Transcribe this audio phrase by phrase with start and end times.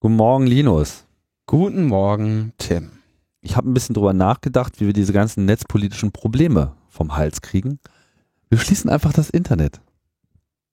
[0.00, 1.08] Guten Morgen, Linus.
[1.46, 2.92] Guten Morgen, Tim.
[3.40, 7.80] Ich habe ein bisschen drüber nachgedacht, wie wir diese ganzen netzpolitischen Probleme vom Hals kriegen.
[8.48, 9.80] Wir schließen einfach das Internet.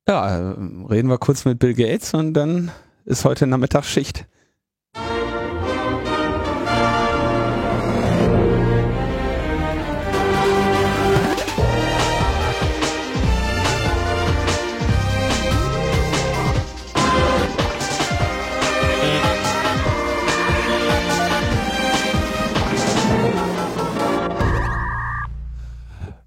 [0.08, 0.56] Ja, äh,
[0.92, 2.70] reden wir kurz mit Bill Gates und dann
[3.06, 4.28] ist heute Nachmittag Schicht.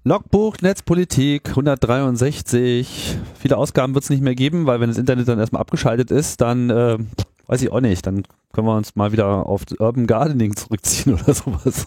[0.09, 3.19] Logbuch Netzpolitik 163.
[3.35, 6.41] Viele Ausgaben wird es nicht mehr geben, weil wenn das Internet dann erstmal abgeschaltet ist,
[6.41, 6.97] dann äh,
[7.45, 11.35] weiß ich auch nicht, dann können wir uns mal wieder auf Urban Gardening zurückziehen oder
[11.35, 11.85] sowas.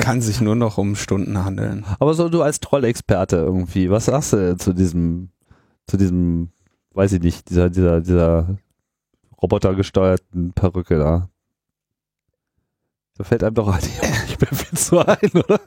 [0.00, 1.84] Kann sich nur noch um Stunden handeln.
[2.00, 5.30] Aber so du als Trollexperte irgendwie, was sagst du zu diesem,
[5.86, 6.48] zu diesem,
[6.94, 8.58] weiß ich nicht, dieser, dieser, dieser
[9.40, 11.28] robotergesteuerten Perücke da?
[13.18, 14.00] Da fällt einem doch eigentlich
[14.56, 15.60] viel zu ein, oder?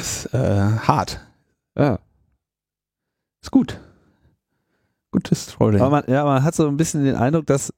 [0.00, 1.20] Ist äh, hart.
[1.76, 1.98] Ja.
[3.42, 3.80] Ist gut.
[5.10, 5.80] Gutes Trolling.
[5.80, 7.72] Aber man, ja, man hat so ein bisschen den Eindruck, dass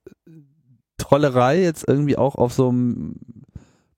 [0.97, 3.14] Trollerei jetzt irgendwie auch auf so einem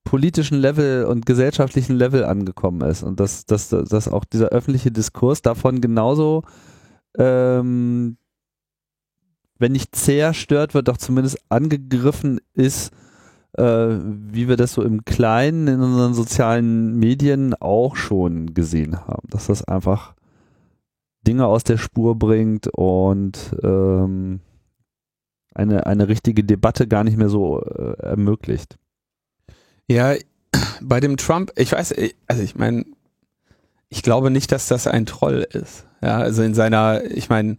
[0.05, 5.42] politischen Level und gesellschaftlichen Level angekommen ist und dass, dass, dass auch dieser öffentliche Diskurs
[5.42, 6.42] davon genauso,
[7.16, 8.16] ähm,
[9.58, 12.92] wenn nicht zerstört wird, doch zumindest angegriffen ist,
[13.56, 19.28] äh, wie wir das so im Kleinen in unseren sozialen Medien auch schon gesehen haben,
[19.28, 20.14] dass das einfach
[21.27, 24.41] Dinge aus der Spur bringt und ähm,
[25.55, 28.78] eine, eine richtige Debatte gar nicht mehr so äh, ermöglicht.
[29.89, 30.14] Ja,
[30.80, 31.95] bei dem Trump, ich weiß,
[32.27, 32.84] also ich meine,
[33.89, 35.86] ich glaube nicht, dass das ein Troll ist.
[36.00, 37.56] Ja, also in seiner, ich meine.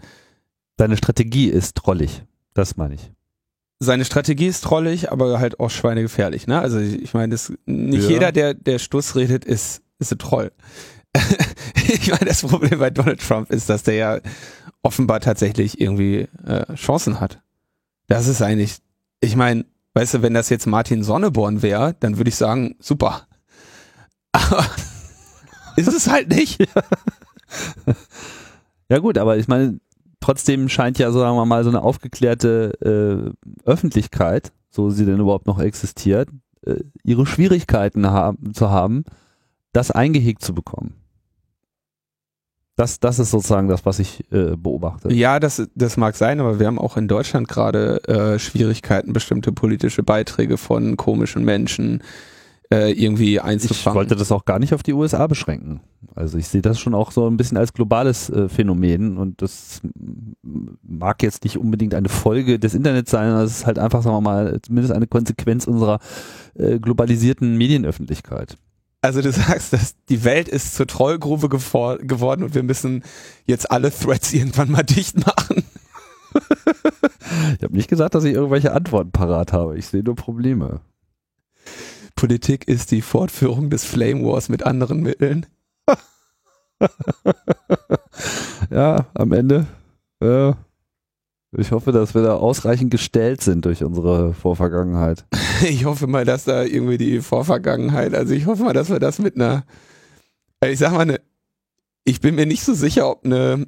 [0.75, 2.23] Seine Strategie ist trollig,
[2.55, 3.12] das meine ich.
[3.84, 6.59] Seine Strategie ist trollig, aber halt auch schweinegefährlich, ne?
[6.59, 8.09] Also ich, ich meine, nicht Ja.
[8.09, 10.52] jeder, der, der Stuss redet, ist, ist ein Troll.
[11.76, 14.20] ich meine, das Problem bei Donald Trump ist, dass der ja
[14.82, 17.39] offenbar tatsächlich irgendwie äh, Chancen hat.
[18.08, 18.77] Das ist eigentlich,
[19.22, 23.27] ich meine, weißt du, wenn das jetzt Martin Sonneborn wäre, dann würde ich sagen, super.
[24.32, 24.66] Aber
[25.76, 26.60] ist es halt nicht.
[28.89, 29.80] Ja gut, aber ich meine,
[30.23, 33.34] trotzdem scheint ja, sagen wir mal, so eine aufgeklärte
[33.66, 36.30] äh, Öffentlichkeit, so sie denn überhaupt noch existiert,
[36.66, 39.04] äh, ihre Schwierigkeiten haben, zu haben,
[39.73, 40.95] das eingehegt zu bekommen.
[42.78, 45.14] Das, das ist sozusagen das, was ich äh, beobachte.
[45.14, 49.52] Ja, das, das mag sein, aber wir haben auch in Deutschland gerade äh, Schwierigkeiten, bestimmte
[49.52, 52.04] politische Beiträge von komischen Menschen äh,
[52.69, 53.95] irgendwie Ich einzufangen.
[53.95, 55.81] wollte das auch gar nicht auf die USA beschränken.
[56.15, 59.81] Also ich sehe das schon auch so ein bisschen als globales äh, Phänomen und das
[60.83, 64.15] mag jetzt nicht unbedingt eine Folge des Internets sein, sondern es ist halt einfach, sagen
[64.15, 65.99] wir mal, zumindest eine Konsequenz unserer
[66.55, 68.57] äh, globalisierten Medienöffentlichkeit.
[69.01, 73.03] Also du sagst, dass die Welt ist zur Trollgrube geworden und wir müssen
[73.45, 75.63] jetzt alle Threads irgendwann mal dicht machen.
[77.57, 79.77] Ich habe nicht gesagt, dass ich irgendwelche Antworten parat habe.
[79.77, 80.81] Ich sehe nur Probleme.
[82.15, 85.45] Politik ist die Fortführung des Flame Wars mit anderen Mitteln.
[88.69, 89.67] Ja, am Ende.
[90.21, 90.57] Ja.
[91.55, 95.25] Ich hoffe, dass wir da ausreichend gestellt sind durch unsere Vorvergangenheit.
[95.63, 99.19] Ich hoffe mal, dass da irgendwie die Vorvergangenheit, also ich hoffe mal, dass wir das
[99.19, 99.63] mit einer,
[100.59, 101.21] also ich sag mal, eine,
[102.03, 103.65] ich bin mir nicht so sicher, ob eine,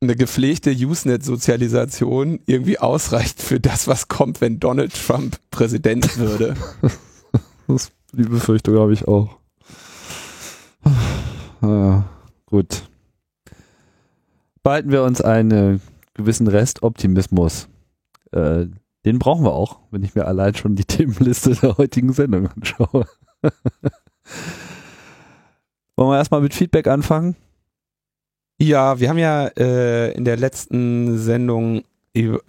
[0.00, 6.56] eine gepflegte Usenet-Sozialisation irgendwie ausreicht für das, was kommt, wenn Donald Trump Präsident würde.
[7.68, 9.38] Das, die Befürchtung habe ich auch.
[11.62, 12.04] Ja,
[12.46, 12.82] gut.
[14.62, 15.80] Behalten wir uns einen
[16.14, 17.68] gewissen Restoptimismus.
[18.32, 18.66] Äh,
[19.04, 23.06] den brauchen wir auch, wenn ich mir allein schon die Themenliste der heutigen Sendung anschaue.
[25.96, 27.36] Wollen wir erstmal mit Feedback anfangen?
[28.58, 31.82] Ja, wir haben ja äh, in der letzten Sendung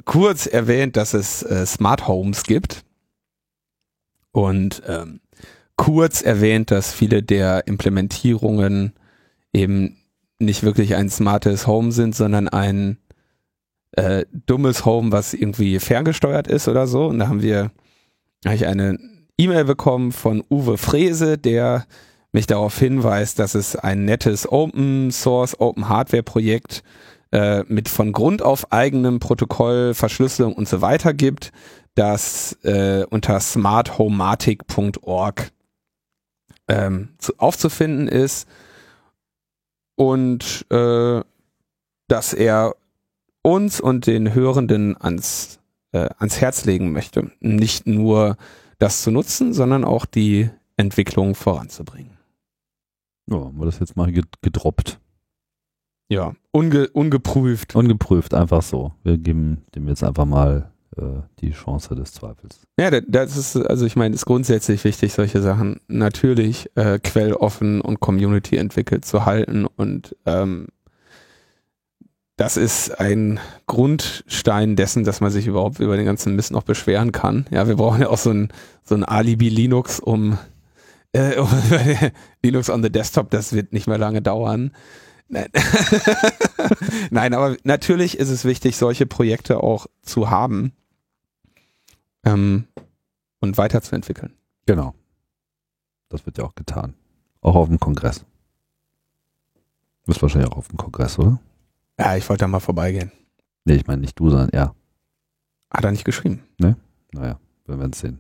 [0.06, 2.84] kurz erwähnt, dass es äh, Smart Homes gibt
[4.34, 5.22] und ähm,
[5.78, 8.92] kurz erwähnt, dass viele der Implementierungen
[9.54, 9.98] eben
[10.40, 12.98] nicht wirklich ein smartes Home sind, sondern ein
[13.94, 17.06] äh, dummes Home, was irgendwie ferngesteuert ist oder so.
[17.06, 17.72] Und da haben wir
[18.46, 19.00] habe ich eine
[19.38, 21.86] E-Mail bekommen von Uwe Frese, der
[22.32, 26.84] mich darauf hinweist, dass es ein nettes Open Source, Open Hardware Projekt
[27.32, 31.52] äh, mit von Grund auf eigenem Protokoll, Verschlüsselung und so weiter gibt,
[31.96, 35.52] das äh, unter smarthomatic.org
[36.68, 38.48] ähm, zu, aufzufinden ist
[39.96, 41.22] und äh,
[42.08, 42.76] dass er
[43.42, 45.60] uns und den Hörenden ans
[45.92, 47.32] äh, ans Herz legen möchte.
[47.40, 48.36] Nicht nur
[48.80, 52.18] das zu nutzen, sondern auch die Entwicklung voranzubringen.
[53.30, 54.12] Ja, haben wir das jetzt mal
[54.42, 55.00] gedroppt.
[56.10, 57.76] Ja, unge ungeprüft.
[57.76, 58.94] Ungeprüft, einfach so.
[59.04, 60.73] Wir geben dem jetzt einfach mal
[61.40, 62.62] die Chance des Zweifels.
[62.80, 68.00] Ja, das ist, also ich meine, ist grundsätzlich wichtig, solche Sachen natürlich äh, quelloffen und
[68.00, 70.68] Community entwickelt zu halten und ähm,
[72.36, 77.12] das ist ein Grundstein dessen, dass man sich überhaupt über den ganzen Mist noch beschweren
[77.12, 77.46] kann.
[77.52, 78.50] Ja, wir brauchen ja auch so ein,
[78.84, 80.40] so ein Alibi Linux, um,
[81.12, 81.48] äh, um
[82.44, 84.72] Linux on the Desktop, das wird nicht mehr lange dauern.
[85.28, 85.48] Nein.
[87.12, 90.74] Nein, aber natürlich ist es wichtig, solche Projekte auch zu haben
[92.24, 92.68] ähm,
[93.40, 94.34] und weiterzuentwickeln.
[94.66, 94.94] Genau.
[96.10, 96.94] Das wird ja auch getan.
[97.42, 98.20] Auch auf dem Kongress.
[100.04, 101.40] Du bist wahrscheinlich auch auf dem Kongress, oder?
[102.00, 103.12] Ja, ich wollte da mal vorbeigehen.
[103.66, 104.76] Nee, ich meine nicht du, sondern er.
[105.72, 106.44] Hat er nicht geschrieben?
[106.60, 106.76] Ne?
[107.14, 108.20] Naja, wir werden es sehen.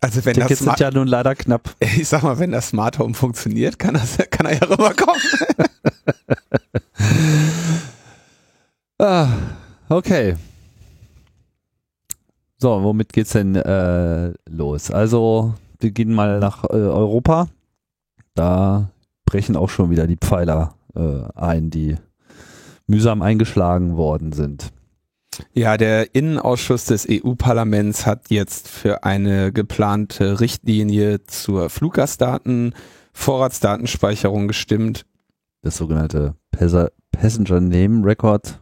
[0.00, 1.74] Also wenn Tickets das sind ja nun leider knapp.
[1.80, 5.20] Ich sag mal, wenn das Smart Home funktioniert, kann, das, kann er ja rüberkommen.
[8.98, 9.28] ah,
[9.88, 10.36] okay.
[12.62, 14.92] So, womit geht's denn äh, los?
[14.92, 17.48] Also, wir gehen mal nach äh, Europa.
[18.36, 18.92] Da
[19.24, 21.96] brechen auch schon wieder die Pfeiler äh, ein, die
[22.86, 24.72] mühsam eingeschlagen worden sind.
[25.52, 32.76] Ja, der Innenausschuss des EU-Parlaments hat jetzt für eine geplante Richtlinie zur Fluggastdaten
[33.12, 35.04] Vorratsdatenspeicherung gestimmt.
[35.62, 36.36] Das sogenannte
[37.10, 38.60] Passenger Name Record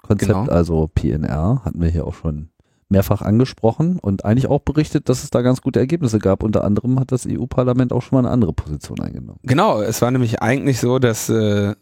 [0.00, 0.52] Konzept, genau.
[0.52, 2.49] also PNR, hatten wir hier auch schon
[2.90, 6.42] mehrfach angesprochen und eigentlich auch berichtet, dass es da ganz gute Ergebnisse gab.
[6.42, 9.38] Unter anderem hat das EU-Parlament auch schon mal eine andere Position eingenommen.
[9.44, 11.74] Genau, es war nämlich eigentlich so, dass, äh,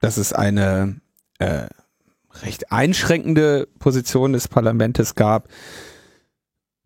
[0.00, 0.96] dass es eine
[1.38, 1.66] äh,
[2.42, 5.48] recht einschränkende Position des Parlaments gab,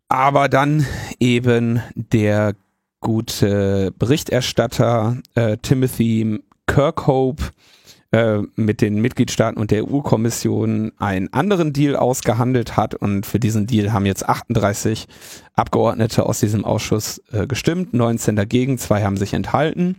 [0.07, 0.85] aber dann
[1.19, 2.53] eben der
[2.99, 7.43] gute Berichterstatter äh, Timothy Kirkhope
[8.11, 13.67] äh, mit den Mitgliedstaaten und der EU-Kommission einen anderen Deal ausgehandelt hat und für diesen
[13.67, 15.07] Deal haben jetzt 38
[15.53, 19.95] Abgeordnete aus diesem Ausschuss äh, gestimmt, 19 dagegen, zwei haben sich enthalten.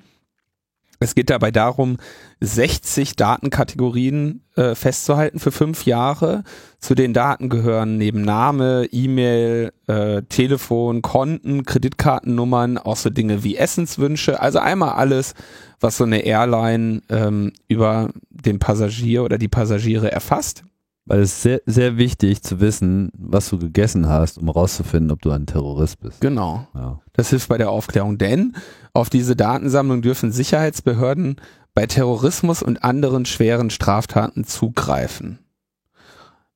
[1.03, 1.97] Es geht dabei darum,
[2.41, 6.45] 60 Datenkategorien äh, festzuhalten für fünf Jahre.
[6.79, 13.57] Zu den Daten gehören neben Name, E-Mail, äh, Telefon, Konten, Kreditkartennummern, auch so Dinge wie
[13.57, 14.41] Essenswünsche.
[14.41, 15.35] Also einmal alles,
[15.83, 20.65] was so eine Airline ähm, über den Passagier oder die Passagiere erfasst.
[21.05, 25.21] Weil es ist sehr, sehr wichtig zu wissen, was du gegessen hast, um herauszufinden, ob
[25.21, 26.21] du ein Terrorist bist.
[26.21, 26.69] Genau.
[26.75, 27.01] Ja.
[27.13, 28.55] Das hilft bei der Aufklärung, denn
[28.93, 31.41] auf diese Datensammlung dürfen Sicherheitsbehörden
[31.75, 35.41] bei Terrorismus und anderen schweren Straftaten zugreifen.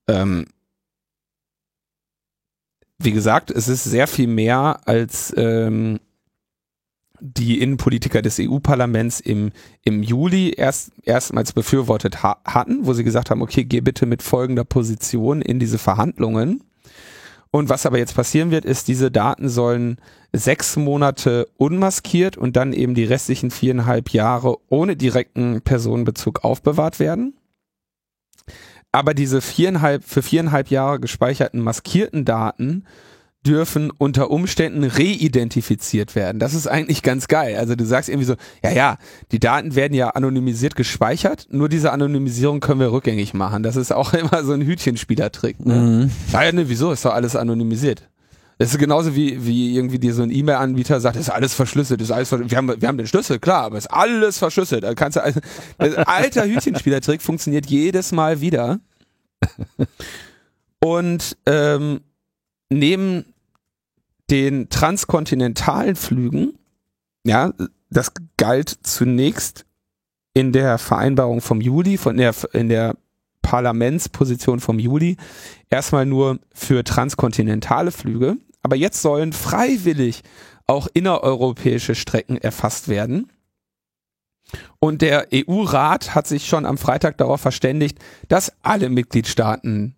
[0.06, 0.46] Ähm,
[2.98, 5.98] wie gesagt, es ist sehr viel mehr als ähm,
[7.20, 9.52] die Innenpolitiker des EU-Parlaments im,
[9.84, 14.22] im Juli erst, erstmals befürwortet ha hatten, wo sie gesagt haben, okay, geh bitte mit
[14.22, 16.62] folgender Position in diese Verhandlungen.
[17.50, 19.96] Und was aber jetzt passieren wird, ist, diese Daten sollen
[20.32, 27.34] sechs Monate unmaskiert und dann eben die restlichen viereinhalb Jahre ohne direkten Personenbezug aufbewahrt werden.
[28.92, 32.84] Aber diese viereinhalb, für viereinhalb Jahre gespeicherten maskierten Daten
[33.46, 36.38] dürfen unter Umständen reidentifiziert werden.
[36.38, 37.56] Das ist eigentlich ganz geil.
[37.56, 38.98] Also du sagst irgendwie so, ja, ja,
[39.32, 43.62] die Daten werden ja anonymisiert gespeichert, nur diese Anonymisierung können wir rückgängig machen.
[43.62, 45.64] Das ist auch immer so ein Hütchenspielertrick.
[45.64, 45.74] Ne?
[45.74, 46.10] Mhm.
[46.32, 46.92] Ja, ne, wieso?
[46.92, 48.08] Ist doch alles anonymisiert.
[48.58, 52.10] Das ist genauso wie, wie irgendwie dir so ein E-Mail-Anbieter sagt, ist alles verschlüsselt, ist
[52.10, 52.50] alles verschlüsselt.
[52.50, 54.82] Wir haben, wir haben den Schlüssel, klar, aber ist alles verschlüsselt.
[54.82, 58.80] Da kannst du, also, alter Hütchenspielertrick funktioniert jedes Mal wieder.
[60.80, 62.00] Und ähm,
[62.70, 63.24] neben
[64.30, 66.58] den transkontinentalen Flügen,
[67.24, 67.52] ja,
[67.90, 69.64] das galt zunächst
[70.34, 72.96] in der Vereinbarung vom Juli, von der, in der
[73.42, 75.16] Parlamentsposition vom Juli,
[75.70, 78.36] erstmal nur für transkontinentale Flüge.
[78.62, 80.22] Aber jetzt sollen freiwillig
[80.66, 83.30] auch innereuropäische Strecken erfasst werden.
[84.78, 89.96] Und der EU-Rat hat sich schon am Freitag darauf verständigt, dass alle Mitgliedstaaten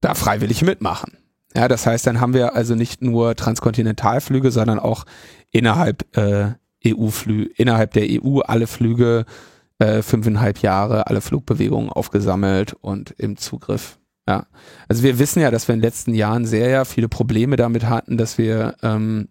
[0.00, 1.19] da freiwillig mitmachen.
[1.54, 5.04] Ja, das heißt, dann haben wir also nicht nur Transkontinentalflüge, sondern auch
[5.50, 6.52] innerhalb äh,
[6.86, 9.24] EU-Flüge, innerhalb der EU alle Flüge
[9.78, 13.98] äh, fünfeinhalb Jahre, alle Flugbewegungen aufgesammelt und im Zugriff.
[14.28, 14.46] Ja,
[14.88, 17.88] also wir wissen ja, dass wir in den letzten Jahren sehr ja, viele Probleme damit
[17.88, 19.28] hatten, dass wir ähm,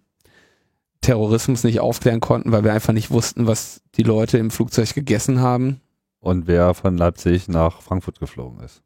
[1.01, 5.39] Terrorismus nicht aufklären konnten, weil wir einfach nicht wussten, was die Leute im Flugzeug gegessen
[5.39, 5.79] haben.
[6.19, 8.81] Und wer von Leipzig nach Frankfurt geflogen ist.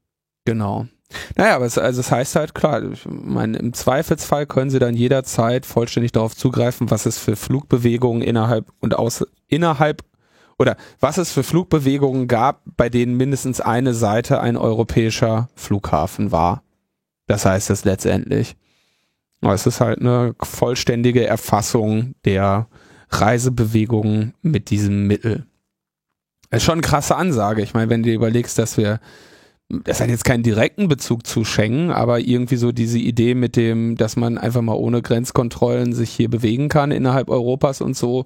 [0.45, 0.87] Genau.
[1.35, 4.95] Naja, aber es, also es heißt halt klar, ich meine, im Zweifelsfall können sie dann
[4.95, 10.03] jederzeit vollständig darauf zugreifen, was es für Flugbewegungen innerhalb und aus innerhalb
[10.57, 16.63] oder was es für Flugbewegungen gab, bei denen mindestens eine Seite ein europäischer Flughafen war.
[17.27, 18.55] Das heißt es letztendlich.
[19.41, 22.67] Aber es ist halt eine vollständige Erfassung der
[23.09, 25.45] Reisebewegungen mit diesem Mittel.
[26.49, 27.61] Das ist schon eine krasse Ansage.
[27.61, 28.99] Ich meine, wenn du dir überlegst, dass wir
[29.83, 33.95] das hat jetzt keinen direkten Bezug zu Schengen, aber irgendwie so diese Idee mit dem,
[33.95, 38.25] dass man einfach mal ohne Grenzkontrollen sich hier bewegen kann innerhalb Europas und so,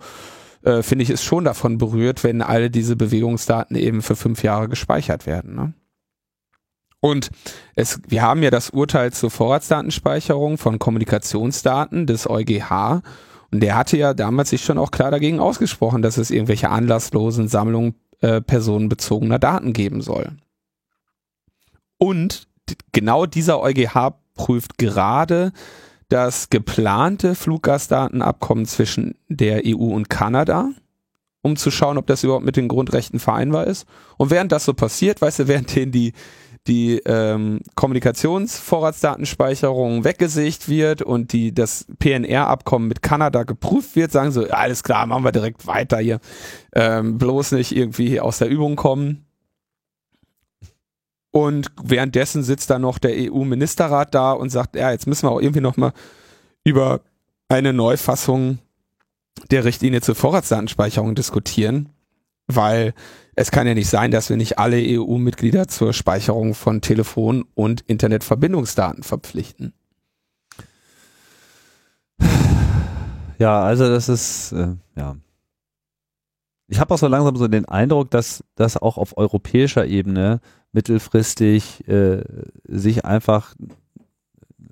[0.64, 4.70] äh, finde ich, ist schon davon berührt, wenn alle diese Bewegungsdaten eben für fünf Jahre
[4.70, 5.56] gespeichert werden.
[5.56, 5.74] Ne?
[7.00, 7.30] Und
[7.76, 13.02] es, wir haben ja das Urteil zur Vorratsdatenspeicherung von Kommunikationsdaten des EuGH
[13.52, 17.48] und der hatte ja damals sich schon auch klar dagegen ausgesprochen, dass es irgendwelche anlasslosen
[17.48, 20.32] Sammlungen äh, personenbezogener Daten geben soll.
[21.98, 22.48] Und
[22.92, 25.52] genau dieser EuGH prüft gerade
[26.10, 30.70] das geplante Fluggastdatenabkommen zwischen der EU und Kanada,
[31.42, 33.86] um zu schauen, ob das überhaupt mit den Grundrechten vereinbar ist.
[34.18, 36.14] Und während das so passiert, weißt du, während denen die
[36.68, 44.46] die ähm, Kommunikationsvorratsdatenspeicherung weggesicht wird und die das PNR-Abkommen mit Kanada geprüft wird, sagen so,
[44.50, 46.20] alles klar, machen wir direkt weiter hier.
[46.76, 49.27] Ähm, bloß nicht irgendwie aus der Übung kommen.
[51.38, 55.40] Und währenddessen sitzt da noch der EU-Ministerrat da und sagt, ja, jetzt müssen wir auch
[55.40, 55.94] irgendwie nochmal
[56.64, 57.02] über
[57.48, 58.58] eine Neufassung
[59.52, 61.90] der Richtlinie zur Vorratsdatenspeicherung diskutieren,
[62.48, 62.96] weil
[63.36, 67.82] es kann ja nicht sein, dass wir nicht alle EU-Mitglieder zur Speicherung von Telefon- und
[67.82, 69.74] Internetverbindungsdaten verpflichten.
[73.38, 75.18] Ja, also das ist, äh, ja.
[76.68, 80.42] Ich habe auch so langsam so den Eindruck, dass das auch auf europäischer Ebene
[80.74, 82.24] mittelfristig äh,
[82.68, 83.56] sich einfach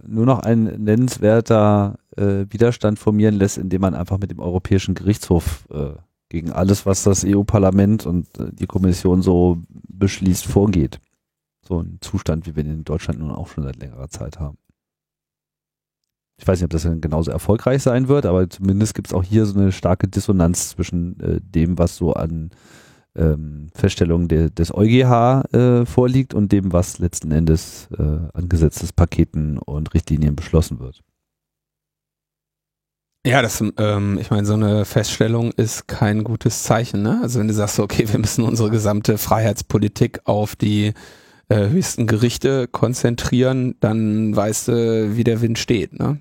[0.07, 5.67] nur noch ein nennenswerter äh, Widerstand formieren lässt, indem man einfach mit dem Europäischen Gerichtshof
[5.71, 5.93] äh,
[6.29, 10.99] gegen alles, was das EU-Parlament und äh, die Kommission so beschließt, vorgeht.
[11.61, 14.57] So ein Zustand, wie wir ihn in Deutschland nun auch schon seit längerer Zeit haben.
[16.37, 19.23] Ich weiß nicht, ob das dann genauso erfolgreich sein wird, aber zumindest gibt es auch
[19.23, 22.51] hier so eine starke Dissonanz zwischen äh, dem, was so an
[23.15, 29.57] ähm, Feststellung de, des EuGH äh, vorliegt und dem, was letzten Endes äh, an Gesetzespaketen
[29.57, 31.01] und Richtlinien beschlossen wird.
[33.25, 37.01] Ja, das, ähm, ich meine, so eine Feststellung ist kein gutes Zeichen.
[37.01, 37.19] Ne?
[37.23, 40.93] Also wenn du sagst, okay, wir müssen unsere gesamte Freiheitspolitik auf die
[41.47, 45.97] äh, höchsten Gerichte konzentrieren, dann weißt du, wie der Wind steht.
[45.97, 46.19] Ne?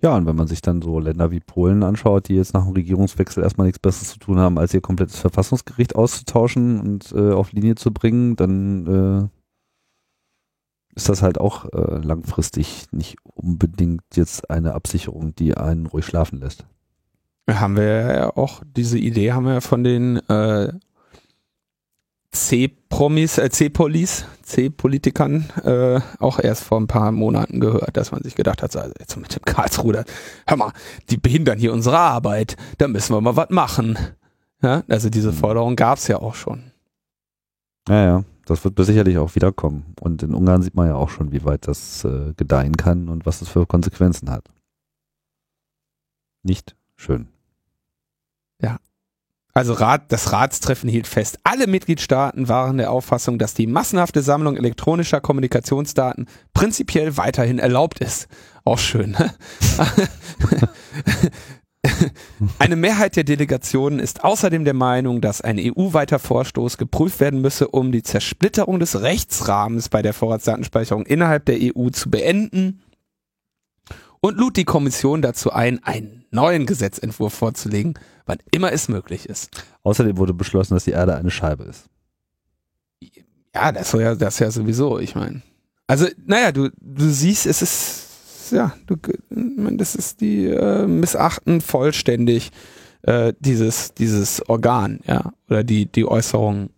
[0.00, 2.72] Ja, und wenn man sich dann so Länder wie Polen anschaut, die jetzt nach dem
[2.72, 7.52] Regierungswechsel erstmal nichts Besseres zu tun haben, als ihr komplettes Verfassungsgericht auszutauschen und äh, auf
[7.52, 14.74] Linie zu bringen, dann äh, ist das halt auch äh, langfristig nicht unbedingt jetzt eine
[14.74, 16.64] Absicherung, die einen ruhig schlafen lässt.
[17.50, 20.72] Haben wir ja auch, diese Idee haben wir von den äh,
[22.38, 28.34] C-Promis, äh, C-Polis, C-Politikern äh, auch erst vor ein paar Monaten gehört, dass man sich
[28.34, 30.04] gedacht hat, also jetzt mit dem Karlsruder,
[30.46, 30.72] hör mal,
[31.10, 33.98] die behindern hier unsere Arbeit, da müssen wir mal was machen.
[34.62, 35.36] Ja, also diese mhm.
[35.36, 36.62] Forderung gab es ja auch schon.
[37.88, 39.94] Ja, ja, das wird sicherlich auch wiederkommen.
[40.00, 43.26] Und in Ungarn sieht man ja auch schon, wie weit das äh, gedeihen kann und
[43.26, 44.44] was es für Konsequenzen hat.
[46.42, 47.28] Nicht schön.
[49.54, 54.56] Also Rat, das Ratstreffen hielt fest, alle Mitgliedstaaten waren der Auffassung, dass die massenhafte Sammlung
[54.56, 58.28] elektronischer Kommunikationsdaten prinzipiell weiterhin erlaubt ist.
[58.64, 59.12] Auch schön.
[59.12, 59.34] Ne?
[62.58, 67.68] Eine Mehrheit der Delegationen ist außerdem der Meinung, dass ein EU-weiter Vorstoß geprüft werden müsse,
[67.68, 72.82] um die Zersplitterung des Rechtsrahmens bei der Vorratsdatenspeicherung innerhalb der EU zu beenden
[74.20, 77.94] und lud die Kommission dazu ein, einen neuen Gesetzentwurf vorzulegen,
[78.26, 79.50] wann immer es möglich ist.
[79.82, 81.86] Außerdem wurde beschlossen, dass die Erde eine Scheibe ist.
[83.54, 85.42] Ja, das ist ja, das ja sowieso, ich meine.
[85.86, 88.96] Also, naja, du, du siehst, es ist, ja, du,
[89.30, 92.50] das ist die äh, missachten vollständig
[93.02, 96.70] äh, dieses, dieses Organ, ja, oder die, die Äußerung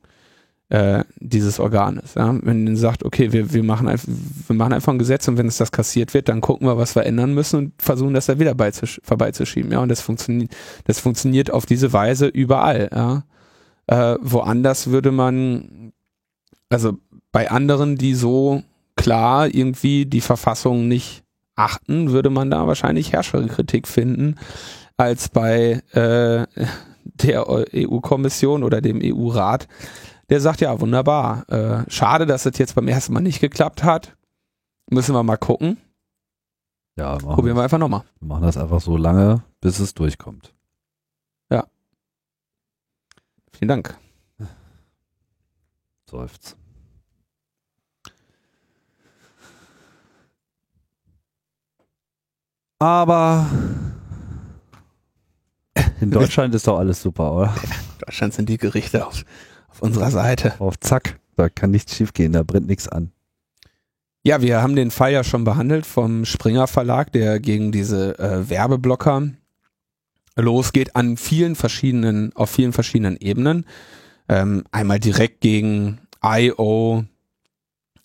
[0.71, 2.15] äh, dieses Organes.
[2.15, 2.35] Ja?
[2.43, 4.09] Wenn man sagt, okay, wir, wir, machen einfach,
[4.47, 6.95] wir machen einfach ein Gesetz und wenn es das kassiert wird, dann gucken wir, was
[6.95, 8.55] wir ändern müssen und versuchen, das da wieder
[9.03, 9.73] vorbeizuschieben.
[9.73, 10.53] Ja, und das funktioniert,
[10.85, 12.89] das funktioniert auf diese Weise überall.
[12.93, 13.25] Ja?
[13.89, 15.93] Äh, woanders würde man,
[16.69, 16.97] also
[17.33, 18.63] bei anderen, die so
[18.95, 21.25] klar irgendwie die Verfassung nicht
[21.57, 24.37] achten, würde man da wahrscheinlich Herrscherkritik finden,
[24.97, 26.47] als bei äh,
[27.05, 29.67] der EU-Kommission oder dem EU-Rat,
[30.31, 31.49] der sagt, ja, wunderbar.
[31.51, 34.17] Äh, schade, dass es jetzt beim ersten Mal nicht geklappt hat.
[34.89, 35.77] Müssen wir mal gucken.
[36.97, 38.05] Ja, machen, Probieren wir einfach nochmal.
[38.21, 40.55] wir machen das einfach so lange, bis es durchkommt.
[43.61, 43.99] Vielen Dank.
[46.11, 46.57] Seufz.
[52.79, 53.47] Aber
[56.01, 57.55] in Deutschland ist doch alles super, oder?
[57.99, 59.27] Deutschland sind die Gerichte auf,
[59.81, 60.55] auf unserer Seite.
[60.59, 63.13] Auf Zack, da kann nichts schiefgehen, da brennt nichts an.
[64.23, 68.51] Ja, wir haben den Fall ja schon behandelt vom Springer Verlag, der gegen diese äh,
[68.51, 69.31] Werbeblocker
[70.37, 73.65] losgeht an vielen verschiedenen, auf vielen verschiedenen Ebenen.
[74.29, 77.05] Ähm, einmal direkt gegen IO,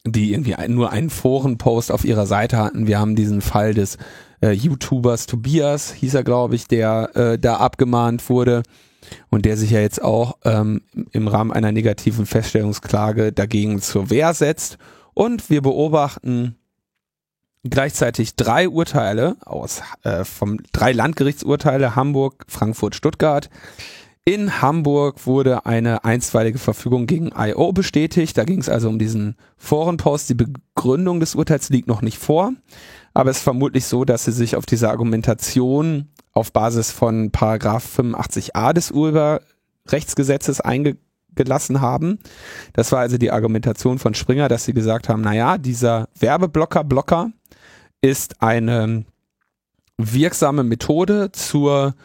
[0.06, 2.88] die irgendwie ein, nur einen Forenpost auf ihrer Seite hatten.
[2.88, 3.98] Wir haben diesen Fall des
[4.42, 8.64] äh, YouTubers Tobias, hieß er glaube ich, der äh, da abgemahnt wurde
[9.30, 10.82] und der sich ja jetzt auch ähm,
[11.12, 14.78] im Rahmen einer negativen Feststellungsklage dagegen zur Wehr setzt.
[15.14, 16.56] Und wir beobachten
[17.64, 23.50] gleichzeitig drei Urteile aus äh, vom drei Landgerichtsurteile Hamburg, Frankfurt, Stuttgart.
[24.28, 28.36] In Hamburg wurde eine einstweilige Verfügung gegen IO bestätigt.
[28.38, 30.30] Da ging es also um diesen Forenpost.
[30.30, 32.54] Die Begründung des Urteils liegt noch nicht vor,
[33.14, 37.98] aber es ist vermutlich so, dass sie sich auf diese Argumentation auf Basis von Paragraph
[37.98, 42.20] 85a des Urheberrechtsgesetzes eingelassen haben.
[42.74, 47.32] Das war also die Argumentation von Springer, dass sie gesagt haben, naja, dieser Werbeblocker-Blocker
[48.02, 49.06] ist eine
[49.98, 51.96] wirksame Methode zur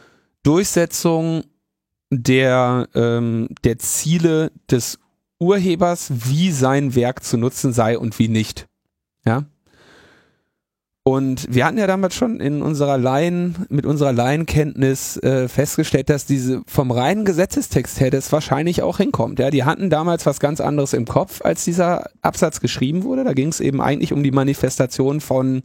[0.44, 1.42] Durchsetzung
[2.10, 4.98] der, ähm, der Ziele des
[5.40, 8.68] Urhebers, wie sein Werk zu nutzen sei und wie nicht.
[9.24, 9.44] Ja.
[11.02, 16.26] Und wir hatten ja damals schon in unserer Laien, mit unserer Laienkenntnis äh, festgestellt, dass
[16.26, 19.38] diese vom reinen Gesetzestext her das wahrscheinlich auch hinkommt.
[19.38, 23.24] Ja, die hatten damals was ganz anderes im Kopf, als dieser Absatz geschrieben wurde.
[23.24, 25.62] Da ging es eben eigentlich um die Manifestation von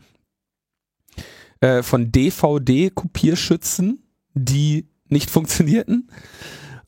[1.60, 6.10] äh, von DVD-Kopierschützen, die nicht funktionierten.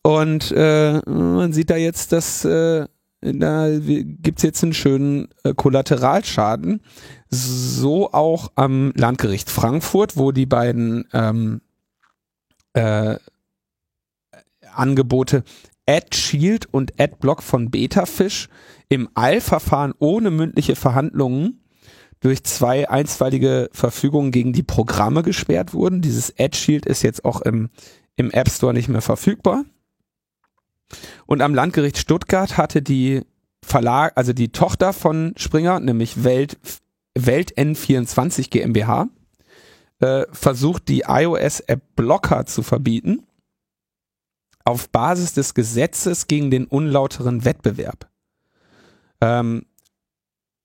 [0.04, 2.88] Und äh, man sieht da jetzt, dass äh,
[3.22, 6.82] da gibt's jetzt einen schönen äh, Kollateralschaden.
[7.30, 11.62] So auch am Landgericht Frankfurt, wo die beiden ähm,
[12.74, 13.18] äh,
[14.74, 15.44] Angebote
[15.88, 18.50] AdShield und AdBlock von Betafish
[18.90, 21.64] im Eilverfahren ohne mündliche Verhandlungen
[22.20, 26.02] durch zwei einstweilige Verfügungen gegen die Programme gesperrt wurden.
[26.02, 27.70] Dieses AdShield ist jetzt auch im,
[28.16, 29.66] im App Store nicht mehr verfügbar.
[31.26, 33.22] Und am Landgericht Stuttgart hatte die
[33.64, 36.58] Verlag, also die Tochter von Springer, nämlich Welt,
[37.26, 39.10] Welt N24 GmbH,
[40.00, 43.24] äh, versucht, die iOS-App Blocker zu verbieten
[44.64, 48.10] auf Basis des Gesetzes gegen den unlauteren Wettbewerb.
[49.22, 49.66] Ähm,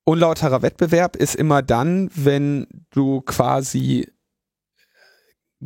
[0.05, 4.11] unlauterer Wettbewerb ist immer dann, wenn du quasi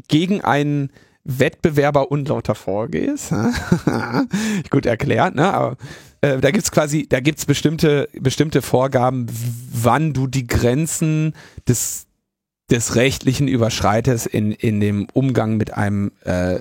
[0.09, 0.93] gegen einen
[1.25, 3.33] Wettbewerber unlauter vorgehst.
[4.71, 5.53] Gut erklärt, ne?
[5.53, 5.77] Aber
[6.21, 9.27] äh, da gibt's quasi, da gibt's bestimmte, bestimmte Vorgaben,
[9.73, 11.35] wann du die Grenzen
[11.69, 12.07] des,
[12.71, 16.61] des Rechtlichen überschreitest in, in dem Umgang mit einem äh,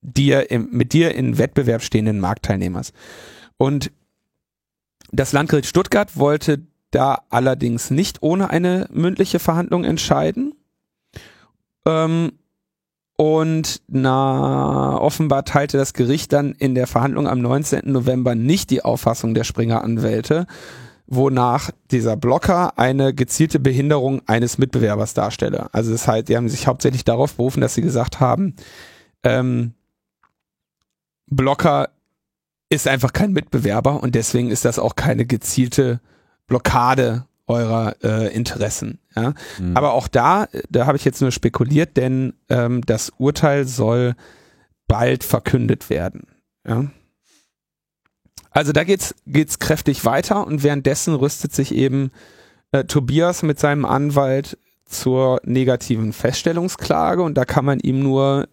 [0.00, 2.92] dir im, mit dir in Wettbewerb stehenden Marktteilnehmers.
[3.56, 3.90] Und
[5.12, 10.54] das Landgericht Stuttgart wollte da allerdings nicht ohne eine mündliche Verhandlung entscheiden.
[11.84, 12.32] Ähm,
[13.16, 17.90] und na, offenbar teilte das Gericht dann in der Verhandlung am 19.
[17.90, 20.46] November nicht die Auffassung der Springer-Anwälte,
[21.06, 25.72] wonach dieser Blocker eine gezielte Behinderung eines Mitbewerbers darstelle.
[25.72, 28.54] Also das heißt, die haben sich hauptsächlich darauf berufen, dass sie gesagt haben,
[29.22, 29.72] ähm,
[31.28, 31.88] Blocker
[32.68, 36.00] ist einfach kein Mitbewerber und deswegen ist das auch keine gezielte
[36.46, 38.98] Blockade eurer äh, Interessen.
[39.14, 39.34] Ja?
[39.58, 39.76] Mhm.
[39.76, 44.14] Aber auch da, da habe ich jetzt nur spekuliert, denn ähm, das Urteil soll
[44.88, 46.26] bald verkündet werden.
[46.66, 46.86] Ja?
[48.50, 52.10] Also da geht's geht's kräftig weiter und währenddessen rüstet sich eben
[52.72, 58.48] äh, Tobias mit seinem Anwalt zur negativen Feststellungsklage und da kann man ihm nur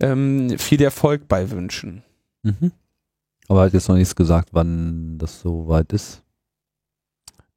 [0.00, 2.04] ähm, viel Erfolg bei wünschen.
[2.42, 2.72] Mhm.
[3.48, 6.22] Aber er hat jetzt noch nichts gesagt, wann das so weit ist.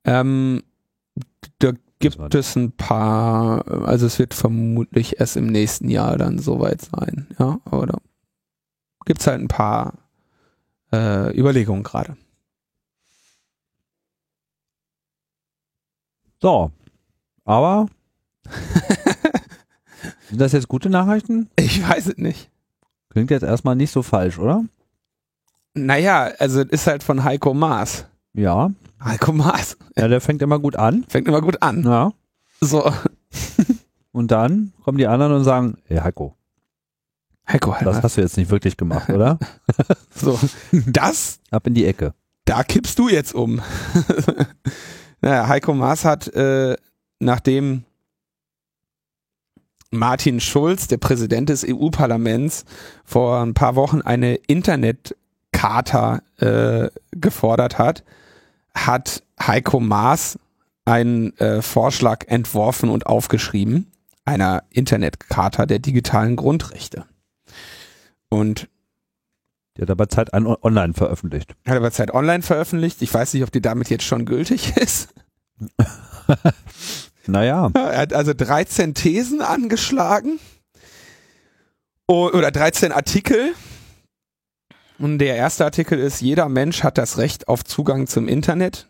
[0.05, 0.63] Ähm,
[1.59, 6.81] da gibt es ein paar, also es wird vermutlich erst im nächsten Jahr dann soweit
[6.81, 7.97] sein, ja, aber da
[9.05, 9.93] gibt's halt ein paar
[10.91, 12.17] äh, Überlegungen gerade.
[16.41, 16.71] So.
[17.45, 17.87] Aber
[20.29, 21.49] sind das jetzt gute Nachrichten?
[21.55, 22.49] Ich weiß es nicht.
[23.09, 24.63] Klingt jetzt erstmal nicht so falsch, oder?
[25.73, 28.05] Naja, also es ist halt von Heiko Maas.
[28.33, 28.71] Ja.
[29.03, 29.77] Heiko Maas.
[29.97, 31.05] Ja, der fängt immer gut an.
[31.07, 31.83] Fängt immer gut an.
[31.83, 32.13] Ja.
[32.59, 32.91] So.
[34.11, 36.35] Und dann kommen die anderen und sagen, hey Heiko,
[37.47, 39.39] Heiko, das hast du jetzt nicht wirklich gemacht, oder?
[40.15, 40.37] so.
[40.71, 42.13] Das, Ab in die Ecke.
[42.45, 43.61] da kippst du jetzt um.
[45.21, 46.75] naja, Heiko Maas hat, äh,
[47.19, 47.83] nachdem
[49.91, 52.65] Martin Schulz, der Präsident des EU-Parlaments,
[53.03, 58.03] vor ein paar Wochen eine Internetcharta äh, gefordert hat,
[58.75, 60.37] hat Heiko Maas
[60.85, 63.91] einen äh, Vorschlag entworfen und aufgeschrieben,
[64.25, 67.05] einer Internetcharta der digitalen Grundrechte.
[68.29, 68.67] Und
[69.77, 71.55] Die hat aber Zeit online veröffentlicht.
[71.67, 73.01] hat aber Zeit online veröffentlicht.
[73.01, 75.13] Ich weiß nicht, ob die damit jetzt schon gültig ist.
[77.27, 80.39] Naja, Er hat also 13 Thesen angeschlagen
[82.07, 83.53] oder 13 Artikel.
[85.01, 88.87] Und der erste Artikel ist, jeder Mensch hat das Recht auf Zugang zum Internet.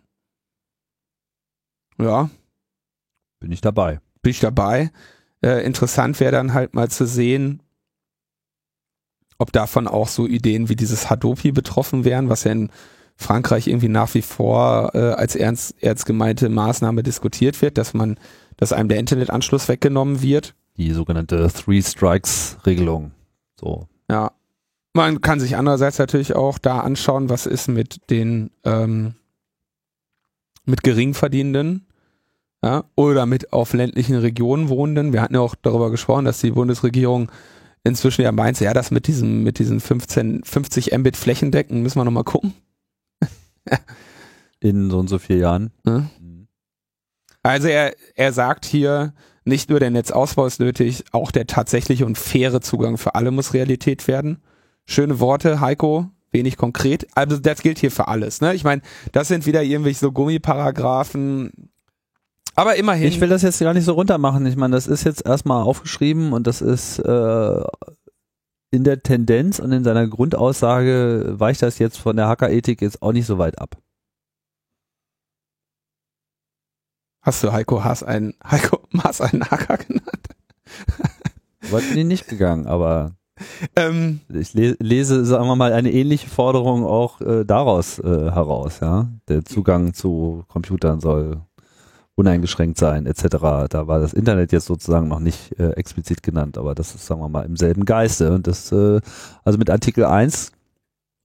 [1.97, 2.29] Ja,
[3.39, 4.01] bin ich dabei.
[4.21, 4.91] bin ich dabei.
[5.41, 7.63] Äh, interessant wäre dann halt mal zu sehen,
[9.37, 12.71] ob davon auch so Ideen wie dieses Hadopi betroffen wären, was ja in
[13.15, 18.19] Frankreich irgendwie nach wie vor äh, als ernst, ernst gemeinte Maßnahme diskutiert wird, dass man,
[18.57, 20.55] dass einem der Internetanschluss weggenommen wird.
[20.75, 23.11] Die sogenannte Three Strikes Regelung.
[23.57, 23.87] So.
[24.09, 24.33] Ja.
[24.93, 29.15] Man kann sich andererseits natürlich auch da anschauen, was ist mit den ähm,
[30.65, 31.87] mit Geringverdienenden
[32.63, 35.13] ja, oder mit auf ländlichen Regionen wohnenden.
[35.13, 37.31] Wir hatten ja auch darüber gesprochen, dass die Bundesregierung
[37.83, 42.05] inzwischen ja meint, ja, das mit diesem mit diesen 15, 50 Mbit Flächendecken müssen wir
[42.05, 42.53] nochmal gucken.
[44.59, 45.71] In so und so vier Jahren.
[45.83, 46.09] Ne?
[47.41, 52.17] Also er, er sagt hier, nicht nur der Netzausbau ist nötig, auch der tatsächliche und
[52.17, 54.43] faire Zugang für alle muss Realität werden.
[54.91, 57.07] Schöne Worte, Heiko, wenig konkret.
[57.15, 58.41] Also das gilt hier für alles.
[58.41, 58.53] Ne?
[58.55, 58.81] Ich meine,
[59.13, 61.71] das sind wieder irgendwelche so Gummiparagraphen.
[62.55, 63.07] Aber immerhin.
[63.07, 64.45] Ich will das jetzt gar nicht so runter machen.
[64.45, 67.63] Ich meine, das ist jetzt erstmal aufgeschrieben und das ist äh,
[68.71, 73.13] in der Tendenz und in seiner Grundaussage weicht das jetzt von der Hackerethik jetzt auch
[73.13, 73.77] nicht so weit ab.
[77.21, 80.27] Hast du Heiko Haas einen, Heiko Maas einen Hacker genannt?
[81.69, 83.15] Wollten die nicht gegangen, aber
[83.75, 88.79] Ähm, ich le lese, sagen wir mal, eine ähnliche Forderung auch äh, daraus äh, heraus,
[88.81, 89.09] ja.
[89.27, 91.41] Der Zugang zu Computern soll
[92.15, 93.23] uneingeschränkt sein, etc.
[93.69, 97.21] Da war das Internet jetzt sozusagen noch nicht äh, explizit genannt, aber das ist, sagen
[97.21, 98.33] wir mal, im selben Geiste.
[98.33, 98.99] Und das, äh,
[99.43, 100.51] also mit Artikel 1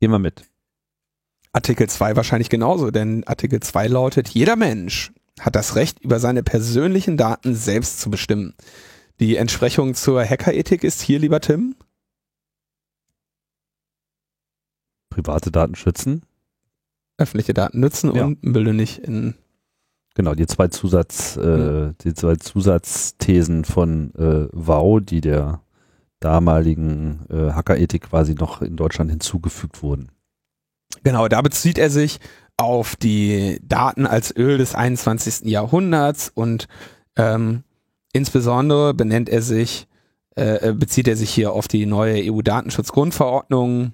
[0.01, 0.45] gehen wir mit.
[1.53, 6.43] Artikel 2 wahrscheinlich genauso, denn Artikel 2 lautet, jeder Mensch hat das Recht, über seine
[6.43, 8.55] persönlichen Daten selbst zu bestimmen.
[9.21, 11.75] Die Entsprechung zur Hackerethik ist hier, lieber Tim.
[15.23, 16.23] Private Daten schützen.
[17.19, 18.25] Öffentliche Daten nützen Ja.
[18.27, 19.35] und bilde nicht in.
[20.15, 25.61] Genau, die zwei Zusatz, äh, die zwei Zusatzthesen von äh, WOW, die der
[26.21, 30.11] damaligen äh, Hackerethik quasi noch in Deutschland hinzugefügt wurden.
[31.05, 32.19] Genau, da bezieht er sich
[32.57, 35.43] auf die Daten als Öl des 21.
[35.51, 36.69] Jahrhunderts und
[37.17, 37.63] ähm,
[38.15, 39.87] insbesondere benennt er sich,
[40.37, 43.93] äh, äh, bezieht er sich hier auf die neue EU-Datenschutzgrundverordnung,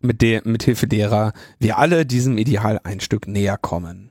[0.00, 4.10] mit der, mit Hilfe derer wir alle diesem Ideal ein Stück näher kommen.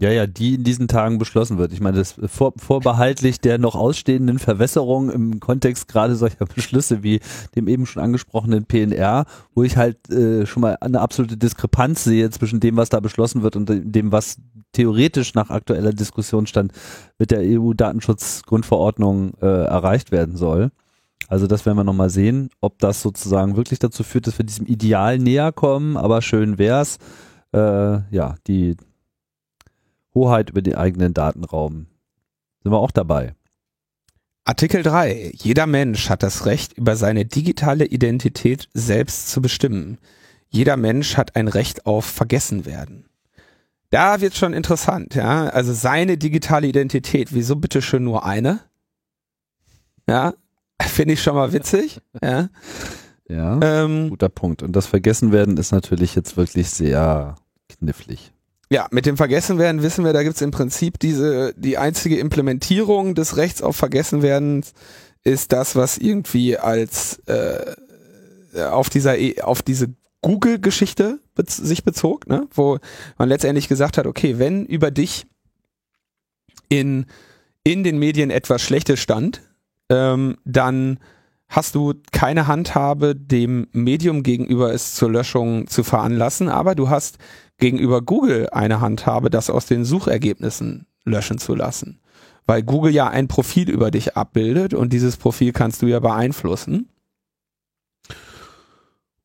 [0.00, 1.72] Ja, ja, die in diesen Tagen beschlossen wird.
[1.72, 7.20] Ich meine, das vor, vorbehaltlich der noch ausstehenden Verwässerung im Kontext gerade solcher Beschlüsse wie
[7.56, 12.30] dem eben schon angesprochenen PNR, wo ich halt äh, schon mal eine absolute Diskrepanz sehe
[12.30, 14.36] zwischen dem, was da beschlossen wird und dem, was
[14.72, 16.72] theoretisch nach aktueller Diskussionsstand
[17.18, 20.70] mit der EU-Datenschutzgrundverordnung äh, erreicht werden soll.
[21.28, 24.66] Also das werden wir nochmal sehen, ob das sozusagen wirklich dazu führt, dass wir diesem
[24.66, 26.98] Ideal näher kommen, aber schön wär's,
[27.52, 27.58] äh,
[28.10, 28.76] ja, die
[30.14, 31.86] Hoheit über den eigenen Datenraum.
[32.62, 33.34] Sind wir auch dabei.
[34.44, 35.32] Artikel 3.
[35.34, 39.98] Jeder Mensch hat das Recht, über seine digitale Identität selbst zu bestimmen.
[40.48, 43.04] Jeder Mensch hat ein Recht auf Vergessenwerden.
[43.90, 45.48] Da wird schon interessant, ja.
[45.48, 48.60] Also seine digitale Identität, wieso bitteschön nur eine?
[50.08, 50.32] Ja,
[50.86, 52.00] finde ich schon mal witzig.
[52.22, 52.48] Ja.
[53.30, 54.62] Ja, Ähm, guter Punkt.
[54.62, 57.34] Und das Vergessenwerden ist natürlich jetzt wirklich sehr
[57.68, 58.32] knifflig.
[58.70, 63.36] Ja, mit dem Vergessenwerden wissen wir, da gibt's im Prinzip diese, die einzige Implementierung des
[63.36, 64.64] Rechts auf Vergessenwerden
[65.24, 67.74] ist das, was irgendwie als äh,
[68.70, 69.88] auf dieser E- auf diese
[70.22, 72.46] Google-Geschichte bez sich bezog, ne?
[72.52, 72.78] wo
[73.18, 75.26] man letztendlich gesagt hat, okay, wenn über dich
[76.68, 77.06] in,
[77.64, 79.42] in den Medien etwas Schlechtes stand,
[79.88, 80.98] ähm, dann
[81.48, 87.18] hast du keine Handhabe, dem Medium gegenüber es zur Löschung zu veranlassen, aber du hast
[87.58, 92.00] gegenüber Google eine Handhabe, das aus den Suchergebnissen löschen zu lassen.
[92.46, 96.88] Weil Google ja ein Profil über dich abbildet und dieses Profil kannst du ja beeinflussen.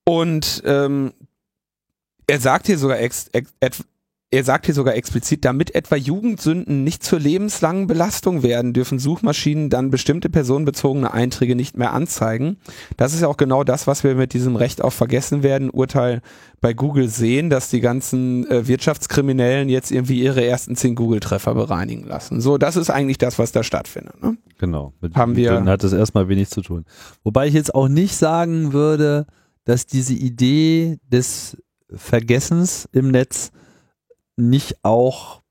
[0.05, 1.13] Und ähm,
[2.27, 3.83] er sagt hier sogar ex, ex,
[4.33, 9.69] er sagt hier sogar explizit, damit etwa Jugendsünden nicht zur lebenslangen Belastung werden, dürfen Suchmaschinen
[9.69, 12.57] dann bestimmte personenbezogene Einträge nicht mehr anzeigen.
[12.97, 16.21] Das ist ja auch genau das, was wir mit diesem Recht auf Vergessen werden Urteil
[16.61, 22.07] bei Google sehen, dass die ganzen äh, Wirtschaftskriminellen jetzt irgendwie ihre ersten zehn Google-Treffer bereinigen
[22.07, 22.41] lassen.
[22.41, 24.19] So, das ist eigentlich das, was da stattfindet.
[24.23, 24.35] Ne?
[24.57, 24.93] Genau.
[24.99, 25.51] Mit Haben wir.
[25.51, 26.85] Dann hat das erstmal wenig zu tun.
[27.23, 29.27] Wobei ich jetzt auch nicht sagen würde,
[29.63, 31.55] dass diese Idee des
[31.95, 33.51] Vergessens im Netz
[34.35, 35.41] nicht auch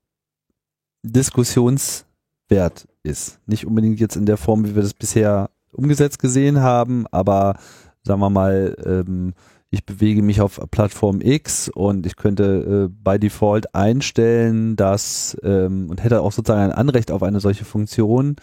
[1.03, 3.39] diskussionswert ist.
[3.45, 7.57] Nicht unbedingt jetzt in der Form, wie wir das bisher umgesetzt gesehen haben, aber
[8.03, 9.33] sagen wir mal, ähm,
[9.69, 15.89] ich bewege mich auf Plattform X und ich könnte äh, by Default einstellen, dass ähm,
[15.89, 18.35] und hätte auch sozusagen ein Anrecht auf eine solche Funktion,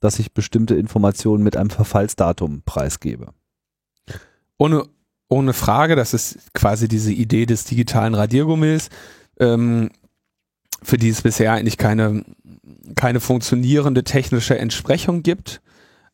[0.00, 3.34] dass ich bestimmte Informationen mit einem Verfallsdatum preisgebe.
[4.56, 4.84] Ohne,
[5.28, 8.88] ohne Frage, das ist quasi diese Idee des digitalen Radiergummis
[9.38, 9.90] ähm,
[10.82, 12.24] für die es bisher eigentlich keine,
[12.94, 15.60] keine funktionierende technische Entsprechung gibt.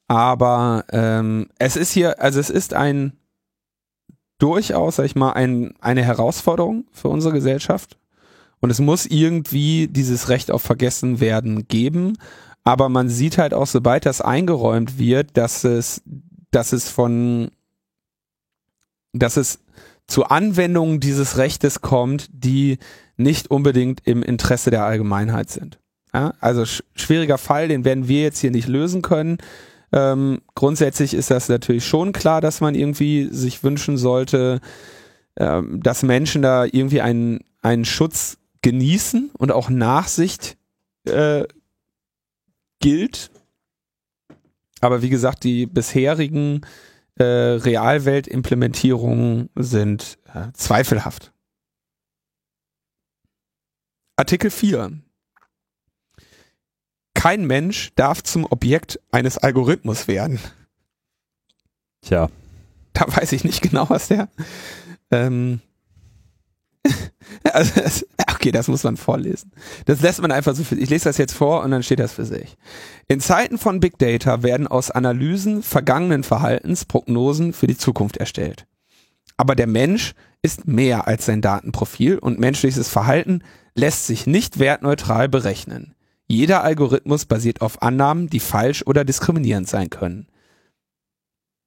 [0.06, 3.12] Aber ähm, es ist hier, also es ist ein
[4.38, 7.98] durchaus, sag ich mal, ein, eine Herausforderung für unsere Gesellschaft.
[8.60, 12.18] Und es muss irgendwie dieses Recht auf Vergessen werden geben.
[12.62, 16.02] Aber man sieht halt auch, sobald das eingeräumt wird, dass es,
[16.50, 17.50] dass es von,
[19.12, 19.60] dass es
[20.06, 22.78] zu Anwendungen dieses Rechtes kommt, die
[23.16, 25.78] nicht unbedingt im Interesse der Allgemeinheit sind.
[26.12, 29.38] Ja, also sch schwieriger Fall, den werden wir jetzt hier nicht lösen können.
[29.92, 34.60] Ähm, grundsätzlich ist das natürlich schon klar, dass man irgendwie sich wünschen sollte,
[35.36, 40.56] ähm, dass Menschen da irgendwie einen, einen Schutz genießen und auch Nachsicht
[41.04, 41.44] äh,
[42.80, 43.30] gilt.
[44.80, 46.62] Aber wie gesagt, die bisherigen
[47.16, 51.33] äh, Realweltimplementierungen sind äh, zweifelhaft.
[54.16, 54.92] Artikel 4.
[57.14, 60.38] Kein Mensch darf zum Objekt eines Algorithmus werden.
[62.02, 62.28] Tja.
[62.92, 64.28] Da weiß ich nicht genau, was der.
[65.10, 65.60] Ähm,
[67.52, 69.50] also das, okay, das muss man vorlesen.
[69.86, 72.12] Das lässt man einfach so für, ich lese das jetzt vor und dann steht das
[72.12, 72.56] für sich.
[73.08, 78.66] In Zeiten von Big Data werden aus Analysen vergangenen Verhaltens Prognosen für die Zukunft erstellt.
[79.36, 80.14] Aber der Mensch
[80.44, 83.42] ist mehr als sein Datenprofil und menschliches Verhalten
[83.74, 85.94] lässt sich nicht wertneutral berechnen.
[86.26, 90.28] Jeder Algorithmus basiert auf Annahmen, die falsch oder diskriminierend sein können.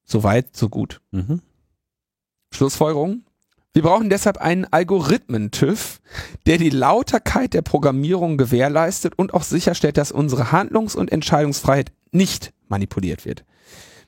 [0.03, 1.01] Soweit, so gut.
[1.09, 1.41] Mhm.
[2.53, 3.23] Schlussfolgerung?
[3.73, 5.99] Wir brauchen deshalb einen Algorithmen-TÜV,
[6.45, 12.53] der die Lauterkeit der Programmierung gewährleistet und auch sicherstellt, dass unsere Handlungs- und Entscheidungsfreiheit nicht
[12.67, 13.43] manipuliert wird.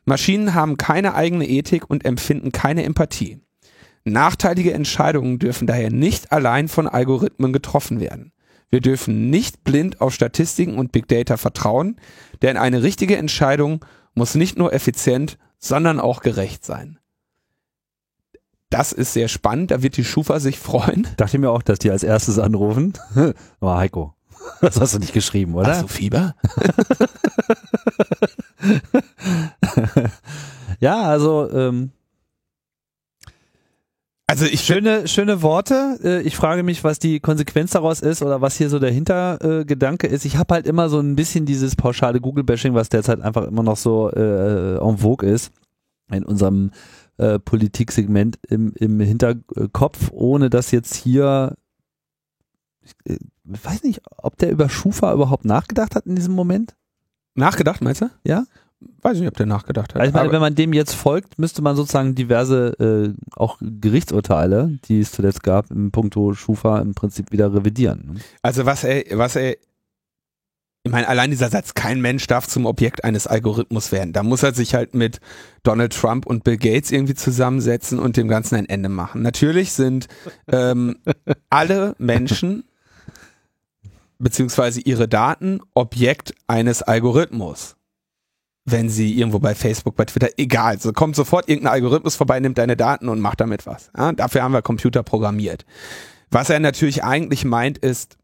[0.05, 3.39] Maschinen haben keine eigene Ethik und empfinden keine Empathie.
[4.03, 8.31] Nachteilige Entscheidungen dürfen daher nicht allein von Algorithmen getroffen werden.
[8.69, 11.97] Wir dürfen nicht blind auf Statistiken und Big Data vertrauen,
[12.41, 13.83] denn eine richtige Entscheidung
[14.13, 16.99] muss nicht nur effizient, sondern auch gerecht sein.
[18.69, 21.07] Das ist sehr spannend, da wird die Schufa sich freuen.
[21.17, 22.93] Dachte mir auch, dass die als erstes anrufen.
[23.59, 24.13] Aber Heiko,
[24.61, 25.71] das hast du nicht geschrieben, oder?
[25.71, 26.35] Hast du Fieber?
[30.79, 31.91] ja, also ähm,
[34.29, 35.99] also ich schöne, schöne Worte.
[36.03, 40.05] Äh, ich frage mich, was die Konsequenz daraus ist oder was hier so der Hintergedanke
[40.05, 40.23] ist.
[40.23, 43.77] Ich habe halt immer so ein bisschen dieses pauschale Google-Bashing, was derzeit einfach immer noch
[43.77, 45.51] so äh, en vogue ist
[46.11, 46.69] in unserem
[47.17, 51.55] äh, Politiksegment im, im Hinterkopf, ohne dass jetzt hier
[52.81, 56.75] ich, ich äh, weiß nicht, ob der über Schufa überhaupt nachgedacht hat in diesem Moment.
[57.33, 58.11] Nachgedacht, meinst du?
[58.23, 58.43] Ja.
[59.01, 60.01] Weiß nicht, ob der nachgedacht hat.
[60.01, 64.77] Also ich meine, wenn man dem jetzt folgt, müsste man sozusagen diverse äh, auch Gerichtsurteile,
[64.85, 68.13] die es zuletzt gab, im Punkto Schufa im Prinzip wieder revidieren.
[68.13, 68.19] Ne?
[68.41, 69.57] Also was er, was er,
[70.83, 74.13] ich meine, allein dieser Satz, kein Mensch darf zum Objekt eines Algorithmus werden.
[74.13, 75.19] Da muss er sich halt mit
[75.63, 79.21] Donald Trump und Bill Gates irgendwie zusammensetzen und dem Ganzen ein Ende machen.
[79.21, 80.07] Natürlich sind
[80.49, 80.97] ähm,
[81.49, 82.63] alle Menschen
[84.19, 87.75] beziehungsweise ihre Daten Objekt eines Algorithmus
[88.71, 92.57] wenn sie irgendwo bei Facebook, bei Twitter, egal, so kommt sofort irgendein Algorithmus vorbei, nimmt
[92.57, 93.91] deine Daten und macht damit was.
[93.97, 95.65] Ja, dafür haben wir Computer programmiert.
[96.31, 98.17] Was er natürlich eigentlich meint, ist,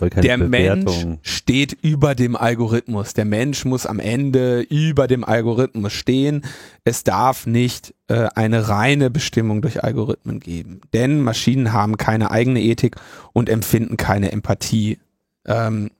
[0.00, 1.08] der Bewertung.
[1.08, 3.12] Mensch steht über dem Algorithmus.
[3.12, 6.42] Der Mensch muss am Ende über dem Algorithmus stehen.
[6.84, 10.80] Es darf nicht äh, eine reine Bestimmung durch Algorithmen geben.
[10.94, 12.96] Denn Maschinen haben keine eigene Ethik
[13.34, 14.98] und empfinden keine Empathie.
[15.44, 15.90] Ähm,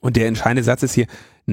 [0.00, 1.06] und der entscheidende Satz ist hier,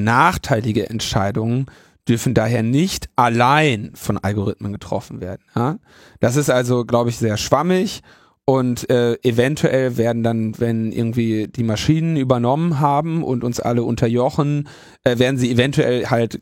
[0.03, 1.67] nachteilige Entscheidungen
[2.07, 5.43] dürfen daher nicht allein von Algorithmen getroffen werden.
[5.55, 5.77] Ja?
[6.19, 8.01] Das ist also, glaube ich, sehr schwammig
[8.45, 14.69] und äh, eventuell werden dann, wenn irgendwie die Maschinen übernommen haben und uns alle unterjochen,
[15.03, 16.39] äh, werden sie eventuell halt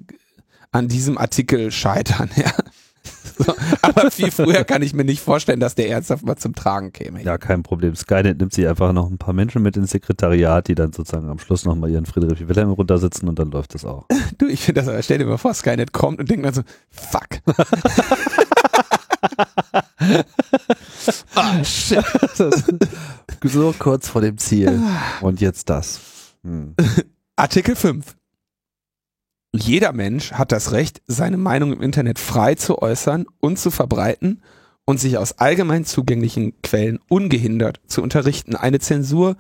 [0.72, 2.30] an diesem Artikel scheitern.
[2.36, 2.52] Ja?
[3.38, 6.94] So, aber viel früher kann ich mir nicht vorstellen, dass der ernsthaft mal zum Tragen
[6.94, 7.22] käme.
[7.24, 7.96] Ja, kein Problem.
[7.96, 11.40] Skynet nimmt sich einfach noch ein paar Menschen mit ins Sekretariat, die dann sozusagen am
[11.40, 14.06] Schluss nochmal ihren Friedrich Wilhelm runtersitzen und dann läuft das auch.
[14.38, 16.62] Du, ich finde das, aber stell dir mal vor, Skynet kommt und denkt dann so,
[16.90, 17.40] fuck.
[21.36, 22.04] ah, shit.
[23.44, 24.82] so kurz vor dem Ziel.
[25.22, 26.02] Und jetzt das.
[26.44, 26.76] Hm.
[27.38, 28.16] Artikel 5.
[29.58, 34.42] Jeder Mensch hat das Recht, seine Meinung im Internet frei zu äußern und zu verbreiten
[34.86, 38.56] und sich aus allgemein zugänglichen Quellen ungehindert zu unterrichten.
[38.56, 39.38] Eine Zensur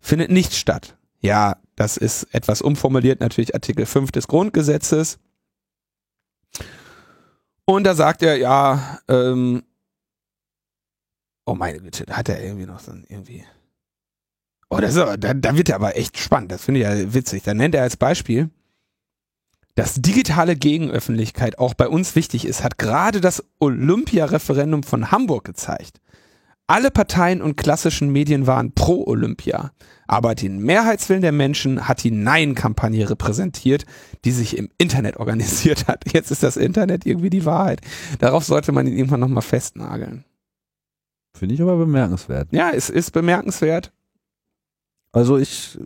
[0.00, 0.96] findet nicht statt.
[1.20, 5.18] Ja, das ist etwas umformuliert, natürlich Artikel 5 des Grundgesetzes.
[7.64, 9.62] Und da sagt er, ja, ähm,
[11.46, 13.44] oh meine Güte, da hat er irgendwie noch so ein, irgendwie.
[14.68, 16.52] Oh, das ist aber, da, da wird er aber echt spannend.
[16.52, 17.42] Das finde ich ja witzig.
[17.42, 18.50] Da nennt er als Beispiel,
[19.74, 26.00] dass digitale Gegenöffentlichkeit auch bei uns wichtig ist, hat gerade das Olympia-Referendum von Hamburg gezeigt.
[26.66, 29.72] Alle Parteien und klassischen Medien waren pro Olympia,
[30.06, 33.84] aber den Mehrheitswillen der Menschen hat die Nein-Kampagne repräsentiert,
[34.24, 36.10] die sich im Internet organisiert hat.
[36.10, 37.82] Jetzt ist das Internet irgendwie die Wahrheit.
[38.18, 40.24] Darauf sollte man ihn irgendwann nochmal festnageln.
[41.36, 42.48] Finde ich aber bemerkenswert.
[42.52, 43.92] Ja, es ist bemerkenswert.
[45.14, 45.78] Also ich,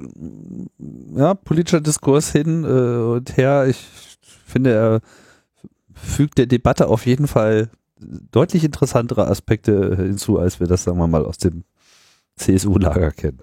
[1.14, 3.66] ja, politischer Diskurs hin äh, und her.
[3.68, 3.86] Ich
[4.46, 5.00] finde, er
[5.92, 7.68] fügt der Debatte auf jeden Fall
[8.00, 11.64] deutlich interessantere Aspekte hinzu, als wir das, sagen wir mal, aus dem
[12.36, 13.42] CSU-Lager kennen.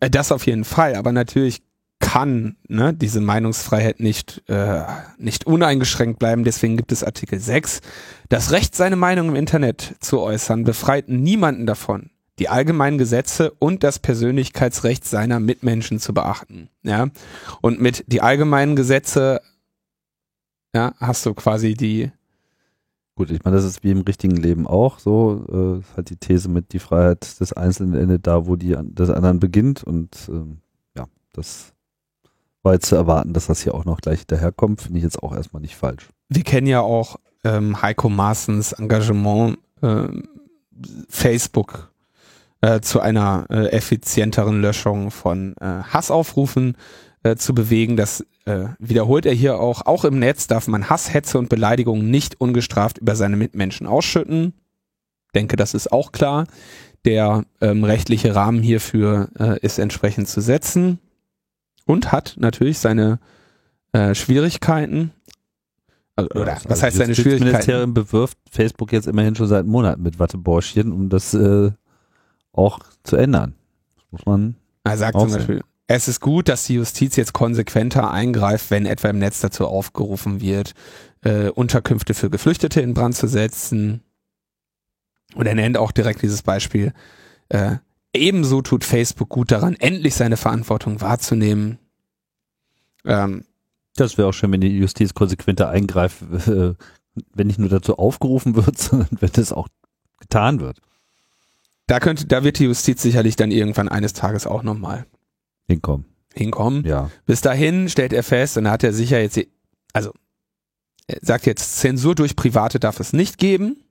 [0.00, 1.62] Äh, Das auf jeden Fall, aber natürlich
[1.98, 4.84] kann ne, diese Meinungsfreiheit nicht, äh,
[5.18, 6.44] nicht uneingeschränkt bleiben.
[6.44, 7.82] Deswegen gibt es Artikel 6.
[8.30, 13.84] Das Recht, seine Meinung im Internet zu äußern, befreit niemanden davon, die allgemeinen Gesetze und
[13.84, 16.68] das Persönlichkeitsrecht seiner Mitmenschen zu beachten.
[16.82, 17.08] Ja?
[17.60, 19.40] Und mit die allgemeinen Gesetze
[20.74, 22.10] ja, hast du quasi die,
[23.16, 25.80] Gut, ich meine, das ist wie im richtigen Leben auch so.
[25.80, 29.08] Äh, halt die These mit die Freiheit des Einzelnen endet da, wo die an- des
[29.08, 29.84] anderen beginnt.
[29.84, 30.58] Und ähm,
[30.96, 31.72] ja, das
[32.64, 35.32] war jetzt zu erwarten, dass das hier auch noch gleich daherkommt, finde ich jetzt auch
[35.32, 36.08] erstmal nicht falsch.
[36.28, 40.24] wir kennen ja auch ähm, Heiko Maaßens Engagement ähm,
[41.08, 41.92] Facebook
[42.60, 46.76] äh, zu einer äh, effizienteren Löschung von äh, Hassaufrufen
[47.22, 47.96] äh, zu bewegen.
[47.96, 49.86] Das äh, wiederholt er hier auch.
[49.86, 54.54] Auch im Netz darf man Hass, Hetze und Beleidigungen nicht ungestraft über seine Mitmenschen ausschütten.
[55.34, 56.46] Denke, das ist auch klar.
[57.04, 60.98] Der ähm, rechtliche Rahmen hierfür äh, ist entsprechend zu setzen
[61.86, 63.18] und hat natürlich seine
[63.92, 65.12] äh, Schwierigkeiten.
[66.16, 67.52] Also, oder was heißt seine das Schwierigkeiten?
[67.52, 71.72] Ministerium bewirft Facebook jetzt immerhin schon seit Monaten mit Wattebäuschen, um das äh,
[72.54, 73.54] auch zu ändern.
[73.96, 74.56] Das muss man.
[74.84, 75.30] Er sagt zum.
[75.30, 79.66] Beispiel, es ist gut, dass die Justiz jetzt konsequenter eingreift, wenn etwa im Netz dazu
[79.66, 80.74] aufgerufen wird,
[81.22, 84.02] äh, Unterkünfte für Geflüchtete in Brand zu setzen.
[85.34, 86.92] Und er nennt auch direkt dieses Beispiel.
[87.48, 87.76] Äh,
[88.14, 91.78] ebenso tut Facebook gut daran, endlich seine Verantwortung wahrzunehmen.
[93.04, 93.44] Ähm,
[93.96, 96.74] Das wäre auch schön, wenn die Justiz konsequenter eingreift, äh,
[97.34, 99.68] wenn nicht nur dazu aufgerufen wird, sondern wenn das auch
[100.18, 100.80] getan wird.
[101.86, 105.06] Da könnte, da wird die Justiz sicherlich dann irgendwann eines Tages auch nochmal
[105.66, 106.06] Hinkommen.
[106.32, 106.84] hinkommen.
[106.84, 107.10] Ja.
[107.26, 109.38] Bis dahin stellt er fest, und da hat er sicher jetzt,
[109.92, 110.12] also
[111.06, 113.82] er sagt jetzt, Zensur durch Private darf es nicht geben.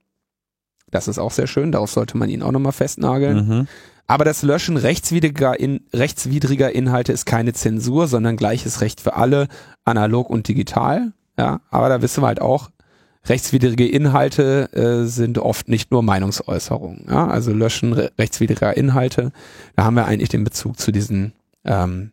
[0.89, 3.47] Das ist auch sehr schön, darauf sollte man ihn auch nochmal festnageln.
[3.47, 3.67] Mhm.
[4.05, 9.47] Aber das Löschen rechtswidriger, in, rechtswidriger Inhalte ist keine Zensur, sondern gleiches Recht für alle,
[9.85, 11.13] analog und digital.
[11.37, 12.69] Ja, aber da wissen wir halt auch,
[13.25, 17.05] rechtswidrige Inhalte äh, sind oft nicht nur Meinungsäußerungen.
[17.09, 17.27] Ja?
[17.27, 19.31] Also Löschen re rechtswidriger Inhalte,
[19.75, 22.11] da haben wir eigentlich den Bezug zu diesen ähm,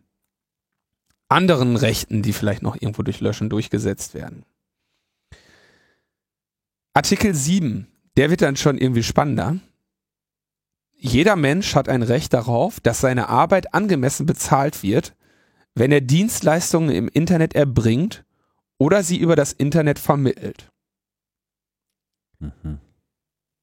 [1.29, 4.45] anderen Rechten, die vielleicht noch irgendwo durch Löschen durchgesetzt werden.
[6.93, 7.87] Artikel 7,
[8.17, 9.57] der wird dann schon irgendwie spannender.
[10.93, 15.15] Jeder Mensch hat ein Recht darauf, dass seine Arbeit angemessen bezahlt wird,
[15.75, 18.25] wenn er Dienstleistungen im Internet erbringt
[18.77, 20.71] oder sie über das Internet vermittelt.
[22.41, 22.79] Mhm.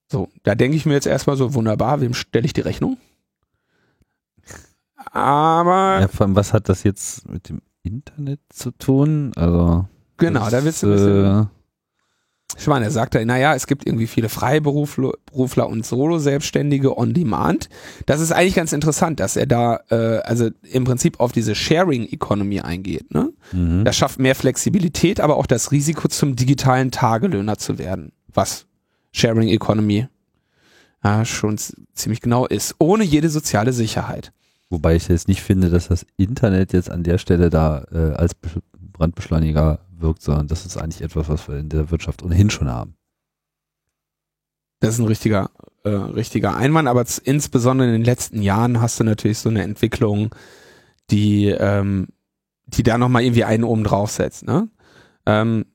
[0.09, 2.97] So, da denke ich mir jetzt erstmal so, wunderbar, wem stelle ich die Rechnung?
[5.11, 9.31] Aber Ja, vor allem, was hat das jetzt mit dem Internet zu tun?
[9.35, 9.85] Also.
[10.17, 11.45] genau, da äh,
[12.57, 17.69] Ich meine, er sagte, naja, es gibt irgendwie viele Freiberufler Berufler und Solo-Selbstständige on Demand.
[18.05, 22.61] Das ist eigentlich ganz interessant, dass er da äh, also im Prinzip auf diese Sharing-Economy
[22.61, 23.13] eingeht.
[23.13, 23.33] Ne?
[23.51, 23.83] mhm.
[23.83, 28.66] Das schafft mehr Flexibilität, aber auch das Risiko, zum digitalen Tagelöhner zu werden, was
[29.17, 30.07] Sharing Economy
[31.03, 31.57] ja, schon
[31.93, 34.33] ziemlich genau ist, ohne jede soziale Sicherheit.
[34.69, 38.35] Wobei ich jetzt nicht finde, dass das Internet jetzt an der Stelle da äh, als
[38.35, 42.67] Be Brandbeschleuniger wirkt, sondern das ist eigentlich etwas, was wir in der Wirtschaft ohnehin schon
[42.67, 42.95] haben.
[44.79, 45.51] Das ist ein richtiger,
[45.83, 50.33] äh, richtiger Einwand, aber insbesondere in den letzten Jahren hast du natürlich so eine Entwicklung,
[51.11, 52.07] die, ähm,
[52.65, 54.47] die da nochmal irgendwie einen oben draufsetzt.
[54.47, 54.67] Ne?
[55.27, 55.65] Ähm,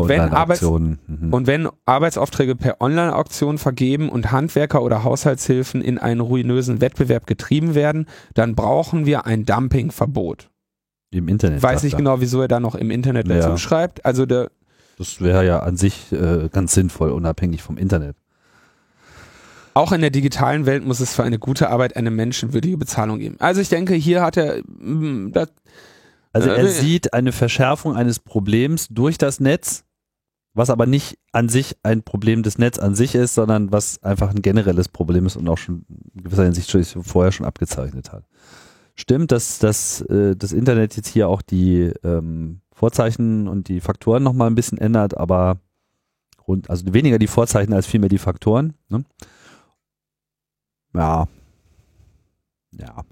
[0.00, 0.98] und wenn Arbeits mhm.
[1.30, 7.74] Und wenn Arbeitsaufträge per Online-Auktion vergeben und Handwerker oder Haushaltshilfen in einen ruinösen Wettbewerb getrieben
[7.74, 10.48] werden, dann brauchen wir ein Dumpingverbot.
[11.10, 11.58] im Internet.
[11.58, 11.98] Ich weiß nicht er.
[11.98, 13.36] genau, wieso er da noch im Internet Ja.
[13.36, 14.04] dazu schreibt.
[14.04, 14.50] Also der,
[14.98, 18.16] Das wäre ja an sich äh, ganz sinnvoll, unabhängig vom Internet.
[19.74, 23.36] auch in der digitalen Welt muss es für eine gute Arbeit eine menschenwürdige Bezahlung geben.
[23.38, 25.32] Also ich denke, hier hat er, mm,
[26.32, 29.84] Also er sieht eine Verschärfung eines Problems durch das Netz,
[30.54, 34.30] was aber nicht an sich ein Problem des Netz an sich ist, sondern was einfach
[34.30, 38.24] ein generelles Problem ist und auch schon in gewisser Hinsicht schon vorher schon abgezeichnet hat.
[38.94, 44.22] Stimmt, dass, dass äh, das Internet jetzt hier auch die ähm, Vorzeichen und die Faktoren
[44.22, 45.60] nochmal ein bisschen ändert, aber
[46.46, 48.74] rund, also weniger die Vorzeichen als vielmehr die Faktoren.
[48.88, 49.04] Ne?
[50.94, 51.26] Ja.
[52.72, 53.04] Ja.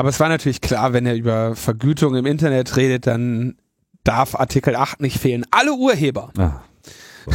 [0.00, 3.56] Aber es war natürlich klar, wenn er über Vergütung im Internet redet, dann
[4.02, 5.44] darf Artikel 8 nicht fehlen.
[5.50, 6.62] Alle Urheber Ah.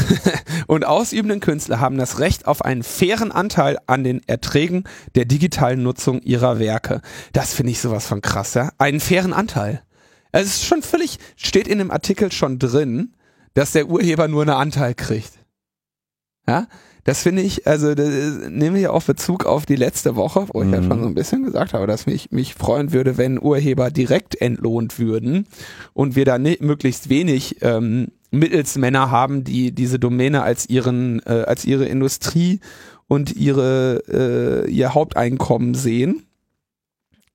[0.65, 5.83] und ausübenden Künstler haben das Recht auf einen fairen Anteil an den Erträgen der digitalen
[5.83, 7.01] Nutzung ihrer Werke.
[7.33, 8.71] Das finde ich sowas von krass, ja?
[8.79, 9.83] Einen fairen Anteil.
[10.31, 13.13] Also Es ist schon völlig, steht in dem Artikel schon drin,
[13.53, 15.33] dass der Urheber nur einen Anteil kriegt.
[16.47, 16.67] Ja?
[17.05, 18.09] Das finde ich, also das
[18.49, 20.87] nehme ich auch Bezug auf die letzte Woche, wo ich ja Mhm.
[20.87, 24.97] schon so ein bisschen gesagt habe, dass mich, mich freuen würde, wenn Urheber direkt entlohnt
[24.97, 25.45] würden
[25.93, 31.43] und wir da ne, möglichst wenig ähm, Mittelsmänner haben, die diese Domäne als ihren, äh,
[31.45, 32.59] als ihre Industrie
[33.07, 36.23] und ihre, äh, ihr Haupteinkommen sehen.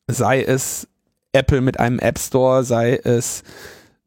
[0.09, 0.89] Sei es
[1.33, 3.45] Apple mit einem App Store, sei es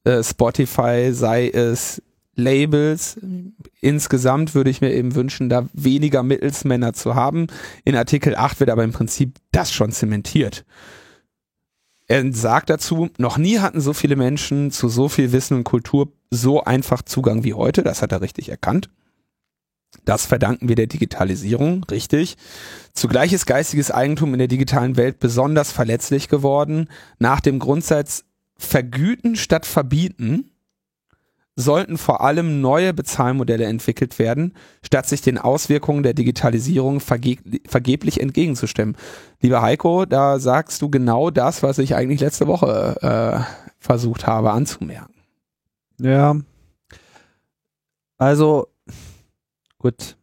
[0.03, 2.01] äh, Spotify, sei es
[2.35, 3.19] Labels.
[3.81, 7.47] Insgesamt würde ich mir eben wünschen, da weniger Mittelsmänner zu haben.
[7.83, 10.65] In Artikel 8 wird aber im Prinzip das schon zementiert.
[12.07, 16.11] Er sagt dazu, noch nie hatten so viele Menschen zu so viel Wissen und Kultur
[16.29, 17.81] so einfach Zugang wie heute.
[17.81, 18.89] Das hat er richtig erkannt.
[20.05, 22.35] Das verdanken wir der Digitalisierung, richtig.
[22.93, 26.89] Zugleich ist geistiges Eigentum in der digitalen Welt besonders verletzlich geworden.
[27.19, 28.25] Nach dem Grundsatz
[28.57, 30.49] vergüten statt verbieten
[31.55, 37.37] sollten vor allem neue Bezahlmodelle entwickelt werden, statt sich den Auswirkungen der Digitalisierung verge
[37.67, 38.97] vergeblich entgegenzustemmen.
[39.39, 44.51] Lieber Heiko, da sagst du genau das, was ich eigentlich letzte Woche äh, versucht habe
[44.51, 45.13] anzumerken.
[45.99, 46.35] Ja.
[48.17, 48.67] Also,
[49.77, 50.17] gut.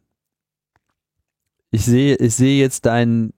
[1.69, 3.31] Ich sehe, ich sehe jetzt dein,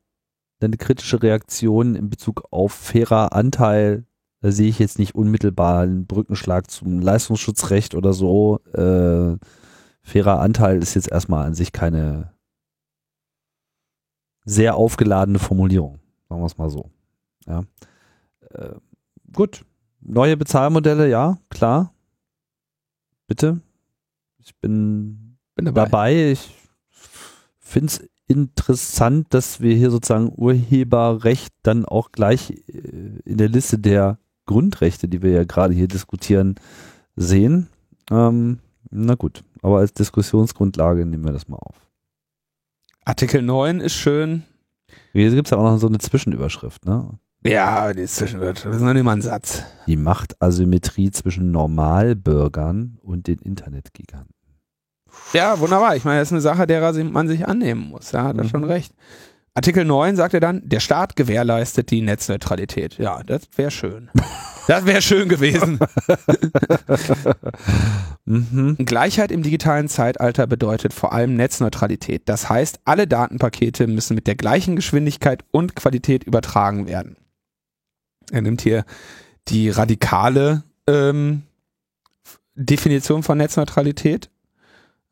[0.59, 4.05] deine kritische Reaktion in Bezug auf fairer Anteil.
[4.43, 8.59] Da sehe ich jetzt nicht unmittelbar einen Brückenschlag zum Leistungsschutzrecht oder so.
[8.73, 9.37] Äh,
[10.01, 12.33] fairer Anteil ist jetzt erstmal an sich keine
[14.43, 16.01] sehr aufgeladene Formulierung.
[16.27, 16.91] Sagen wir es mal so.
[17.47, 17.63] Ja.
[18.49, 18.73] Äh,
[19.31, 19.63] gut.
[20.01, 21.93] Neue Bezahlmodelle, ja, klar.
[23.27, 23.61] Bitte.
[24.39, 25.85] Ich bin Bin dabei.
[25.85, 26.31] dabei.
[26.31, 26.53] Ich
[27.59, 33.79] finde es interessant, dass wir hier sozusagen Urheberrecht dann auch gleich äh, in der Liste
[33.79, 36.55] der Grundrechte, die wir ja gerade hier diskutieren,
[37.15, 37.69] sehen.
[38.11, 41.75] Ähm, na gut, aber als Diskussionsgrundlage nehmen wir das mal auf.
[43.05, 44.43] Artikel 9 ist schön.
[45.13, 47.09] Hier gibt es ja auch noch so eine Zwischenüberschrift, ne?
[47.45, 48.67] Ja, die zwischenwirtschaft.
[48.67, 49.63] Das ist noch nicht mal ein Satz.
[49.87, 54.33] Die Machtasymmetrie zwischen Normalbürgern und den Internetgiganten.
[55.33, 55.95] Ja, wunderbar.
[55.95, 58.11] Ich meine, das ist eine Sache, derer man sich annehmen muss.
[58.13, 58.49] Ja, hat er Mhm.
[58.49, 58.93] schon recht.
[59.55, 62.97] Artikel 9 sagt er dann, der Staat gewährleistet die Netzneutralität.
[62.97, 64.09] Ja, das wäre schön.
[64.65, 65.77] Das wäre schön gewesen.
[68.25, 68.77] Mhm.
[68.77, 72.21] Gleichheit im digitalen Zeitalter bedeutet vor allem Netzneutralität.
[72.29, 77.17] Das heißt, alle Datenpakete müssen mit der gleichen Geschwindigkeit und Qualität übertragen werden.
[78.31, 78.85] Er nimmt hier
[79.49, 81.43] die radikale ähm,
[82.55, 84.29] Definition von Netzneutralität.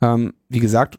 [0.01, 0.97] Ähm, wie gesagt,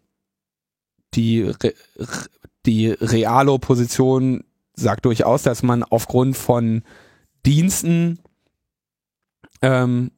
[1.15, 2.29] die, Re Re-
[2.67, 4.45] die reale Opposition
[4.75, 6.83] sagt durchaus, dass man aufgrund von
[7.45, 8.21] Diensten
[9.61, 10.11] ähm,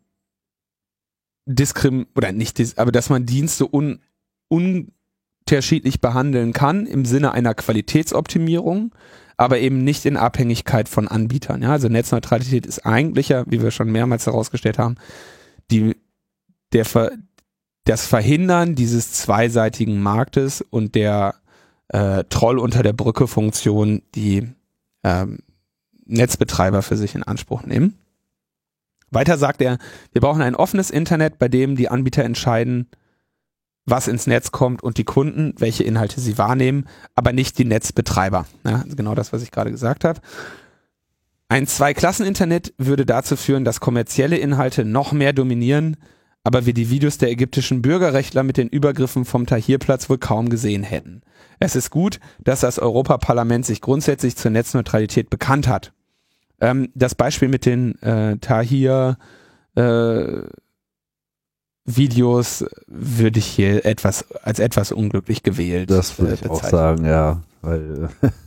[1.47, 4.01] diskrim oder nicht, dis aber dass man Dienste un
[4.49, 8.95] unterschiedlich behandeln kann im Sinne einer Qualitätsoptimierung,
[9.37, 11.63] aber eben nicht in Abhängigkeit von Anbietern.
[11.63, 14.97] Ja, also Netzneutralität ist eigentlich ja, wie wir schon mehrmals herausgestellt haben,
[15.71, 15.97] die
[16.73, 17.13] der Ver
[17.87, 21.35] das Verhindern dieses zweiseitigen Marktes und der
[21.89, 24.49] äh, Troll unter der Brücke Funktion, die
[25.03, 25.39] ähm,
[26.07, 27.99] Netzbetreiber für sich in Anspruch nehmen.
[29.11, 29.79] Weiter sagt er,
[30.13, 32.89] wir brauchen ein offenes Internet, bei dem die Anbieter entscheiden,
[33.87, 38.47] was ins Netz kommt und die Kunden, welche Inhalte sie wahrnehmen, aber nicht die Netzbetreiber.
[38.65, 40.21] Ja, genau das, was ich gerade gesagt habe.
[41.49, 45.97] Ein Zwei-Klassen-Internet würde dazu führen, dass kommerzielle Inhalte noch mehr dominieren,
[46.45, 50.83] aber wir die Videos der ägyptischen Bürgerrechtler mit den Übergriffen vom Tahrirplatz wohl kaum gesehen
[50.83, 51.23] hätten.
[51.59, 55.93] Es ist gut, dass das Europaparlament sich grundsätzlich zur Netzneutralität bekannt hat.
[56.61, 59.17] Ähm, das Beispiel mit den äh, Tahir
[59.75, 60.43] äh,
[61.87, 65.91] Videos würde ich hier etwas als etwas unglücklich gewählt.
[65.91, 68.11] Das würde ich äh, auch sagen, ja, weil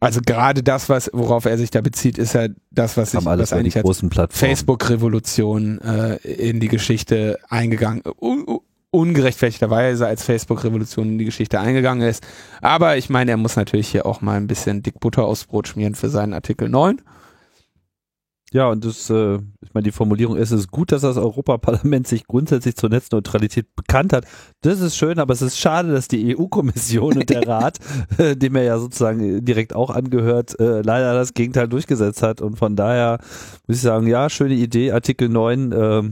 [0.00, 3.52] also gerade das, was worauf er sich da bezieht, ist ja das, was ich was
[3.52, 8.60] eigentlich als Facebook-Revolution äh, in die Geschichte eingegangen, un
[8.92, 12.26] ungerechtfertigterweise als Facebook-Revolution in die Geschichte eingegangen ist.
[12.60, 15.94] Aber ich meine, er muss natürlich hier auch mal ein bisschen Dickbutter aufs Brot schmieren
[15.94, 17.00] für seinen Artikel 9.
[18.52, 22.08] Ja, und das, äh, ich meine, die Formulierung ist, es ist gut, dass das Europaparlament
[22.08, 24.26] sich grundsätzlich zur Netzneutralität bekannt hat.
[24.62, 27.78] Das ist schön, aber es ist schade, dass die EU-Kommission und der Rat,
[28.18, 32.40] äh, dem er ja sozusagen direkt auch angehört, äh, leider das Gegenteil durchgesetzt hat.
[32.40, 33.18] Und von daher
[33.68, 36.02] muss ich sagen, ja, schöne Idee, Artikel 9, äh,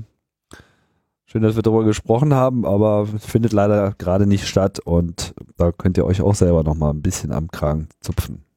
[1.26, 5.98] schön, dass wir darüber gesprochen haben, aber findet leider gerade nicht statt und da könnt
[5.98, 8.47] ihr euch auch selber nochmal ein bisschen am Kragen zupfen.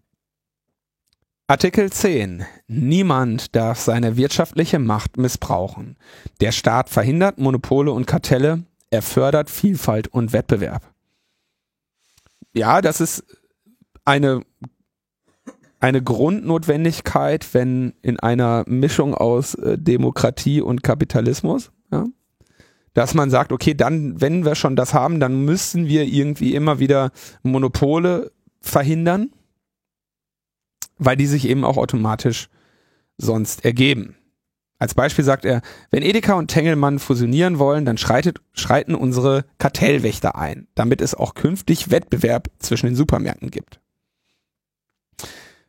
[1.52, 2.46] Artikel 10.
[2.70, 5.98] Niemand darf seine wirtschaftliche Macht missbrauchen.
[6.40, 10.94] Der Staat verhindert Monopole und Kartelle, er fördert Vielfalt und Wettbewerb.
[12.54, 13.26] Ja, das ist
[14.06, 14.44] eine,
[15.82, 22.06] eine Grundnotwendigkeit, wenn in einer Mischung aus äh, Demokratie und Kapitalismus, ja,
[22.94, 26.80] dass man sagt, okay, dann, wenn wir schon das haben, dann müssen wir irgendwie immer
[26.80, 27.12] wieder
[27.44, 28.32] Monopole
[28.62, 29.32] verhindern
[31.02, 32.48] weil die sich eben auch automatisch
[33.18, 34.16] sonst ergeben.
[34.78, 40.36] Als Beispiel sagt er, wenn Edeka und Tengelmann fusionieren wollen, dann schreitet, schreiten unsere Kartellwächter
[40.36, 43.80] ein, damit es auch künftig Wettbewerb zwischen den Supermärkten gibt.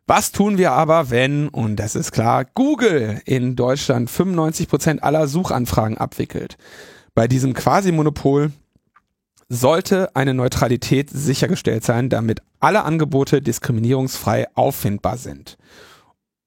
[0.07, 5.29] Was tun wir aber, wenn, und das ist klar, Google in Deutschland 95 Prozent aller
[5.29, 6.57] Suchanfragen abwickelt?
[7.15, 8.53] Bei diesem Quasi-Monopol
[9.53, 15.59] sollte eine Neutralität sichergestellt sein, damit alle Angebote diskriminierungsfrei auffindbar sind.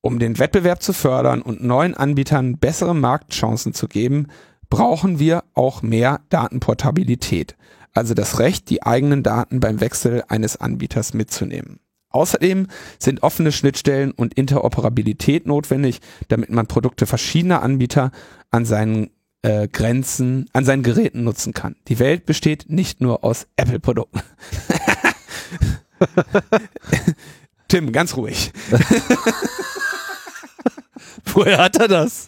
[0.01, 4.27] Um den Wettbewerb zu fördern und neuen Anbietern bessere Marktchancen zu geben,
[4.71, 7.55] brauchen wir auch mehr Datenportabilität,
[7.93, 11.79] also das Recht, die eigenen Daten beim Wechsel eines Anbieters mitzunehmen.
[12.09, 15.99] Außerdem sind offene Schnittstellen und Interoperabilität notwendig,
[16.29, 18.09] damit man Produkte verschiedener Anbieter
[18.49, 19.11] an seinen
[19.45, 21.75] äh, Grenzen an seinen Geräten nutzen kann.
[21.87, 24.21] Die Welt besteht nicht nur aus Apple-Produkten.
[27.67, 28.51] Tim, ganz ruhig.
[31.25, 32.27] Woher hat er das?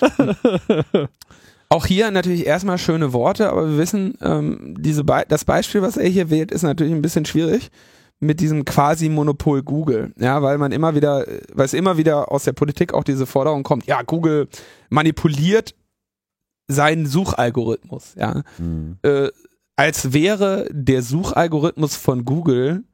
[1.68, 5.96] Auch hier natürlich erstmal schöne Worte, aber wir wissen, ähm, diese Be das Beispiel, was
[5.96, 7.72] er hier wählt, ist natürlich ein bisschen schwierig
[8.18, 12.44] mit diesem quasi Monopol Google, ja, weil man immer wieder, weil es immer wieder aus
[12.44, 14.48] der Politik auch diese Forderung kommt, ja, Google
[14.88, 15.74] manipuliert
[16.68, 18.98] seinen Suchalgorithmus, ja, mhm.
[19.02, 19.28] äh,
[19.76, 22.84] als wäre der Suchalgorithmus von Google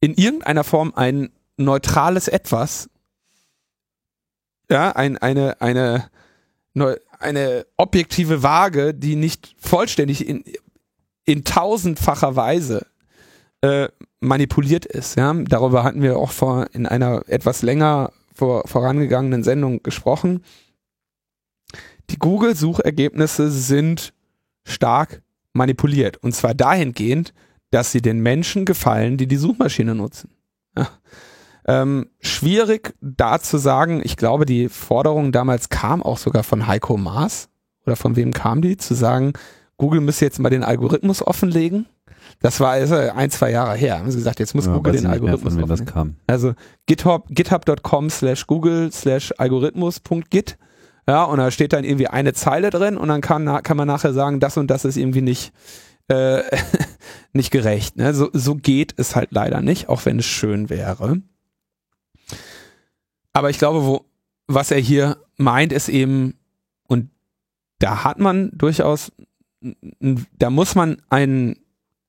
[0.00, 2.90] in irgendeiner Form ein neutrales Etwas,
[4.68, 6.10] ja, ein, eine, eine,
[7.20, 10.42] eine objektive Waage, die nicht vollständig in,
[11.24, 12.86] in tausendfacher Weise
[13.62, 13.88] äh,
[14.20, 15.16] manipuliert ist.
[15.16, 15.32] Ja?
[15.32, 20.44] Darüber hatten wir auch vor in einer etwas länger vor, vorangegangenen Sendung gesprochen.
[22.10, 24.12] Die Google-Suchergebnisse sind
[24.64, 26.18] stark manipuliert.
[26.18, 27.32] Und zwar dahingehend,
[27.70, 30.30] dass sie den Menschen gefallen, die die Suchmaschine nutzen.
[30.76, 30.88] Ja.
[31.64, 36.96] Ähm, schwierig da zu sagen, ich glaube, die Forderung damals kam auch sogar von Heiko
[36.96, 37.48] Maas.
[37.86, 38.76] Oder von wem kam die?
[38.76, 39.32] Zu sagen,
[39.76, 41.86] Google müsse jetzt mal den Algorithmus offenlegen.
[42.40, 43.98] Das war also ein, zwei Jahre her.
[43.98, 46.16] Haben sie gesagt, jetzt muss ja, Google den Algorithmus mehr, das kam.
[46.26, 46.54] Also
[46.86, 50.58] GitHub, github.com slash Google slash Algorithmus.git.
[51.08, 54.12] Ja, und da steht dann irgendwie eine Zeile drin und dann kann, kann man nachher
[54.12, 55.52] sagen, das und das ist irgendwie nicht
[56.08, 56.42] äh,
[57.32, 57.96] nicht gerecht.
[57.96, 58.14] Ne?
[58.14, 61.20] So, so geht es halt leider nicht, auch wenn es schön wäre.
[63.32, 64.04] Aber ich glaube, wo,
[64.46, 66.34] was er hier meint, ist eben,
[66.86, 67.10] und
[67.78, 69.12] da hat man durchaus,
[69.60, 71.56] da muss man einen,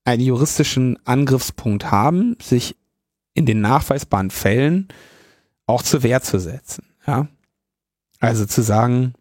[0.06, 2.76] einen juristischen Angriffspunkt haben, sich
[3.34, 4.88] in den nachweisbaren Fällen
[5.66, 6.86] auch zur Wehr zu setzen.
[7.08, 7.28] Ja?
[8.20, 9.14] Also zu sagen,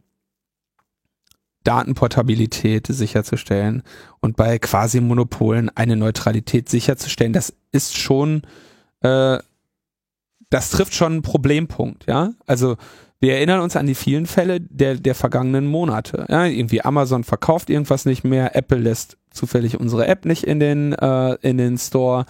[1.64, 3.82] Datenportabilität sicherzustellen
[4.20, 8.42] und bei Quasi-Monopolen eine Neutralität sicherzustellen, das ist schon,
[9.00, 9.38] äh,
[10.50, 12.32] das trifft schon einen Problempunkt, ja.
[12.46, 12.76] Also
[13.20, 16.26] wir erinnern uns an die vielen Fälle der, der vergangenen Monate.
[16.28, 20.92] Ja, irgendwie Amazon verkauft irgendwas nicht mehr, Apple lässt zufällig unsere App nicht in den,
[20.92, 22.26] äh, in den Store.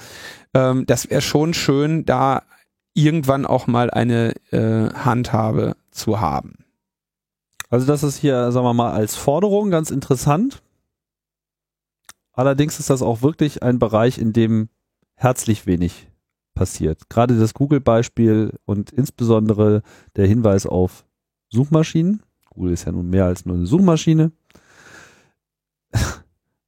[0.55, 2.43] Ähm, das wäre schon schön, da
[2.95, 6.65] irgendwann auch mal eine äh, Handhabe zu haben.
[7.71, 10.63] Also das ist hier, sagen wir mal, als Forderung ganz interessant.
[12.33, 14.69] Allerdings ist das auch wirklich ein Bereich, in dem
[15.15, 16.09] herzlich wenig
[16.55, 17.09] passiert.
[17.09, 19.83] Gerade das Google-Beispiel und insbesondere
[20.17, 21.05] der Hinweis auf
[21.49, 22.23] Suchmaschinen.
[22.51, 24.33] Google ist ja nun mehr als nur eine Suchmaschine.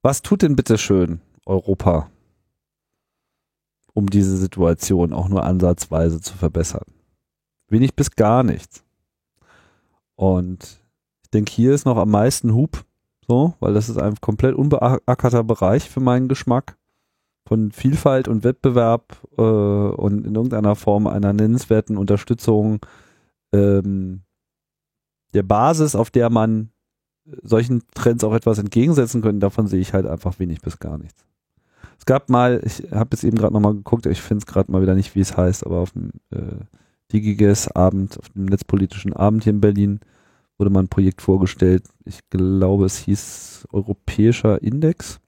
[0.05, 2.11] Was tut denn bitte schön Europa,
[3.95, 6.85] um diese Situation auch nur ansatzweise zu verbessern?
[7.69, 8.85] Wenig bis gar nichts.
[10.15, 10.85] Und
[11.33, 12.85] denke, hier ist noch am meisten Hub,
[13.27, 16.77] so, weil das ist ein komplett unbeackerter Bereich für meinen Geschmack
[17.49, 22.85] von Vielfalt und Wettbewerb äh, und in irgendeiner Form einer nennenswerten Unterstützung
[23.55, 24.21] ähm,
[25.33, 26.74] der Basis, auf der man
[27.43, 31.25] solchen Trends auch etwas entgegensetzen könnte, davon sehe ich halt einfach wenig bis gar nichts.
[31.99, 34.83] Es gab mal, ich habe jetzt eben gerade nochmal geguckt, ich finde es gerade mal
[34.83, 36.65] wieder nicht, wie es heißt, aber auf dem äh,
[37.13, 40.01] DigiGes-Abend, auf dem netzpolitischen Abend hier in Berlin,
[40.59, 41.85] wurde mal ein Projekt vorgestellt.
[42.05, 45.21] Ich glaube, es hieß Europäischer Index.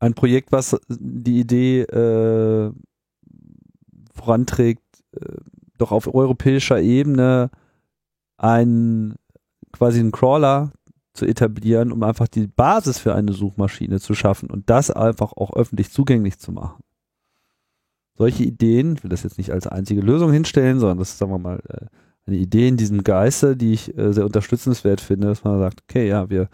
[0.00, 2.72] Ein Projekt, was die Idee äh,
[4.12, 4.82] voranträgt,
[5.12, 5.36] äh,
[5.78, 7.50] doch auf europäischer Ebene
[8.36, 9.14] einen
[9.74, 10.72] quasi einen Crawler
[11.12, 15.54] zu etablieren, um einfach die Basis für eine Suchmaschine zu schaffen und das einfach auch
[15.54, 16.82] öffentlich zugänglich zu machen.
[18.16, 21.32] Solche Ideen, ich will das jetzt nicht als einzige Lösung hinstellen, sondern das ist, sagen
[21.32, 21.86] wir mal, äh,
[22.26, 26.08] eine Idee in diesem Geiste, die ich äh, sehr unterstützenswert finde, dass man sagt, okay,
[26.08, 26.48] ja, wir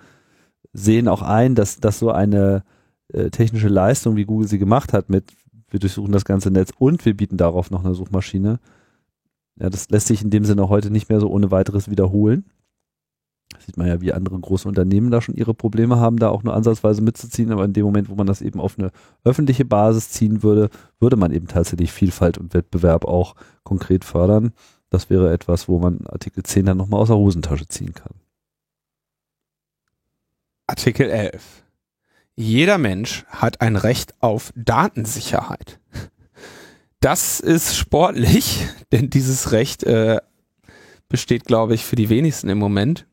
[0.72, 2.64] sehen auch ein, dass, dass so eine
[3.08, 5.32] äh, technische Leistung, wie Google sie gemacht hat, mit
[5.68, 8.58] wir durchsuchen das ganze Netz und wir bieten darauf noch eine Suchmaschine,
[9.60, 12.46] ja, das lässt sich in dem Sinne heute nicht mehr so ohne weiteres wiederholen.
[13.58, 16.54] Sieht man ja, wie andere große Unternehmen da schon ihre Probleme haben, da auch nur
[16.54, 18.90] ansatzweise mitzuziehen, aber in dem Moment, wo man das eben auf eine
[19.24, 24.52] öffentliche Basis ziehen würde, würde man eben tatsächlich Vielfalt und Wettbewerb auch konkret fördern.
[24.88, 28.12] Das wäre etwas, wo man Artikel 10 dann nochmal aus der Hosentasche ziehen kann.
[30.66, 31.64] Artikel 11.
[32.36, 35.80] Jeder Mensch hat ein Recht auf Datensicherheit.
[37.00, 40.20] Das ist sportlich, denn dieses Recht äh,
[41.08, 43.06] besteht, glaube ich, für die wenigsten im Moment.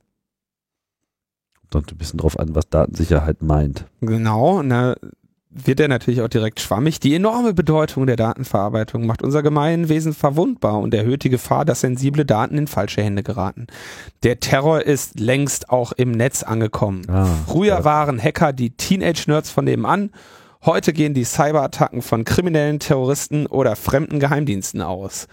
[1.71, 3.85] Kommt ein bisschen drauf an, was Datensicherheit meint.
[4.01, 4.95] Genau, na,
[5.65, 6.99] wird er natürlich auch direkt schwammig.
[6.99, 12.25] Die enorme Bedeutung der Datenverarbeitung macht unser Gemeinwesen verwundbar und erhöht die Gefahr, dass sensible
[12.25, 13.67] Daten in falsche Hände geraten.
[14.23, 17.03] Der Terror ist längst auch im Netz angekommen.
[17.09, 17.83] Ah, Früher ja.
[17.83, 20.11] waren Hacker die Teenage-Nerds von nebenan.
[20.65, 25.27] Heute gehen die Cyberattacken von kriminellen Terroristen oder fremden Geheimdiensten aus.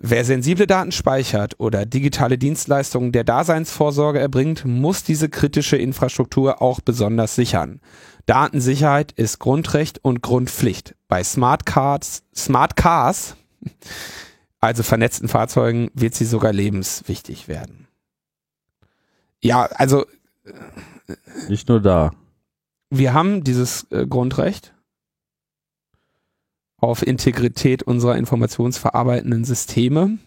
[0.00, 6.80] Wer sensible Daten speichert oder digitale Dienstleistungen der Daseinsvorsorge erbringt, muss diese kritische Infrastruktur auch
[6.80, 7.80] besonders sichern.
[8.26, 10.94] Datensicherheit ist Grundrecht und Grundpflicht.
[11.08, 13.34] Bei Smart Cars, Smart Cars,
[14.60, 17.88] also vernetzten Fahrzeugen, wird sie sogar lebenswichtig werden.
[19.40, 20.06] Ja, also
[21.48, 22.12] nicht nur da.
[22.90, 24.74] Wir haben dieses äh, Grundrecht
[26.78, 30.18] auf Integrität unserer informationsverarbeitenden Systeme.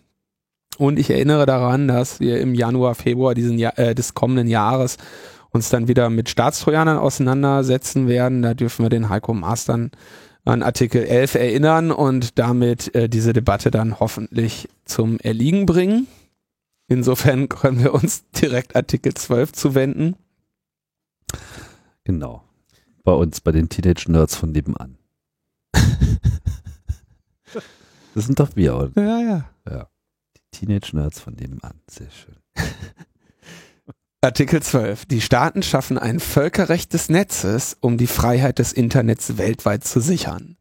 [0.78, 4.97] Und ich erinnere daran, dass wir im Januar, Februar diesen Jahr, äh, des kommenden Jahres
[5.52, 8.41] uns dann wieder mit Staatstrojanern auseinandersetzen werden.
[8.41, 9.91] Da dürfen wir den Heiko Maas dann
[10.45, 16.08] an Artikel 11 erinnern und damit äh, diese Debatte dann hoffentlich zum Erliegen bringen.
[16.88, 20.16] Insofern können wir uns direkt Artikel 12 zuwenden.
[22.04, 22.43] Genau.
[23.04, 24.97] Bei uns, bei den Teenage Nerds von nebenan.
[28.15, 29.01] das sind doch wir, oder?
[29.01, 29.45] Ja, ja.
[29.69, 29.88] Ja.
[30.36, 31.82] Die Teenage Nerds von nebenan.
[31.89, 32.36] Sehr schön.
[34.23, 35.05] Artikel 12.
[35.07, 40.57] Die Staaten schaffen ein Völkerrecht des Netzes, um die Freiheit des Internets weltweit zu sichern.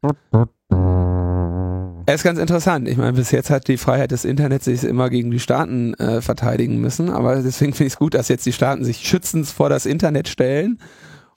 [2.07, 2.87] Er ist ganz interessant.
[2.87, 6.21] Ich meine, bis jetzt hat die Freiheit des Internets sich immer gegen die Staaten äh,
[6.21, 9.69] verteidigen müssen, aber deswegen finde ich es gut, dass jetzt die Staaten sich schützend vor
[9.69, 10.79] das Internet stellen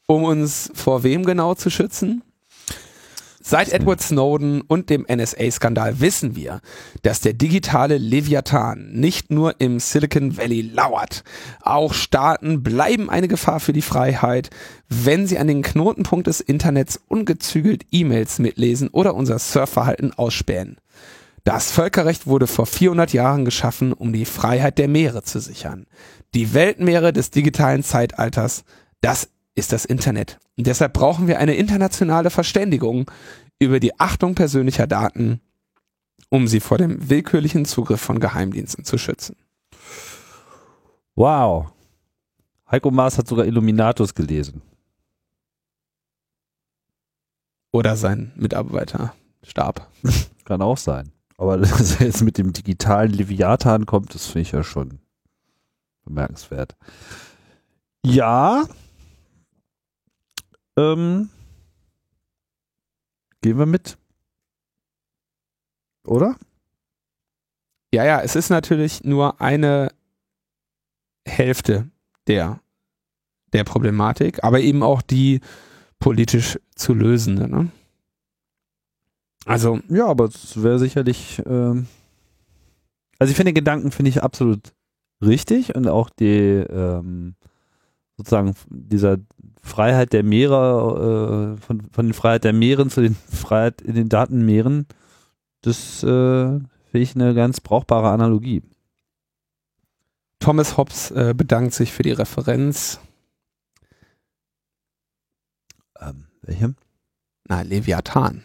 [0.06, 2.22] Um uns vor wem genau zu schützen?
[3.46, 6.62] Seit Edward Snowden und dem NSA-Skandal wissen wir,
[7.02, 11.24] dass der digitale Leviathan nicht nur im Silicon Valley lauert.
[11.60, 14.48] Auch Staaten bleiben eine Gefahr für die Freiheit,
[14.88, 20.78] wenn sie an den Knotenpunkt des Internets ungezügelt E-Mails mitlesen oder unser Surfverhalten ausspähen.
[21.44, 25.84] Das Völkerrecht wurde vor 400 Jahren geschaffen, um die Freiheit der Meere zu sichern.
[26.32, 28.64] Die Weltmeere des digitalen Zeitalters,
[29.02, 30.38] das ist das Internet.
[30.56, 33.10] Und deshalb brauchen wir eine internationale Verständigung
[33.58, 35.40] über die Achtung persönlicher Daten,
[36.28, 39.36] um sie vor dem willkürlichen Zugriff von Geheimdiensten zu schützen.
[41.14, 41.72] Wow.
[42.70, 44.62] Heiko Maas hat sogar Illuminatus gelesen.
[47.72, 49.88] Oder sein Mitarbeiter starb.
[50.44, 51.12] Kann auch sein.
[51.36, 55.00] Aber dass er jetzt mit dem digitalen Leviathan kommt, das finde ich ja schon
[56.04, 56.76] bemerkenswert.
[58.04, 58.64] Ja,
[60.76, 61.30] ähm,
[63.42, 63.96] gehen wir mit.
[66.06, 66.36] Oder?
[67.92, 69.92] Ja, ja, es ist natürlich nur eine
[71.26, 71.90] Hälfte
[72.26, 72.60] der,
[73.52, 75.40] der Problematik, aber eben auch die
[75.98, 77.48] politisch zu lösende.
[77.48, 77.70] Ne?
[79.46, 79.80] Also.
[79.88, 81.40] Ja, aber es wäre sicherlich.
[81.46, 81.86] Ähm
[83.18, 84.74] also ich finde den Gedanken finde ich absolut
[85.22, 87.36] richtig und auch die ähm,
[88.16, 89.18] sozusagen dieser
[89.64, 94.08] Freiheit der Meere, äh, von, von der Freiheit der Meeren zu den Freiheit in den
[94.08, 94.86] Datenmeeren,
[95.62, 98.62] das äh, finde ich eine ganz brauchbare Analogie.
[100.38, 103.00] Thomas Hobbes äh, bedankt sich für die Referenz.
[105.98, 106.74] Ähm, welche?
[107.48, 108.44] Na, Leviathan.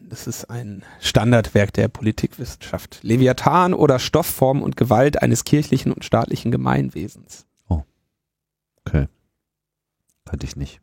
[0.00, 3.00] Das ist ein Standardwerk der Politikwissenschaft.
[3.02, 7.46] Leviathan oder Stoffform und Gewalt eines kirchlichen und staatlichen Gemeinwesens.
[8.86, 9.06] Okay.
[10.28, 10.80] Kannte ich nicht.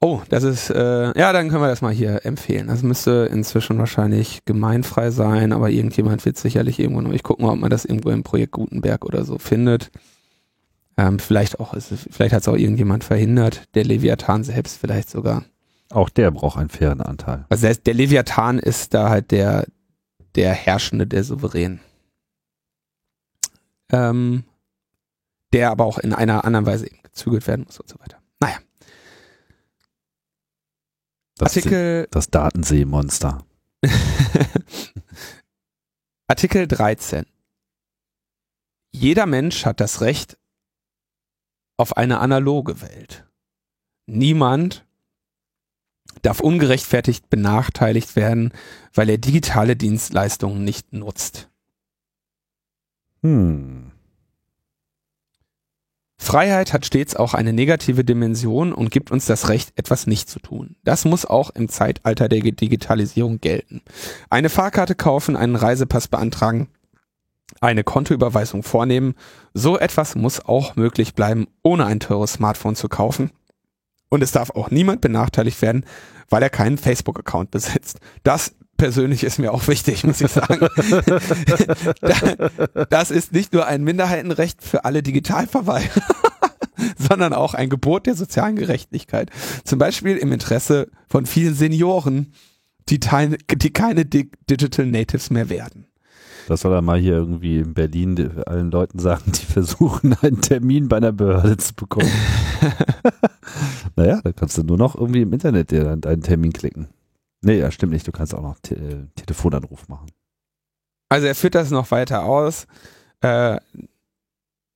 [0.00, 2.68] Oh, das ist, äh, ja, dann können wir das mal hier empfehlen.
[2.68, 7.52] Das müsste inzwischen wahrscheinlich gemeinfrei sein, aber irgendjemand wird sicherlich irgendwo noch, ich gucke mal,
[7.52, 9.90] ob man das irgendwo im Projekt Gutenberg oder so findet.
[10.96, 15.44] Ähm, vielleicht auch, ist, vielleicht hat es auch irgendjemand verhindert, der Leviathan selbst vielleicht sogar.
[15.90, 17.46] Auch der braucht einen fairen Anteil.
[17.48, 19.66] Also der, der Leviathan ist da halt der,
[20.34, 21.80] der Herrschende, der Souverän.
[23.90, 24.44] Ähm,
[25.52, 28.18] der aber auch in einer anderen Weise eben gezügelt werden muss und so weiter.
[28.40, 28.58] Naja.
[31.38, 32.08] Das Artikel.
[32.10, 33.44] Das Datenseemonster.
[36.26, 37.24] Artikel 13.
[38.90, 40.36] Jeder Mensch hat das Recht
[41.76, 43.24] auf eine analoge Welt.
[44.06, 44.84] Niemand
[46.22, 48.52] darf ungerechtfertigt benachteiligt werden,
[48.92, 51.48] weil er digitale Dienstleistungen nicht nutzt.
[53.22, 53.92] Hm.
[56.28, 60.40] Freiheit hat stets auch eine negative Dimension und gibt uns das Recht, etwas nicht zu
[60.40, 60.76] tun.
[60.84, 63.80] Das muss auch im Zeitalter der Digitalisierung gelten.
[64.28, 66.68] Eine Fahrkarte kaufen, einen Reisepass beantragen,
[67.62, 69.14] eine Kontoüberweisung vornehmen,
[69.54, 73.30] so etwas muss auch möglich bleiben, ohne ein teures Smartphone zu kaufen.
[74.10, 75.86] Und es darf auch niemand benachteiligt werden,
[76.28, 78.00] weil er keinen Facebook-Account besitzt.
[78.22, 80.68] Das persönlich ist mir auch wichtig, muss ich sagen.
[82.88, 86.02] das ist nicht nur ein Minderheitenrecht für alle Digitalverweigerer,
[86.96, 89.30] sondern auch ein Gebot der sozialen Gerechtigkeit.
[89.64, 92.32] Zum Beispiel im Interesse von vielen Senioren,
[92.88, 95.84] die, die keine Digital Natives mehr werden.
[96.46, 100.88] Das soll er mal hier irgendwie in Berlin allen Leuten sagen, die versuchen, einen Termin
[100.88, 102.10] bei einer Behörde zu bekommen.
[103.96, 106.88] naja, da kannst du nur noch irgendwie im Internet dir deinen Termin klicken.
[107.40, 108.06] Nee, ja, stimmt nicht.
[108.06, 110.10] Du kannst auch noch Te äh, Telefonanruf machen.
[111.08, 112.66] Also er führt das noch weiter aus.
[113.20, 113.58] Äh,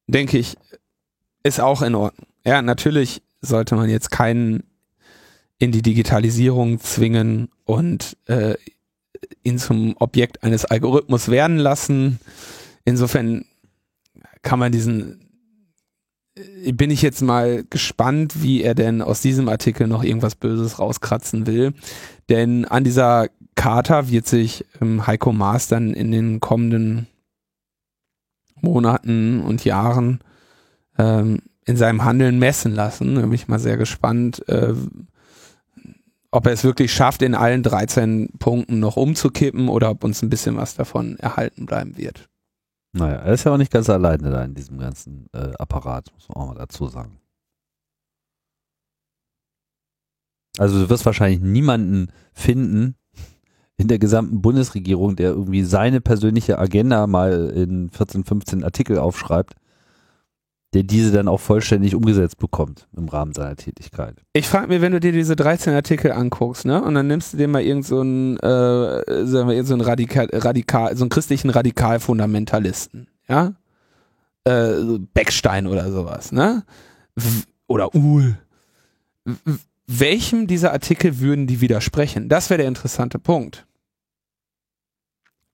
[0.07, 0.57] denke ich,
[1.43, 2.27] ist auch in Ordnung.
[2.45, 4.65] Ja, natürlich sollte man jetzt keinen
[5.59, 8.55] in die Digitalisierung zwingen und äh,
[9.45, 12.19] ihn zum Objekt eines Algorithmus werden lassen.
[12.85, 13.45] Insofern
[14.43, 15.23] kann man diesen
[16.35, 20.79] äh, bin ich jetzt mal gespannt, wie er denn aus diesem Artikel noch irgendwas Böses
[20.79, 21.75] rauskratzen will.
[22.29, 27.07] Denn an dieser Charta wird sich ähm, Heiko Maas dann in den kommenden
[28.61, 30.21] Monaten und Jahren
[30.99, 33.17] ähm, in seinem Handeln messen lassen.
[33.17, 34.75] Da bin ich mal sehr gespannt, äh,
[36.31, 40.31] ob er es wirklich schafft, in allen 13 Punkten noch umzukippen oder ob uns ein
[40.31, 42.29] bisschen was davon erhalten bleiben wird.
[42.95, 46.29] Naja, er ist ja auch nicht ganz alleine da in diesem ganzen äh, Apparat, muss
[46.29, 47.22] man auch mal dazu sagen.
[50.59, 52.97] Also du wirst wahrscheinlich niemanden finden
[53.77, 59.55] in der gesamten Bundesregierung, der irgendwie seine persönliche Agenda mal in 14, 15 Artikel aufschreibt
[60.73, 64.17] der diese dann auch vollständig umgesetzt bekommt im Rahmen seiner Tätigkeit.
[64.33, 67.37] Ich frage mich, wenn du dir diese 13 Artikel anguckst, ne, und dann nimmst du
[67.37, 71.51] dir mal irgendeinen so äh, sagen wir, irgend so einen Radikal, Radikal, so einen christlichen
[71.51, 73.53] Radikalfundamentalisten, ja,
[74.45, 76.65] äh, Beckstein oder sowas, ne,
[77.17, 78.39] w oder Uhl.
[79.25, 79.35] W
[79.87, 82.29] welchem dieser Artikel würden die widersprechen?
[82.29, 83.67] Das wäre der interessante Punkt.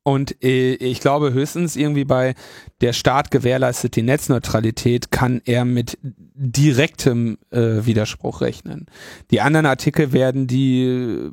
[0.09, 2.35] Und äh, ich glaube höchstens irgendwie bei
[2.81, 8.87] der Staat gewährleistet die Netzneutralität kann er mit direktem äh, Widerspruch rechnen.
[9.31, 11.29] Die anderen Artikel werden die,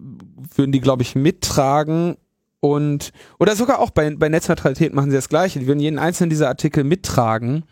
[0.56, 2.18] würden die glaube ich mittragen
[2.60, 5.60] und, oder sogar auch bei, bei Netzneutralität machen sie das gleiche.
[5.60, 7.64] Die würden jeden einzelnen dieser Artikel mittragen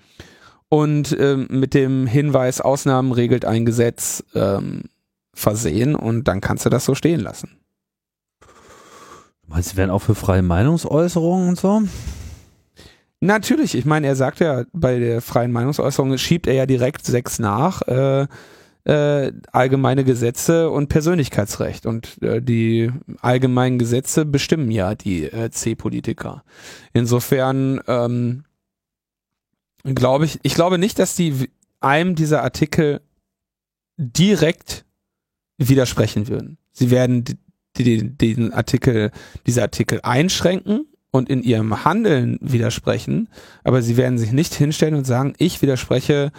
[0.69, 4.84] und ähm, mit dem Hinweis, Ausnahmen regelt ein Gesetz ähm,
[5.34, 7.57] versehen und dann kannst du das so stehen lassen.
[9.47, 11.84] Meinst du, werden auch für freie Meinungsäußerungen und so?
[13.19, 17.39] Natürlich, ich meine, er sagt ja bei der freien Meinungsäußerung, schiebt er ja direkt sechs
[17.39, 18.27] nach, äh,
[18.86, 21.86] äh, allgemeine Gesetze und Persönlichkeitsrecht.
[21.86, 26.43] Und äh, die allgemeinen Gesetze bestimmen ja die äh, C-Politiker.
[26.91, 28.43] Insofern ähm,
[29.84, 33.01] glaube ich, ich glaube nicht, dass die einem dieser Artikel
[33.97, 34.86] direkt
[35.58, 36.58] widersprechen würden.
[36.72, 37.24] Sie werden
[37.78, 39.12] die, den Artikel,
[39.45, 43.30] diese Artikel einschränken und in ihrem Handeln widersprechen,
[43.64, 46.32] aber sie werden sich nicht hinstellen und sagen, ich widerspreche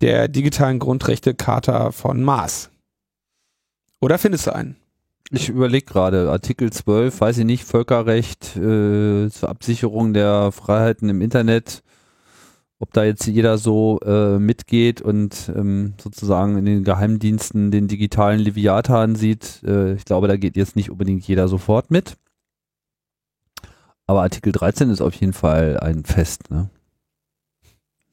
[0.00, 2.70] der digitalen Grundrechte-Charta von Maas.
[4.00, 4.76] Oder findest du einen?
[5.30, 11.22] Ich überlege gerade, Artikel 12, weiß ich nicht, Völkerrecht äh, zur Absicherung der Freiheiten im
[11.22, 11.82] Internet
[12.84, 18.38] ob da jetzt jeder so äh, mitgeht und ähm, sozusagen in den Geheimdiensten den digitalen
[18.38, 19.62] Leviathan sieht.
[19.66, 22.18] Äh, ich glaube, da geht jetzt nicht unbedingt jeder sofort mit.
[24.06, 26.68] Aber Artikel 13 ist auf jeden Fall ein Fest, ne?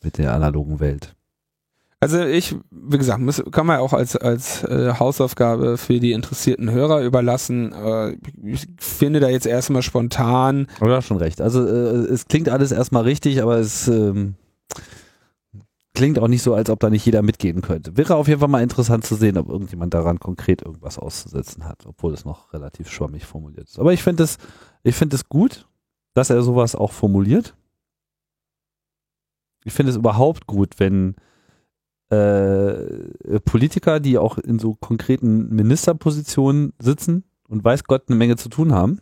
[0.02, 1.16] Mit der analogen Welt.
[2.00, 6.72] Also ich, wie gesagt, muss, kann man auch als, als äh, Hausaufgabe für die interessierten
[6.72, 7.74] Hörer überlassen.
[7.74, 10.68] Äh, ich finde da jetzt erstmal spontan.
[10.80, 11.42] Oder schon recht.
[11.42, 14.36] Also äh, es klingt alles erstmal richtig, aber es ähm,
[16.02, 17.96] klingt auch nicht so, als ob da nicht jeder mitgehen könnte.
[17.96, 21.86] Wäre auf jeden Fall mal interessant zu sehen, ob irgendjemand daran konkret irgendwas auszusetzen hat,
[21.86, 23.78] obwohl es noch relativ schwammig formuliert ist.
[23.78, 24.40] Aber ich finde es,
[24.82, 25.00] ich
[25.30, 25.68] gut,
[26.16, 27.56] dass er sowas auch formuliert.
[29.64, 31.18] Ich finde es überhaupt gut, wenn
[32.10, 38.50] äh, Politiker, die auch in so konkreten Ministerpositionen sitzen und weiß Gott eine Menge zu
[38.50, 39.02] tun haben,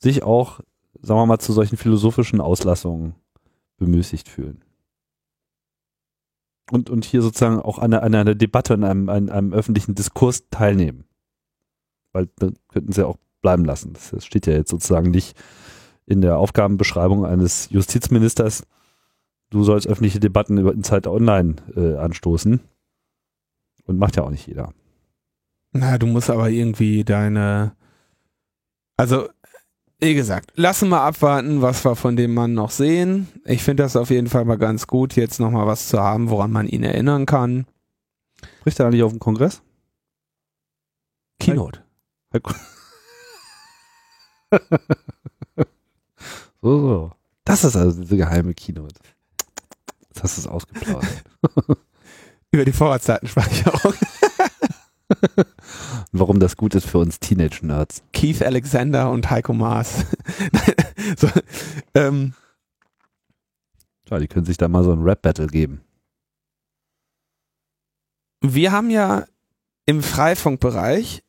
[0.00, 0.58] sich auch,
[1.02, 3.14] sagen wir mal, zu solchen philosophischen Auslassungen
[3.76, 4.64] bemüßigt fühlen
[6.72, 9.94] und, und hier sozusagen auch an einer, an einer Debatte, an einem, an einem öffentlichen
[9.94, 11.04] Diskurs teilnehmen.
[12.12, 13.92] Weil dann könnten sie auch bleiben lassen.
[13.92, 15.36] Das steht ja jetzt sozusagen nicht
[16.06, 18.64] in der Aufgabenbeschreibung eines Justizministers,
[19.50, 22.60] du sollst öffentliche Debatten über Zeit Online äh, anstoßen.
[23.84, 24.72] Und macht ja auch nicht jeder.
[25.72, 27.76] Na, du musst aber irgendwie deine,
[28.96, 29.28] also
[30.02, 33.28] wie gesagt, lassen wir abwarten, was wir von dem Mann noch sehen.
[33.44, 36.50] Ich finde das auf jeden Fall mal ganz gut, jetzt nochmal was zu haben, woran
[36.50, 37.66] man ihn erinnern kann.
[38.60, 39.62] Spricht er eigentlich auf dem Kongress?
[41.38, 41.84] Keynote.
[46.60, 47.12] so, so.
[47.44, 48.94] Das ist also diese geheime Keynote.
[50.08, 51.24] Jetzt hast du es ausgeplaudert.
[52.50, 53.94] Über die Vorratsdatenspeicherung.
[56.12, 58.02] Warum das gut ist für uns Teenage-Nerds.
[58.12, 60.04] Keith Alexander und Heiko Maas.
[61.16, 61.28] so,
[61.94, 62.34] ähm.
[64.08, 65.82] ja, die können sich da mal so ein Rap-Battle geben.
[68.40, 69.26] Wir haben ja
[69.86, 71.22] im Freifunkbereich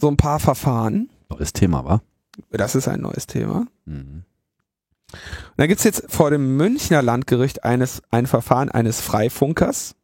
[0.00, 1.10] so ein paar Verfahren.
[1.28, 2.02] Neues Thema, wa?
[2.50, 3.66] Das ist ein neues Thema.
[3.84, 4.24] Mhm.
[5.12, 9.96] Und da gibt es jetzt vor dem Münchner Landgericht eines, ein Verfahren eines Freifunkers,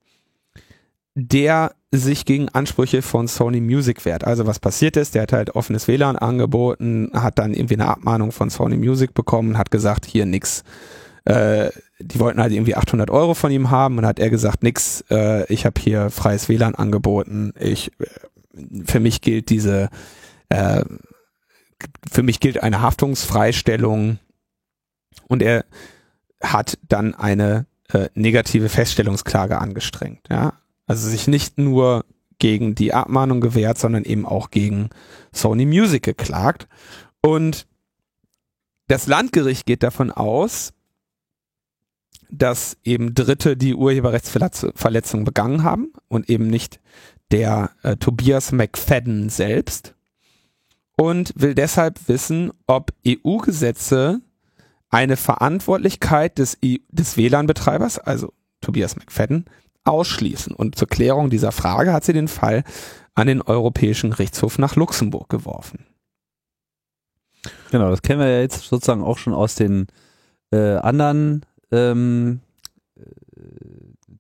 [1.19, 4.25] der sich gegen Ansprüche von Sony Music wehrt.
[4.25, 8.33] Also was passiert ist, der hat halt offenes WLAN angeboten, hat dann irgendwie eine Abmahnung
[8.33, 10.63] von Sony Music bekommen, hat gesagt, hier nix.
[11.25, 15.05] Äh, die wollten halt irgendwie 800 Euro von ihm haben und hat er gesagt, nix,
[15.11, 17.55] äh, ich habe hier freies WLAN angeboten.
[17.59, 18.07] Ich, äh,
[18.85, 19.89] für mich gilt diese,
[20.51, 20.85] äh,
[22.11, 24.19] für mich gilt eine Haftungsfreistellung
[25.29, 25.65] und er
[26.43, 30.21] hat dann eine äh, negative Feststellungsklage angestrengt.
[30.29, 30.53] Ja,
[30.87, 32.05] also sich nicht nur
[32.39, 34.91] gegen die Abmahnung gewehrt, sondern eben auch gegen
[35.33, 36.69] Sony Music geklagt.
[37.23, 37.67] Und
[38.89, 40.73] das Landgericht geht davon aus,
[42.31, 46.81] dass eben Dritte die Urheberrechtsverletzung begangen haben und eben nicht
[47.31, 49.95] der äh, Tobias McFadden selbst
[50.97, 54.21] und will deshalb wissen, ob EU-Gesetze
[54.89, 59.45] eine Verantwortlichkeit des, des WLAN-Betreibers, also Tobias McFadden,
[59.87, 60.55] ausschließen.
[60.55, 62.65] Und zur Klärung dieser Frage hat sie den Fall
[63.15, 65.87] an den Europäischen Gerichtshof nach Luxemburg geworfen.
[67.71, 69.87] Genau, das kennen wir ja jetzt sozusagen auch schon aus den
[70.53, 72.41] äh, anderen ähm,
[72.97, 73.03] äh,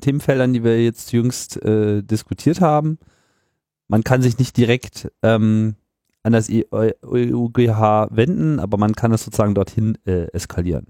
[0.00, 2.98] Themenfeldern, die wir jetzt jüngst äh, diskutiert haben.
[3.88, 5.76] Man kann sich nicht direkt ähm,
[6.22, 10.88] an das EuGH wenden, aber man kann es sozusagen dorthin äh, eskalieren.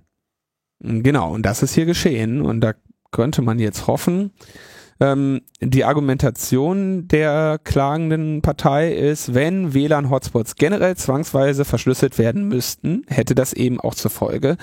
[0.81, 2.75] Genau, und das ist hier geschehen und da
[3.11, 4.33] könnte man jetzt hoffen,
[4.99, 13.35] ähm, die Argumentation der klagenden Partei ist, wenn WLAN-Hotspots generell zwangsweise verschlüsselt werden müssten, hätte
[13.35, 14.57] das eben auch zur Folge,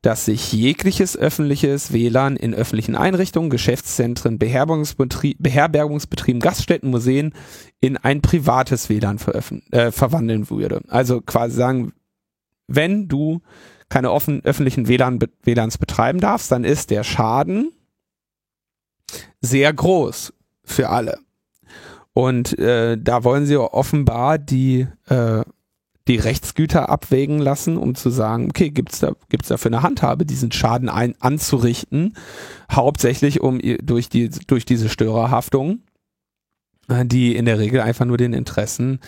[0.00, 7.34] dass sich jegliches öffentliches WLAN in öffentlichen Einrichtungen, Geschäftszentren, Beherbergungsbetrieb, Beherbergungsbetrieben, Gaststätten, Museen
[7.80, 9.18] in ein privates WLAN
[9.72, 10.80] äh, verwandeln würde.
[10.88, 11.92] Also quasi sagen,
[12.66, 13.40] wenn du
[13.88, 17.72] keine offen, öffentlichen WLAN, WLANs betreiben darfst, dann ist der Schaden
[19.40, 20.32] sehr groß
[20.64, 21.18] für alle.
[22.12, 25.42] Und äh, da wollen sie offenbar die, äh,
[26.08, 30.50] die Rechtsgüter abwägen lassen, um zu sagen, okay, gibt's da, gibt's dafür eine Handhabe, diesen
[30.50, 32.14] Schaden ein, anzurichten,
[32.72, 35.80] hauptsächlich um durch, die, durch diese Störerhaftung,
[36.88, 39.00] äh, die in der Regel einfach nur den Interessen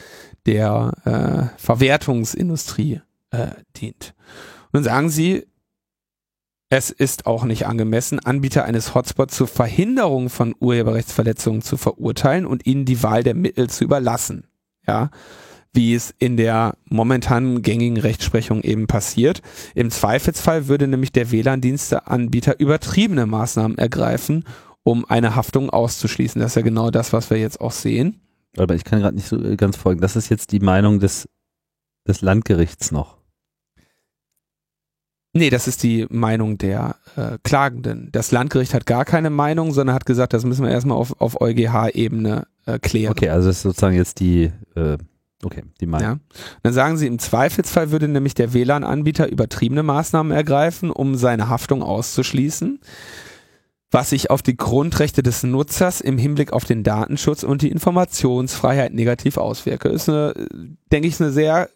[0.44, 4.14] der äh, Verwertungsindustrie äh, dient.
[4.66, 5.46] Und dann sagen sie,
[6.70, 12.66] es ist auch nicht angemessen, Anbieter eines Hotspots zur Verhinderung von Urheberrechtsverletzungen zu verurteilen und
[12.66, 14.44] ihnen die Wahl der Mittel zu überlassen.
[14.86, 15.10] Ja,
[15.72, 19.42] wie es in der momentan gängigen Rechtsprechung eben passiert.
[19.74, 24.44] Im Zweifelsfall würde nämlich der WLAN-Diensteanbieter übertriebene Maßnahmen ergreifen,
[24.82, 26.40] um eine Haftung auszuschließen.
[26.40, 28.20] Das ist ja genau das, was wir jetzt auch sehen.
[28.56, 30.00] Aber ich kann gerade nicht so ganz folgen.
[30.00, 31.28] Das ist jetzt die Meinung des,
[32.06, 33.17] des Landgerichts noch.
[35.38, 38.08] Nee, das ist die Meinung der äh, Klagenden.
[38.10, 41.40] Das Landgericht hat gar keine Meinung, sondern hat gesagt, das müssen wir erstmal auf, auf
[41.40, 43.12] EuGH-Ebene äh, klären.
[43.12, 44.98] Okay, also ist sozusagen jetzt die, äh,
[45.44, 46.18] okay, die Meinung.
[46.18, 46.36] Ja.
[46.64, 51.84] Dann sagen sie, im Zweifelsfall würde nämlich der WLAN-Anbieter übertriebene Maßnahmen ergreifen, um seine Haftung
[51.84, 52.80] auszuschließen,
[53.92, 58.92] was sich auf die Grundrechte des Nutzers im Hinblick auf den Datenschutz und die Informationsfreiheit
[58.92, 59.88] negativ auswirke.
[59.88, 60.34] Ist eine,
[60.90, 61.68] denke ich, eine sehr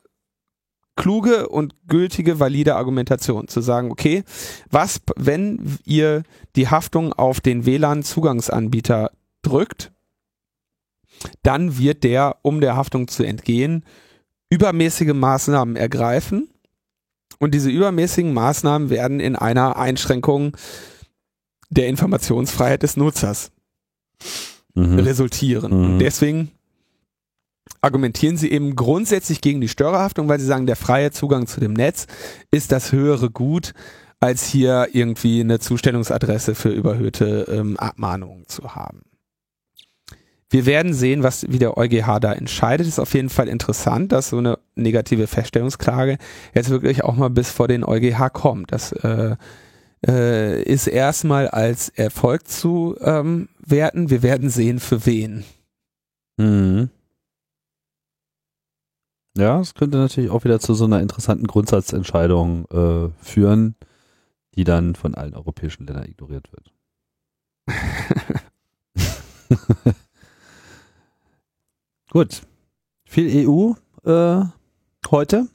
[0.96, 4.24] kluge und gültige, valide Argumentation zu sagen, okay,
[4.70, 6.22] was, wenn ihr
[6.56, 9.10] die Haftung auf den WLAN-Zugangsanbieter
[9.42, 9.92] drückt,
[11.42, 13.84] dann wird der, um der Haftung zu entgehen,
[14.50, 16.48] übermäßige Maßnahmen ergreifen.
[17.38, 20.56] Und diese übermäßigen Maßnahmen werden in einer Einschränkung
[21.70, 23.50] der Informationsfreiheit des Nutzers
[24.74, 24.98] mhm.
[24.98, 25.72] resultieren.
[25.72, 25.84] Mhm.
[25.84, 26.50] Und deswegen
[27.80, 31.72] argumentieren sie eben grundsätzlich gegen die Störerhaftung, weil sie sagen, der freie Zugang zu dem
[31.72, 32.06] Netz
[32.50, 33.72] ist das höhere Gut,
[34.20, 39.02] als hier irgendwie eine Zustellungsadresse für überhöhte ähm, Abmahnungen zu haben.
[40.48, 42.86] Wir werden sehen, was wie der EuGH da entscheidet.
[42.86, 46.18] Ist auf jeden Fall interessant, dass so eine negative Feststellungsklage
[46.54, 48.70] jetzt wirklich auch mal bis vor den EuGH kommt.
[48.70, 49.36] Das äh,
[50.06, 54.10] äh, ist erstmal als Erfolg zu ähm, werten.
[54.10, 55.44] Wir werden sehen, für wen.
[56.36, 56.90] Mhm.
[59.36, 63.76] Ja, es könnte natürlich auch wieder zu so einer interessanten Grundsatzentscheidung äh, führen,
[64.54, 66.72] die dann von allen europäischen Ländern ignoriert wird.
[72.10, 72.42] Gut.
[73.04, 73.72] Viel EU
[74.04, 74.44] äh,
[75.10, 75.48] heute.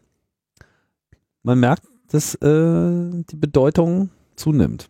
[1.44, 4.90] Man merkt, dass äh, die Bedeutung zunimmt.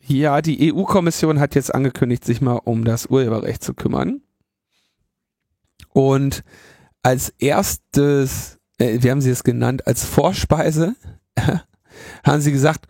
[0.00, 4.22] Ja, die EU-Kommission hat jetzt angekündigt, sich mal um das Urheberrecht zu kümmern.
[5.92, 6.44] Und
[7.06, 10.96] als erstes, äh, wie haben sie es genannt, als Vorspeise,
[12.24, 12.88] haben sie gesagt,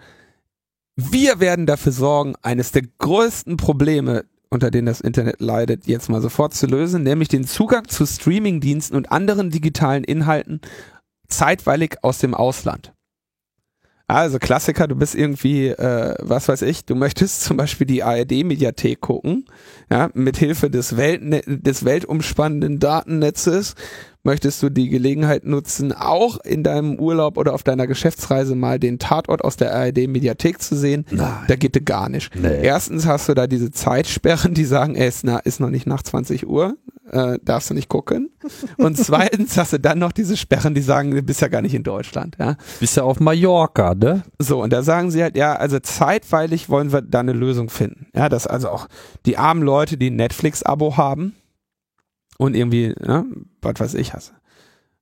[0.97, 6.23] wir werden dafür sorgen, eines der größten Probleme, unter denen das Internet leidet, jetzt mal
[6.23, 10.63] sofort zu lösen, nämlich den Zugang zu Streamingdiensten und anderen digitalen Inhalten
[11.29, 12.95] zeitweilig aus dem Ausland.
[14.09, 19.01] Also Klassiker, du bist irgendwie, äh, was weiß ich, du möchtest zum Beispiel die ARD-Mediathek
[19.01, 19.47] gucken,
[19.91, 23.75] ja, mit Hilfe des, Weltne des weltumspannenden Datennetzes
[24.23, 28.99] möchtest du die Gelegenheit nutzen, auch in deinem Urlaub oder auf deiner Geschäftsreise mal den
[28.99, 31.07] Tatort aus der ARD-Mediathek zu sehen.
[31.11, 31.45] Nein.
[31.47, 32.35] Da geht es gar nicht.
[32.35, 32.61] Nee.
[32.63, 36.03] Erstens hast du da diese Zeitsperren, die sagen, ey, ist, na, ist noch nicht nach
[36.03, 36.77] 20 Uhr
[37.11, 38.31] äh, darfst du nicht gucken.
[38.77, 41.75] Und zweitens hast du dann noch diese Sperren, die sagen, du bist ja gar nicht
[41.75, 42.37] in Deutschland.
[42.39, 42.57] Ja?
[42.81, 44.23] Bist ja auf Mallorca, ne?
[44.39, 48.07] So, und da sagen sie halt, ja, also zeitweilig wollen wir da eine Lösung finden.
[48.15, 48.89] Ja, dass also auch
[49.25, 51.35] die armen Leute, die ein Netflix-Abo haben
[52.39, 53.25] und irgendwie, ja,
[53.63, 54.33] was weiß ich, hast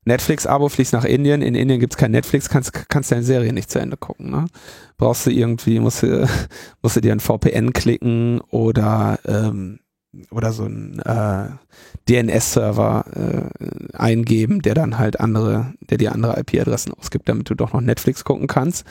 [0.04, 3.78] Netflix-Abo, fliegst nach Indien, in Indien gibt's kein Netflix, kannst, kannst deine Serie nicht zu
[3.78, 4.30] Ende gucken.
[4.30, 4.46] Ne?
[4.96, 6.28] Brauchst du irgendwie, musst du,
[6.82, 9.80] musst du dir ein VPN klicken oder, ähm,
[10.30, 11.48] oder so ein äh,
[12.08, 17.72] DNS-Server äh, eingeben, der dann halt andere, der dir andere IP-Adressen ausgibt, damit du doch
[17.72, 18.84] noch Netflix gucken kannst.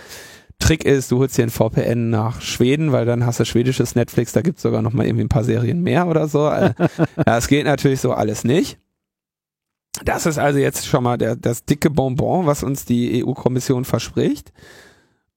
[0.59, 4.31] Trick ist, du holst dir ein VPN nach Schweden, weil dann hast du schwedisches Netflix,
[4.31, 6.47] da gibt's sogar noch mal irgendwie ein paar Serien mehr oder so.
[6.47, 6.73] Äh,
[7.25, 8.79] das geht natürlich so alles nicht.
[10.03, 14.51] Das ist also jetzt schon mal der, das dicke Bonbon, was uns die EU-Kommission verspricht.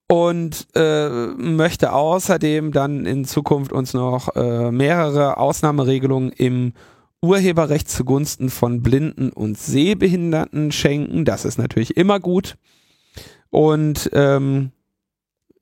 [0.09, 6.73] Und äh, möchte außerdem dann in Zukunft uns noch äh, mehrere Ausnahmeregelungen im
[7.21, 11.25] Urheberrecht zugunsten von Blinden und Sehbehinderten schenken.
[11.25, 12.57] Das ist natürlich immer gut.
[13.49, 14.71] Und ähm,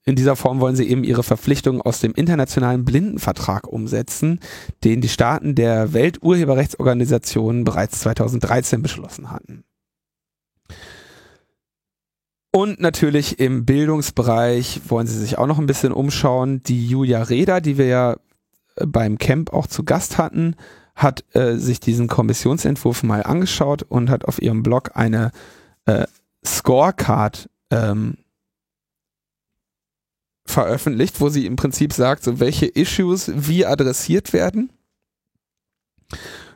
[0.04, 4.40] in dieser Form wollen sie eben ihre Verpflichtungen aus dem internationalen Blindenvertrag umsetzen,
[4.84, 9.64] den die Staaten der Welturheberrechtsorganisation bereits 2013 beschlossen hatten.
[12.52, 16.62] Und natürlich im Bildungsbereich wollen sie sich auch noch ein bisschen umschauen.
[16.62, 18.16] Die Julia Reda, die wir ja
[18.76, 20.54] äh, beim Camp auch zu Gast hatten,
[20.96, 25.30] hat äh, sich diesen Kommissionsentwurf mal angeschaut und hat auf ihrem Blog eine
[25.84, 26.06] äh,
[26.44, 28.16] Scorecard ähm,
[30.46, 34.70] veröffentlicht, wo sie im Prinzip sagt, so welche Issues wie adressiert werden.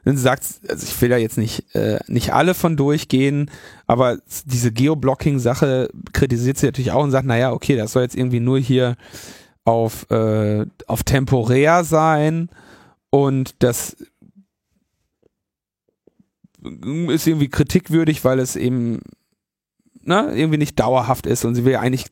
[0.04, 3.50] Und sie sagt, also ich will da jetzt nicht, äh, nicht alle von durchgehen,
[3.86, 8.40] aber diese Geoblocking-Sache kritisiert sie natürlich auch und sagt, naja, okay, das soll jetzt irgendwie
[8.40, 8.96] nur hier
[9.64, 12.48] auf, äh, auf temporär sein
[13.10, 13.96] und das
[17.08, 19.00] ist irgendwie kritikwürdig, weil es eben
[20.02, 22.06] ne, irgendwie nicht dauerhaft ist und sie will eigentlich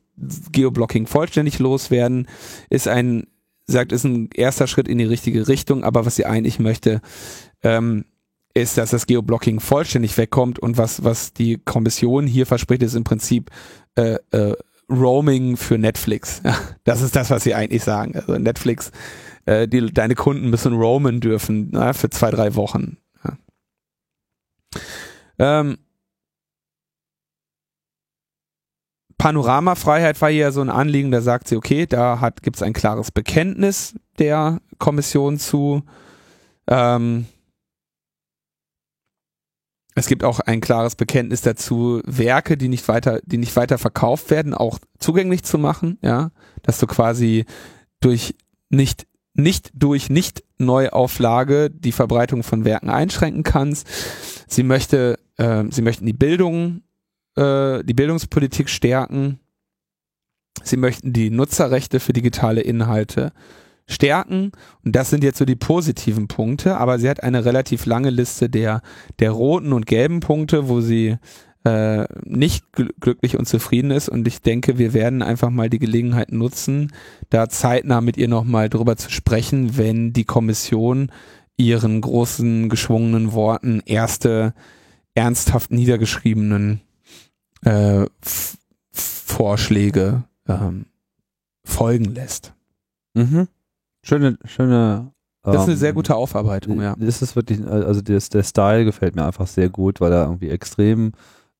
[0.51, 2.27] Geoblocking vollständig loswerden,
[2.69, 3.27] ist ein,
[3.67, 7.01] sagt, ist ein erster Schritt in die richtige Richtung, aber was sie eigentlich möchte,
[7.63, 8.05] ähm,
[8.53, 13.03] ist, dass das Geoblocking vollständig wegkommt und was, was die Kommission hier verspricht, ist im
[13.03, 13.51] Prinzip
[13.95, 14.55] äh, äh,
[14.89, 16.41] Roaming für Netflix.
[16.49, 18.15] Ja, das ist das, was sie eigentlich sagen.
[18.15, 18.91] Also Netflix,
[19.45, 22.97] äh, die, deine Kunden müssen roamen dürfen na, für zwei, drei Wochen.
[25.37, 25.77] Ähm,
[29.17, 32.73] Panoramafreiheit war hier so ein Anliegen, da sagt sie, okay, da hat gibt es ein
[32.73, 35.83] klares Bekenntnis der Kommission zu.
[36.67, 37.25] Ähm,
[39.95, 44.29] es gibt auch ein klares Bekenntnis dazu, Werke, die nicht weiter, die nicht weiter verkauft
[44.29, 47.45] werden, auch zugänglich zu machen, ja, dass du quasi
[47.99, 48.35] durch
[48.69, 49.05] nicht
[49.39, 53.87] nicht durch nicht Neuauflage die Verbreitung von Werken einschränken kannst.
[54.47, 56.83] Sie möchte, äh, sie möchten die Bildung
[57.39, 59.39] äh, die Bildungspolitik stärken.
[60.63, 63.31] Sie möchten die Nutzerrechte für digitale Inhalte
[63.87, 64.51] stärken.
[64.83, 68.49] Und das sind jetzt so die positiven Punkte, aber sie hat eine relativ lange Liste
[68.49, 68.81] der,
[69.19, 71.17] der roten und gelben Punkte, wo sie
[71.69, 74.09] äh, nicht gl glücklich und zufrieden ist.
[74.09, 76.91] Und ich denke, wir werden einfach mal die Gelegenheit nutzen,
[77.29, 81.11] da zeitnah mit ihr nochmal drüber zu sprechen, wenn die Kommission
[81.57, 84.53] ihren großen geschwungenen Worten erste
[85.13, 86.81] ernsthaft niedergeschriebenen
[87.63, 88.05] äh,
[88.91, 90.85] Vorschläge ähm,
[91.65, 92.53] folgen lässt.
[93.13, 93.47] Mhm.
[94.01, 95.11] Schöne, schöne.
[95.43, 96.95] Das ist eine sehr ähm, gute Aufarbeitung, ja.
[96.97, 100.49] Das ist wirklich, also das, der Style gefällt mir einfach sehr gut, weil er irgendwie
[100.49, 101.13] extrem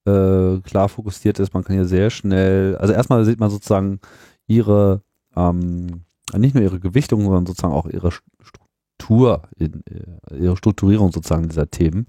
[0.06, 1.54] äh, klar fokussiert ist.
[1.54, 4.00] Man kann hier sehr schnell, also erstmal sieht man sozusagen
[4.46, 5.02] ihre,
[5.36, 6.04] ähm,
[6.36, 11.70] nicht nur ihre Gewichtung, sondern sozusagen auch ihre Struktur, in, äh, ihre Strukturierung sozusagen dieser
[11.70, 12.06] Themen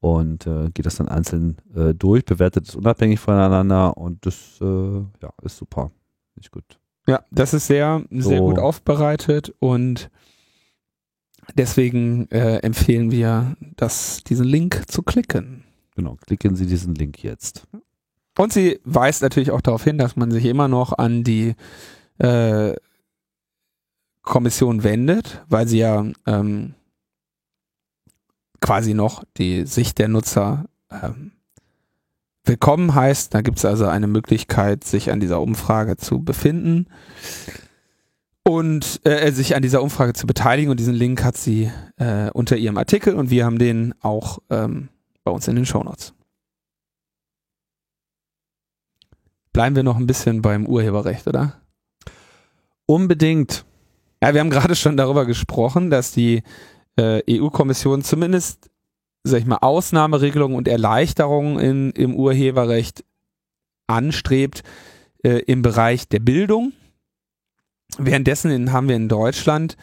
[0.00, 4.64] und äh, geht das dann einzeln äh, durch, bewertet es unabhängig voneinander und das äh,
[4.64, 5.90] ja, ist super.
[6.36, 6.64] Nicht gut.
[7.06, 8.48] Ja, das ist sehr, sehr so.
[8.48, 10.10] gut aufbereitet und
[11.54, 15.64] deswegen äh, empfehlen wir, das, diesen Link zu klicken.
[15.96, 17.66] Genau, klicken Sie diesen Link jetzt.
[18.38, 21.54] Und sie weist natürlich auch darauf hin, dass man sich immer noch an die
[22.18, 22.74] äh,
[24.22, 26.74] Kommission wendet, weil sie ja ähm,
[28.60, 31.32] quasi noch die Sicht der Nutzer ähm,
[32.44, 33.34] willkommen heißt.
[33.34, 36.86] Da gibt es also eine Möglichkeit, sich an dieser Umfrage zu befinden
[38.44, 40.70] und äh, sich an dieser Umfrage zu beteiligen.
[40.70, 44.88] Und diesen Link hat sie äh, unter ihrem Artikel und wir haben den auch ähm,
[45.30, 46.12] bei uns in den Shownotes.
[49.52, 51.60] Bleiben wir noch ein bisschen beim Urheberrecht, oder?
[52.86, 53.64] Unbedingt.
[54.22, 56.42] Ja, wir haben gerade schon darüber gesprochen, dass die
[56.96, 58.70] äh, EU-Kommission zumindest,
[59.22, 63.04] sag ich mal, Ausnahmeregelungen und Erleichterungen in, im Urheberrecht
[63.86, 64.62] anstrebt
[65.22, 66.72] äh, im Bereich der Bildung.
[67.98, 69.76] Währenddessen haben wir in Deutschland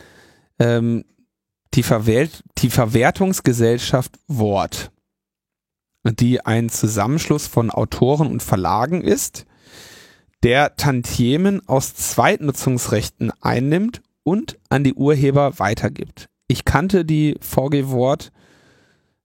[0.59, 1.05] ähm,
[1.73, 4.91] die, Verwelt die Verwertungsgesellschaft Wort.
[6.15, 9.45] Die ein Zusammenschluss von Autoren und Verlagen ist,
[10.43, 16.29] der Tantiemen aus Zweitnutzungsrechten einnimmt und an die Urheber weitergibt.
[16.47, 18.31] Ich kannte die VG Wort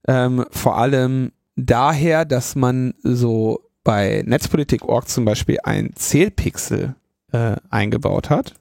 [0.08, 6.94] ähm, vor allem daher, dass man so bei Netzpolitik.org zum Beispiel ein Zählpixel
[7.32, 8.54] äh, eingebaut hat.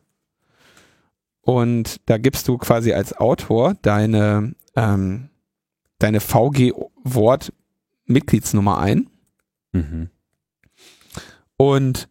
[1.41, 5.29] Und da gibst du quasi als Autor deine, ähm,
[5.99, 6.19] deine
[8.11, 9.09] VG-Wort-Mitgliedsnummer ein.
[9.71, 10.09] Mhm.
[11.57, 12.09] Und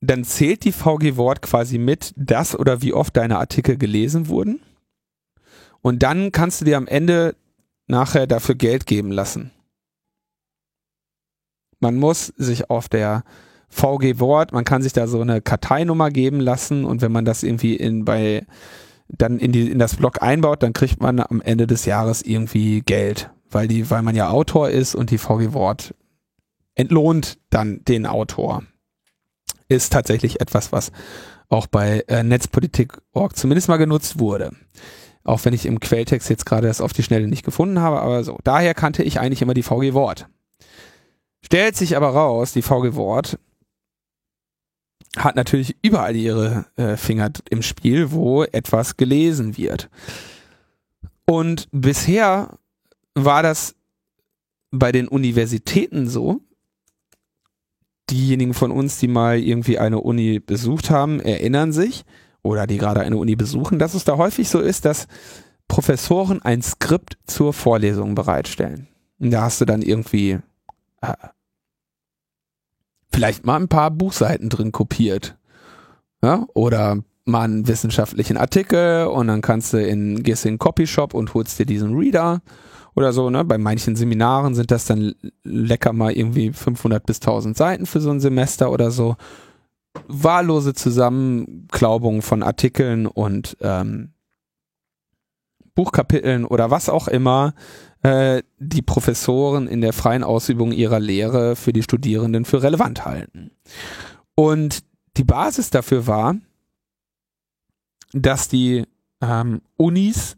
[0.00, 4.60] dann zählt die VG Wort quasi mit, das oder wie oft deine Artikel gelesen wurden.
[5.80, 7.36] Und dann kannst du dir am Ende
[7.86, 9.52] nachher dafür Geld geben lassen.
[11.78, 13.24] Man muss sich auf der
[13.68, 17.42] VG Wort, man kann sich da so eine Karteinummer geben lassen und wenn man das
[17.42, 18.46] irgendwie in bei
[19.08, 22.82] dann in die in das Blog einbaut, dann kriegt man am Ende des Jahres irgendwie
[22.82, 25.94] Geld, weil die weil man ja Autor ist und die VG Wort
[26.74, 28.62] entlohnt dann den Autor
[29.68, 30.92] ist tatsächlich etwas, was
[31.48, 34.52] auch bei äh, Netzpolitik.org zumindest mal genutzt wurde.
[35.24, 38.24] Auch wenn ich im Quelltext jetzt gerade das auf die Schnelle nicht gefunden habe, aber
[38.24, 38.38] so.
[38.44, 40.26] Daher kannte ich eigentlich immer die VG Wort.
[41.44, 43.38] Stellt sich aber raus, die VG Wort
[45.16, 49.90] hat natürlich überall ihre äh, Finger im Spiel, wo etwas gelesen wird.
[51.26, 52.58] Und bisher
[53.14, 53.74] war das
[54.70, 56.40] bei den Universitäten so,
[58.10, 62.04] diejenigen von uns, die mal irgendwie eine Uni besucht haben, erinnern sich
[62.42, 65.06] oder die gerade eine Uni besuchen, dass es da häufig so ist, dass
[65.68, 68.88] Professoren ein Skript zur Vorlesung bereitstellen.
[69.18, 70.38] Und da hast du dann irgendwie
[71.00, 71.14] äh,
[73.12, 75.36] vielleicht mal ein paar Buchseiten drin kopiert.
[76.22, 76.46] Ja?
[76.54, 81.32] Oder mal einen wissenschaftlichen Artikel und dann kannst du in, gehst in den Copyshop und
[81.34, 82.42] holst dir diesen Reader
[82.94, 83.44] oder so, ne?
[83.44, 85.14] Bei manchen Seminaren sind das dann
[85.44, 89.16] lecker mal irgendwie 500 bis 1000 Seiten für so ein Semester oder so.
[90.08, 94.12] Wahllose Zusammenklaubung von Artikeln und ähm,
[95.74, 97.54] Buchkapiteln oder was auch immer
[98.02, 103.52] äh, die Professoren in der freien Ausübung ihrer Lehre für die Studierenden für relevant halten.
[104.34, 104.80] Und
[105.16, 106.36] die Basis dafür war,
[108.12, 108.84] dass die
[109.20, 110.36] ähm, Unis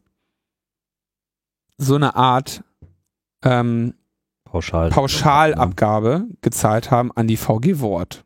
[1.79, 2.63] so eine Art
[3.43, 3.95] ähm,
[4.45, 4.91] Pauschal.
[4.91, 8.25] Pauschalabgabe gezahlt haben an die VG Wort.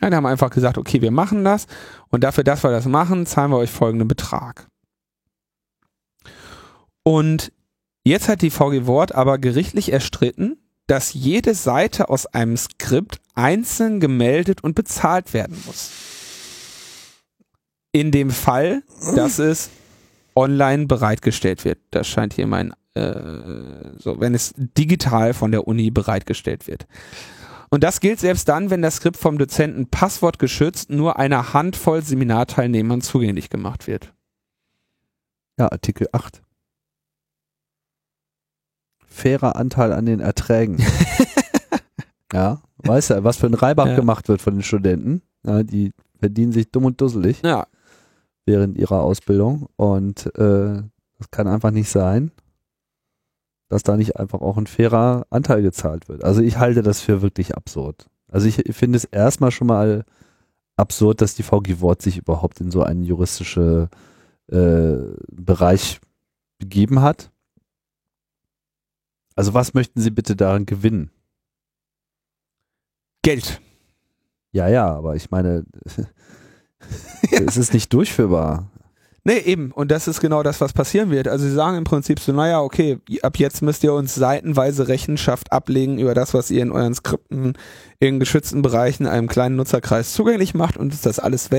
[0.00, 1.66] Ja, die haben einfach gesagt, okay, wir machen das
[2.08, 4.68] und dafür, dass wir das machen, zahlen wir euch folgenden Betrag.
[7.04, 7.52] Und
[8.04, 14.00] jetzt hat die VG Wort aber gerichtlich erstritten, dass jede Seite aus einem Skript einzeln
[14.00, 15.90] gemeldet und bezahlt werden muss.
[17.92, 18.82] In dem Fall,
[19.14, 19.70] dass es
[20.34, 21.78] online bereitgestellt wird.
[21.90, 23.14] Das scheint hier mein, äh,
[23.98, 26.86] so, wenn es digital von der Uni bereitgestellt wird.
[27.70, 33.00] Und das gilt selbst dann, wenn das Skript vom Dozenten passwortgeschützt nur einer Handvoll Seminarteilnehmern
[33.00, 34.12] zugänglich gemacht wird.
[35.58, 36.42] Ja, Artikel 8.
[39.06, 40.84] Fairer Anteil an den Erträgen.
[42.32, 43.96] ja, weißt du, was für ein Reibach ja.
[43.96, 45.22] gemacht wird von den Studenten.
[45.46, 47.40] Ja, die verdienen sich dumm und dusselig.
[47.42, 47.66] Ja,
[48.44, 50.82] während ihrer Ausbildung und äh,
[51.18, 52.32] das kann einfach nicht sein,
[53.68, 56.24] dass da nicht einfach auch ein fairer Anteil gezahlt wird.
[56.24, 58.08] Also ich halte das für wirklich absurd.
[58.28, 60.04] Also ich finde es erstmal schon mal
[60.76, 63.88] absurd, dass die VG Wort sich überhaupt in so einen juristischen
[64.48, 64.96] äh,
[65.30, 66.00] Bereich
[66.58, 67.30] begeben hat.
[69.36, 71.10] Also was möchten Sie bitte daran gewinnen?
[73.22, 73.60] Geld.
[74.50, 75.64] Ja, ja, aber ich meine,
[77.46, 78.70] es ist nicht durchführbar.
[79.24, 79.70] Nee, eben.
[79.70, 81.28] Und das ist genau das, was passieren wird.
[81.28, 85.52] Also sie sagen im Prinzip so, naja, okay, ab jetzt müsst ihr uns seitenweise Rechenschaft
[85.52, 87.52] ablegen über das, was ihr in euren Skripten
[88.00, 91.50] in geschützten Bereichen einem kleinen Nutzerkreis zugänglich macht und uns das alles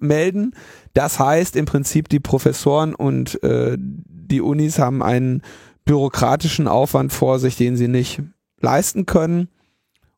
[0.00, 0.54] melden.
[0.92, 5.42] Das heißt im Prinzip, die Professoren und äh, die Unis haben einen
[5.86, 8.22] bürokratischen Aufwand vor sich, den sie nicht
[8.60, 9.48] leisten können.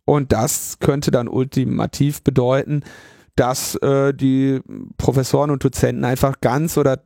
[0.05, 2.83] Und das könnte dann ultimativ bedeuten,
[3.37, 4.61] dass äh, die
[4.97, 7.03] Professoren und Dozenten einfach ganz oder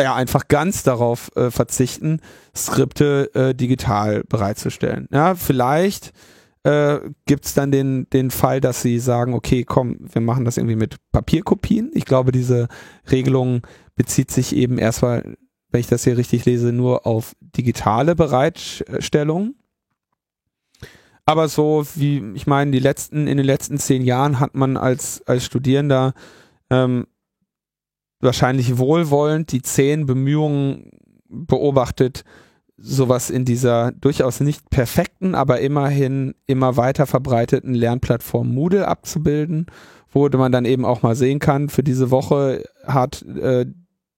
[0.00, 2.20] ja einfach ganz darauf äh, verzichten,
[2.54, 5.08] Skripte äh, digital bereitzustellen.
[5.10, 6.12] Ja, vielleicht
[6.64, 10.56] äh, gibt es dann den, den Fall, dass sie sagen, okay, komm, wir machen das
[10.56, 11.90] irgendwie mit Papierkopien.
[11.94, 12.68] Ich glaube, diese
[13.10, 13.62] Regelung
[13.94, 15.36] bezieht sich eben erstmal,
[15.70, 19.54] wenn ich das hier richtig lese, nur auf digitale Bereitstellung.
[21.26, 25.22] Aber so wie, ich meine, die letzten, in den letzten zehn Jahren hat man als,
[25.26, 26.14] als Studierender
[26.70, 27.06] ähm,
[28.20, 30.90] wahrscheinlich wohlwollend die zehn Bemühungen
[31.28, 32.24] beobachtet,
[32.76, 39.66] sowas in dieser durchaus nicht perfekten, aber immerhin immer weiter verbreiteten Lernplattform Moodle abzubilden,
[40.10, 43.66] wo man dann eben auch mal sehen kann, für diese Woche hat äh,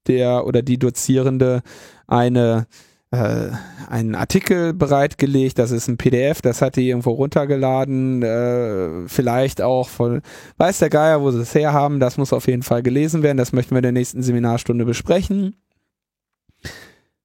[0.07, 1.63] der oder die Dozierende
[2.07, 2.67] eine
[3.11, 3.51] äh,
[3.89, 9.89] einen Artikel bereitgelegt, das ist ein PDF, das hat die irgendwo runtergeladen, äh, vielleicht auch
[9.89, 10.21] von,
[10.59, 13.53] weiß der Geier, wo sie es herhaben, das muss auf jeden Fall gelesen werden, das
[13.53, 15.57] möchten wir in der nächsten Seminarstunde besprechen.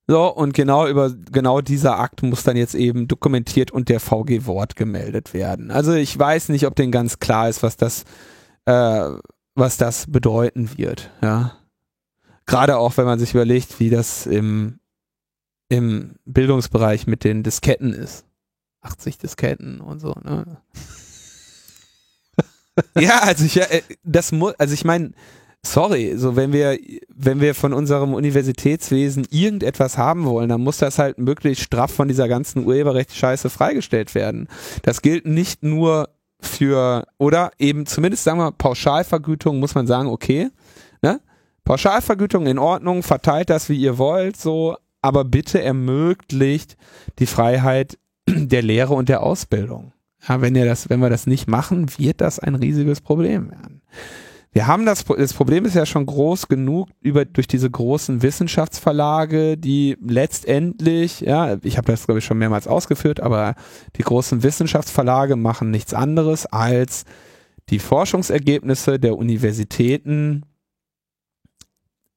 [0.07, 4.45] So, und genau über genau dieser Akt muss dann jetzt eben dokumentiert und der VG
[4.45, 5.72] Wort gemeldet werden.
[5.72, 8.03] Also ich weiß nicht, ob denen ganz klar ist, was das,
[8.65, 9.10] äh,
[9.55, 11.53] was das bedeuten wird, ja.
[12.45, 14.80] Gerade auch, wenn man sich überlegt, wie das im
[15.74, 18.26] im Bildungsbereich mit den Disketten ist.
[18.82, 20.58] 80 Disketten und so, ne?
[23.00, 25.14] ja, also ich, äh, das muss, also ich meine,
[25.66, 26.78] sorry, so wenn wir,
[27.10, 32.08] wenn wir von unserem Universitätswesen irgendetwas haben wollen, dann muss das halt möglichst straff von
[32.08, 34.50] dieser ganzen Urheberrechtsscheiße freigestellt werden.
[34.84, 36.10] Das gilt nicht nur
[36.40, 40.52] für, oder eben zumindest sagen wir Pauschalvergütung muss man sagen, okay,
[41.02, 41.20] ne?
[41.64, 46.78] Pauschalvergütung in Ordnung, verteilt das wie ihr wollt, so, aber bitte ermöglicht
[47.20, 49.94] die Freiheit der Lehre und der Ausbildung.
[50.28, 53.82] Ja, wenn ihr das, wenn wir das nicht machen, wird das ein riesiges Problem werden.
[54.54, 59.58] Wir haben das, das Problem ist ja schon groß genug über, durch diese großen Wissenschaftsverlage,
[59.58, 63.56] die letztendlich, ja, ich habe das glaube ich schon mehrmals ausgeführt, aber
[63.98, 67.04] die großen Wissenschaftsverlage machen nichts anderes als
[67.70, 70.44] die Forschungsergebnisse der Universitäten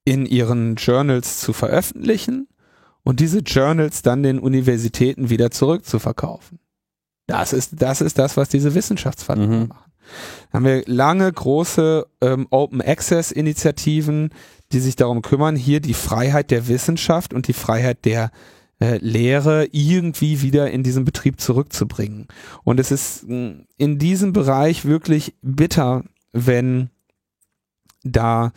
[0.04, 2.48] in ihren Journals zu veröffentlichen
[3.06, 6.58] und diese Journals dann den Universitäten wieder zurückzuverkaufen.
[7.28, 9.68] Das ist, das ist das, was diese Wissenschaftsverlage mhm.
[9.68, 9.92] machen.
[10.50, 14.30] Da haben wir lange große ähm, Open Access Initiativen,
[14.72, 18.32] die sich darum kümmern, hier die Freiheit der Wissenschaft und die Freiheit der
[18.80, 22.26] äh, Lehre irgendwie wieder in diesen Betrieb zurückzubringen.
[22.64, 26.02] Und es ist mh, in diesem Bereich wirklich bitter,
[26.32, 26.90] wenn
[28.02, 28.52] da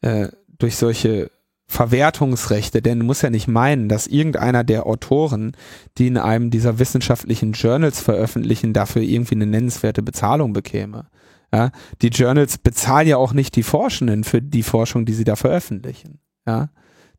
[0.00, 0.26] äh,
[0.58, 1.30] durch solche
[1.72, 5.52] Verwertungsrechte, denn du musst ja nicht meinen, dass irgendeiner der Autoren,
[5.96, 11.06] die in einem dieser wissenschaftlichen Journals veröffentlichen, dafür irgendwie eine nennenswerte Bezahlung bekäme.
[11.50, 11.70] Ja,
[12.02, 16.20] die Journals bezahlen ja auch nicht die Forschenden für die Forschung, die sie da veröffentlichen.
[16.46, 16.68] Ja,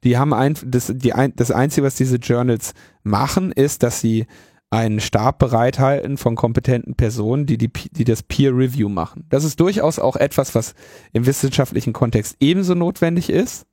[0.03, 4.27] die haben ein, das, die ein, das einzige, was diese Journals machen, ist, dass sie
[4.69, 9.25] einen Stab bereithalten von kompetenten Personen, die, die, die das Peer Review machen.
[9.29, 10.75] Das ist durchaus auch etwas, was
[11.11, 13.65] im wissenschaftlichen Kontext ebenso notwendig ist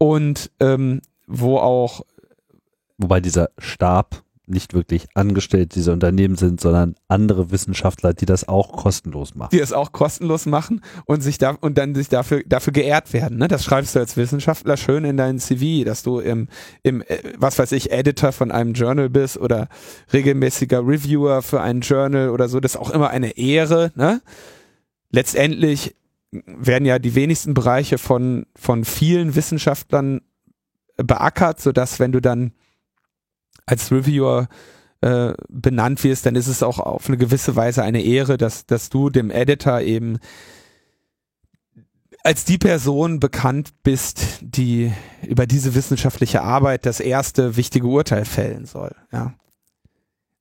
[0.00, 2.04] und ähm, wo auch
[2.96, 8.72] wobei dieser Stab nicht wirklich angestellt dieser Unternehmen sind, sondern andere Wissenschaftler, die das auch
[8.72, 9.50] kostenlos machen.
[9.52, 13.38] Die es auch kostenlos machen und sich da und dann sich dafür dafür geehrt werden.
[13.38, 13.46] Ne?
[13.46, 16.48] Das schreibst du als Wissenschaftler schön in dein CV, dass du im
[16.82, 19.68] im äh, was weiß ich Editor von einem Journal bist oder
[20.12, 22.58] regelmäßiger Reviewer für ein Journal oder so.
[22.58, 23.92] Das ist auch immer eine Ehre.
[23.94, 24.20] Ne?
[25.10, 25.94] Letztendlich
[26.32, 30.20] werden ja die wenigsten Bereiche von, von vielen Wissenschaftlern
[30.96, 32.52] beackert, sodass wenn du dann
[33.66, 34.48] als Reviewer
[35.00, 38.90] äh, benannt wirst, dann ist es auch auf eine gewisse Weise eine Ehre, dass, dass
[38.90, 40.18] du dem Editor eben
[42.22, 44.92] als die Person bekannt bist, die
[45.26, 48.94] über diese wissenschaftliche Arbeit das erste wichtige Urteil fällen soll.
[49.10, 49.34] Ja.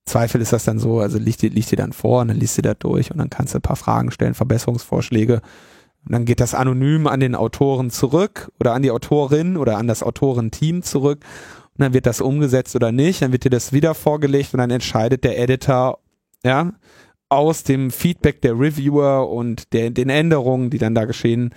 [0.05, 2.57] Zweifel ist das dann so, also liegt dir, liegt dir dann vor und dann liest
[2.57, 5.41] du da durch und dann kannst du ein paar Fragen stellen, Verbesserungsvorschläge
[6.09, 9.85] und dann geht das anonym an den Autoren zurück oder an die Autorin oder an
[9.85, 11.19] das Autorenteam zurück.
[11.77, 13.21] Und dann wird das umgesetzt oder nicht.
[13.21, 15.99] Dann wird dir das wieder vorgelegt und dann entscheidet der Editor,
[16.43, 16.73] ja,
[17.29, 21.53] aus dem Feedback der Reviewer und der, den Änderungen, die dann da geschehen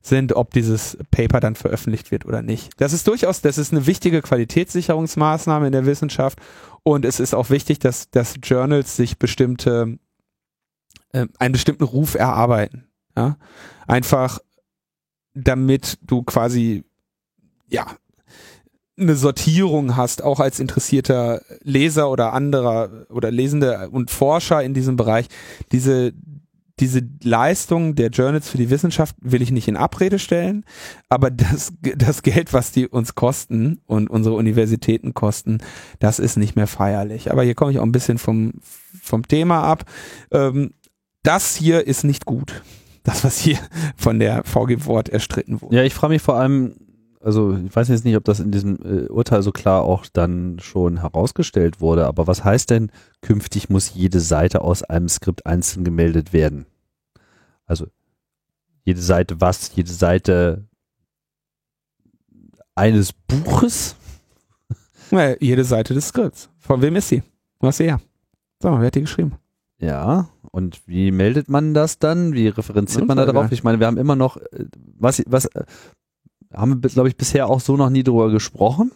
[0.00, 2.70] sind, ob dieses Paper dann veröffentlicht wird oder nicht.
[2.76, 6.38] Das ist durchaus, das ist eine wichtige Qualitätssicherungsmaßnahme in der Wissenschaft
[6.84, 9.98] und es ist auch wichtig, dass, dass Journals sich bestimmte,
[11.12, 12.87] äh, einen bestimmten Ruf erarbeiten.
[13.18, 13.36] Ja?
[13.88, 14.38] Einfach
[15.34, 16.84] damit du quasi,
[17.68, 17.86] ja,
[18.96, 24.96] eine Sortierung hast, auch als interessierter Leser oder anderer oder Lesende und Forscher in diesem
[24.96, 25.26] Bereich,
[25.70, 26.12] diese,
[26.80, 30.64] diese Leistung der Journals für die Wissenschaft will ich nicht in Abrede stellen,
[31.08, 35.58] aber das, das Geld, was die uns kosten und unsere Universitäten kosten,
[36.00, 37.30] das ist nicht mehr feierlich.
[37.30, 38.54] Aber hier komme ich auch ein bisschen vom,
[39.00, 39.84] vom Thema ab.
[40.32, 40.72] Ähm,
[41.22, 42.62] das hier ist nicht gut
[43.08, 43.58] das, was hier
[43.96, 45.76] von der VG Wort erstritten wurde.
[45.76, 46.74] Ja, ich frage mich vor allem,
[47.20, 50.58] also ich weiß jetzt nicht, ob das in diesem äh, Urteil so klar auch dann
[50.60, 55.84] schon herausgestellt wurde, aber was heißt denn, künftig muss jede Seite aus einem Skript einzeln
[55.84, 56.66] gemeldet werden?
[57.66, 57.86] Also
[58.84, 59.74] jede Seite was?
[59.74, 60.64] Jede Seite
[62.74, 63.96] eines Buches?
[65.10, 66.50] Ja, jede Seite des Skripts.
[66.58, 67.22] Von wem ist sie?
[67.60, 68.00] Was her?
[68.62, 69.36] So, wer hat die geschrieben?
[69.78, 72.32] Ja, und wie meldet man das dann?
[72.32, 73.52] Wie referenziert man da drauf?
[73.52, 74.64] Ich meine, wir haben immer noch, äh,
[74.98, 75.64] was, was, äh,
[76.52, 78.92] haben wir, glaube ich, bisher auch so noch nie drüber gesprochen.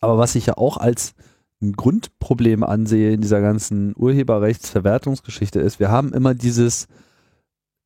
[0.00, 1.14] Aber was ich ja auch als
[1.60, 6.88] ein Grundproblem ansehe in dieser ganzen Urheberrechtsverwertungsgeschichte ist, wir haben immer dieses,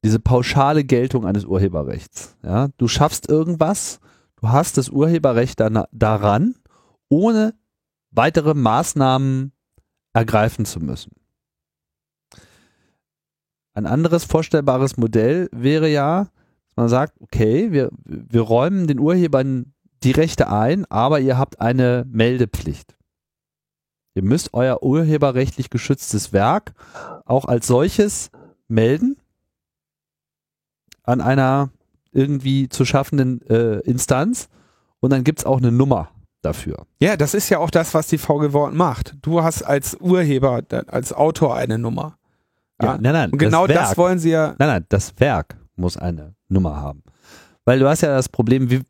[0.03, 2.37] diese pauschale Geltung eines Urheberrechts.
[2.43, 4.01] Ja, du schaffst irgendwas,
[4.41, 6.55] du hast das Urheberrecht dann, daran,
[7.09, 7.55] ohne
[8.13, 9.53] weitere Maßnahmen
[10.15, 11.13] ergreifen zu müssen.
[13.77, 16.29] Ein anderes vorstellbares Modell wäre ja,
[16.69, 21.61] dass man sagt, okay, wir, wir räumen den Urhebern die Rechte ein, aber ihr habt
[21.61, 22.97] eine Meldepflicht.
[24.15, 26.73] Ihr müsst euer urheberrechtlich geschütztes Werk
[27.27, 28.31] auch als solches
[28.67, 29.19] melden
[31.03, 31.69] an einer
[32.13, 34.49] irgendwie zu schaffenden äh, Instanz
[35.01, 36.09] und dann gibt es auch eine Nummer
[36.41, 36.87] dafür.
[36.99, 39.17] Ja, das ist ja auch das, was die VG Wort macht.
[39.21, 42.17] Du hast als Urheber, als Autor eine Nummer.
[42.83, 42.99] Ja.
[43.01, 43.31] nein, nein.
[43.31, 44.55] Und genau das, das, Werk, wollen sie ja.
[44.59, 47.03] Nein, nein, das Werk muss eine Nummer haben.
[47.65, 48.83] Weil du hast ja das Problem, wie,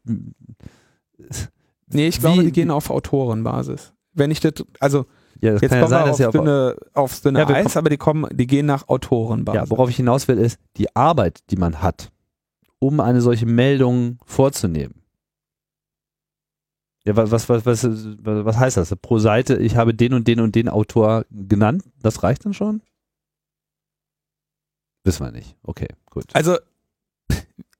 [1.88, 3.92] Nee, ich glaube, Wie- die gehen auf Autorenbasis.
[4.12, 5.06] Wenn ich das, also
[5.40, 7.48] ja, das jetzt kann ja sein, wir dass auf ja, auf, dünne, auf dünne Ja,
[7.48, 9.60] Eis, aber die kommen, die gehen nach Autorenbasis.
[9.62, 12.10] ja, worauf ich hinaus will, ist die Arbeit, die man hat,
[12.78, 15.02] um eine solche Meldung vorzunehmen.
[17.04, 18.96] Ja, was, was, was, was, was heißt das?
[18.96, 22.82] Pro Seite, ich habe den und den und den Autor genannt, das reicht dann schon?
[25.06, 25.56] Wissen wir nicht.
[25.62, 26.24] Okay, gut.
[26.34, 26.56] Also,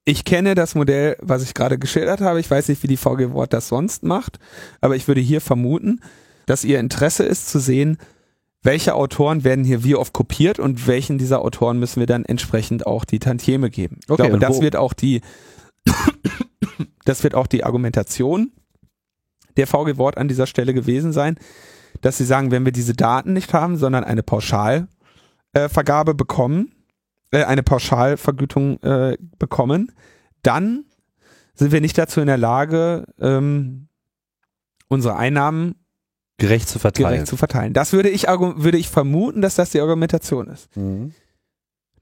[0.04, 2.38] ich kenne das Modell, was ich gerade geschildert habe.
[2.40, 4.38] Ich weiß nicht, wie die VG Wort das sonst macht,
[4.80, 6.00] aber ich würde hier vermuten,
[6.46, 7.98] dass ihr Interesse ist zu sehen,
[8.62, 12.86] welche Autoren werden hier wie oft kopiert und welchen dieser Autoren müssen wir dann entsprechend
[12.86, 13.98] auch die Tantieme geben.
[14.04, 15.20] Ich Okay, glaube, und das wo- wird auch die,
[17.04, 18.52] das wird auch die Argumentation
[19.56, 21.36] der VG Wort an dieser Stelle gewesen sein,
[22.00, 26.72] dass sie sagen, wenn wir diese Daten nicht haben, sondern eine Pauschalvergabe äh, bekommen,
[27.30, 29.92] äh, eine Pauschalvergütung äh, bekommen,
[30.42, 30.84] dann
[31.54, 33.88] sind wir nicht dazu in der Lage, ähm,
[34.88, 35.74] unsere Einnahmen
[36.38, 37.10] Gerecht zu verteilen.
[37.10, 37.72] gerecht zu verteilen.
[37.72, 40.74] Das würde ich, würde ich vermuten, dass das die Argumentation ist.
[40.76, 41.14] Mhm.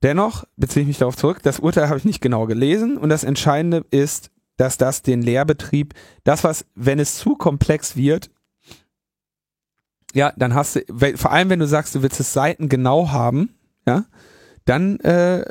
[0.03, 3.25] Dennoch beziehe ich mich darauf zurück, das Urteil habe ich nicht genau gelesen und das
[3.25, 5.95] Entscheidende ist, dass das den Lehrbetrieb,
[6.25, 8.31] das was, wenn es zu komplex wird,
[10.13, 13.55] ja, dann hast du, vor allem wenn du sagst, du willst es Seiten genau haben,
[13.87, 14.05] ja,
[14.65, 15.45] dann äh,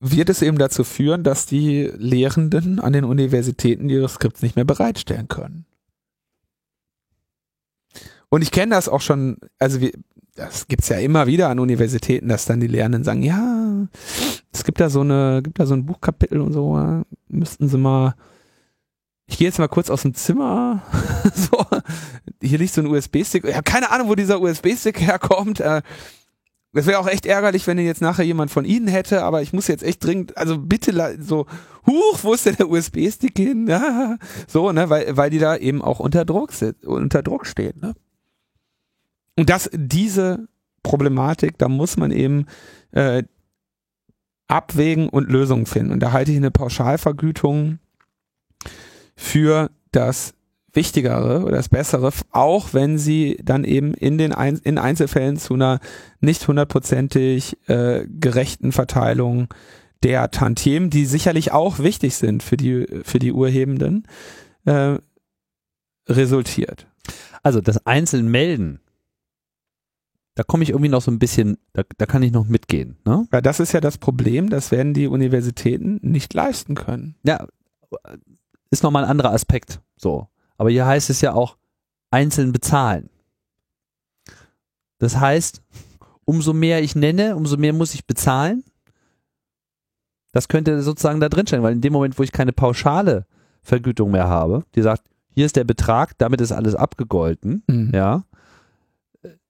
[0.00, 4.64] wird es eben dazu führen, dass die Lehrenden an den Universitäten ihre Skripts nicht mehr
[4.64, 5.64] bereitstellen können.
[8.28, 9.92] Und ich kenne das auch schon, also wir,
[10.34, 13.86] das gibt's ja immer wieder an Universitäten, dass dann die Lehrenden sagen, ja,
[14.52, 18.14] es gibt da so eine, gibt da so ein Buchkapitel und so, müssten sie mal,
[19.26, 20.82] ich gehe jetzt mal kurz aus dem Zimmer,
[21.34, 21.64] so,
[22.42, 25.82] hier liegt so ein USB-Stick, ich habe keine Ahnung, wo dieser USB-Stick herkommt, äh,
[26.74, 29.52] das wäre auch echt ärgerlich, wenn den jetzt nachher jemand von Ihnen hätte, aber ich
[29.52, 31.46] muss jetzt echt dringend, also bitte so,
[31.86, 33.66] huch, wo ist denn der USB-Stick hin?
[33.68, 34.16] Ja,
[34.48, 37.94] so, ne, weil, weil die da eben auch unter Druck sind, unter Druck stehen, ne?
[39.36, 40.48] Und das, diese
[40.82, 42.46] Problematik, da muss man eben
[42.92, 43.24] äh,
[44.46, 45.92] abwägen und Lösungen finden.
[45.92, 47.78] Und da halte ich eine Pauschalvergütung
[49.16, 50.34] für das
[50.74, 55.54] Wichtigere oder das Bessere, auch wenn sie dann eben in den Ein in Einzelfällen zu
[55.54, 55.80] einer
[56.20, 59.48] nicht hundertprozentig äh, gerechten Verteilung
[60.02, 64.06] der Tantiemen, die sicherlich auch wichtig sind für die für die Urhebenden,
[64.64, 64.96] äh,
[66.08, 66.86] resultiert.
[67.42, 68.80] Also das einzeln melden,
[70.34, 72.96] da komme ich irgendwie noch so ein bisschen, da, da kann ich noch mitgehen.
[73.04, 73.26] Ne?
[73.30, 77.14] Weil das ist ja das Problem, das werden die Universitäten nicht leisten können.
[77.24, 77.46] Ja,
[78.70, 79.80] ist nochmal ein anderer Aspekt.
[79.96, 80.28] So.
[80.56, 81.56] Aber hier heißt es ja auch
[82.10, 83.10] einzeln bezahlen.
[84.98, 85.62] Das heißt,
[86.24, 88.64] umso mehr ich nenne, umso mehr muss ich bezahlen.
[90.32, 93.26] Das könnte sozusagen da drin stehen, weil in dem Moment, wo ich keine pauschale
[93.62, 97.62] Vergütung mehr habe, die sagt, hier ist der Betrag, damit ist alles abgegolten,
[97.92, 98.24] ja.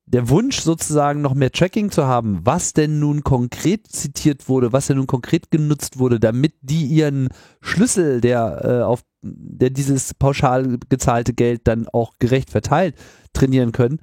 [0.07, 4.87] Der Wunsch sozusagen noch mehr Tracking zu haben, was denn nun konkret zitiert wurde, was
[4.87, 7.29] denn nun konkret genutzt wurde, damit die ihren
[7.63, 12.97] Schlüssel, der äh, auf der dieses pauschal gezahlte Geld dann auch gerecht verteilt,
[13.33, 14.01] trainieren können.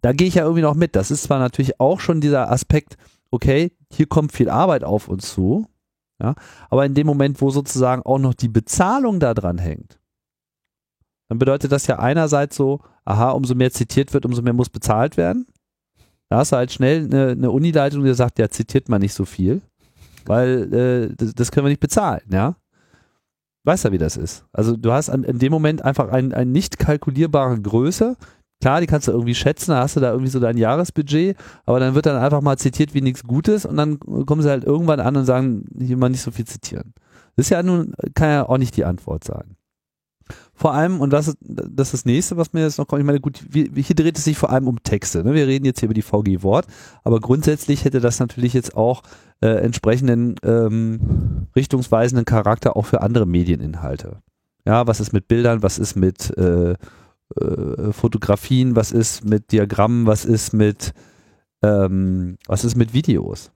[0.00, 0.96] Da gehe ich ja irgendwie noch mit.
[0.96, 2.96] Das ist zwar natürlich auch schon dieser Aspekt,
[3.30, 5.66] okay, hier kommt viel Arbeit auf uns zu,
[6.20, 6.34] ja,
[6.70, 9.98] aber in dem Moment, wo sozusagen auch noch die Bezahlung da dran hängt,
[11.28, 15.16] dann bedeutet das ja einerseits so, aha, umso mehr zitiert wird, umso mehr muss bezahlt
[15.16, 15.46] werden.
[16.28, 19.24] Da hast du halt schnell eine, eine Unileitung, die sagt, ja, zitiert man nicht so
[19.24, 19.62] viel,
[20.26, 22.56] weil äh, das, das können wir nicht bezahlen, ja.
[23.64, 24.44] Weißt ja, wie das ist.
[24.52, 28.16] Also du hast an, in dem Moment einfach ein, eine nicht kalkulierbare Größe,
[28.64, 31.36] Klar, die kannst du irgendwie schätzen, da hast du da irgendwie so dein Jahresbudget,
[31.66, 34.64] aber dann wird dann einfach mal zitiert wie nichts Gutes und dann kommen sie halt
[34.64, 36.94] irgendwann an und sagen, hier mal nicht so viel zitieren.
[37.36, 39.56] Das ist ja nun, kann ja auch nicht die Antwort sein.
[40.56, 43.20] Vor allem, und das das, ist das nächste, was mir jetzt noch kommt, ich meine,
[43.20, 45.24] gut, wie, hier dreht es sich vor allem um Texte.
[45.24, 45.34] Ne?
[45.34, 46.66] Wir reden jetzt hier über die VG Wort,
[47.02, 49.02] aber grundsätzlich hätte das natürlich jetzt auch
[49.40, 54.22] äh, entsprechenden ähm, richtungsweisenden Charakter auch für andere Medieninhalte.
[54.64, 60.06] Ja, was ist mit Bildern, was ist mit äh, äh, Fotografien, was ist mit Diagrammen,
[60.06, 60.94] was ist mit
[61.62, 63.50] ähm, was ist mit Videos.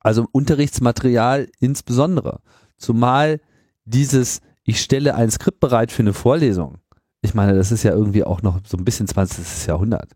[0.00, 2.40] Also Unterrichtsmaterial insbesondere.
[2.76, 3.40] Zumal
[3.84, 6.78] dieses, ich stelle ein Skript bereit für eine Vorlesung.
[7.20, 9.66] Ich meine, das ist ja irgendwie auch noch so ein bisschen 20.
[9.66, 10.12] Jahrhundert.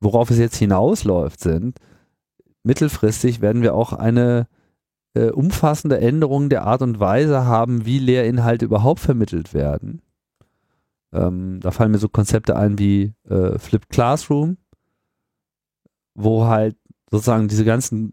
[0.00, 1.78] Worauf es jetzt hinausläuft, sind,
[2.62, 4.46] mittelfristig werden wir auch eine
[5.14, 10.02] äh, umfassende Änderungen der Art und Weise haben, wie Lehrinhalte überhaupt vermittelt werden.
[11.12, 14.56] Ähm, da fallen mir so Konzepte ein wie äh, Flipped Classroom,
[16.14, 16.76] wo halt
[17.10, 18.12] sozusagen diese ganzen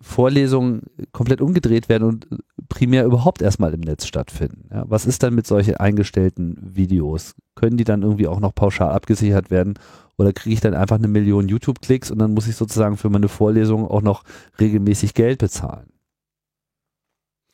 [0.00, 0.82] Vorlesungen
[1.12, 2.28] komplett umgedreht werden und
[2.68, 4.68] primär überhaupt erstmal im Netz stattfinden.
[4.72, 7.34] Ja, was ist dann mit solchen eingestellten Videos?
[7.54, 9.74] Können die dann irgendwie auch noch pauschal abgesichert werden
[10.16, 13.28] oder kriege ich dann einfach eine Million YouTube-Klicks und dann muss ich sozusagen für meine
[13.28, 14.24] Vorlesung auch noch
[14.60, 15.88] regelmäßig Geld bezahlen?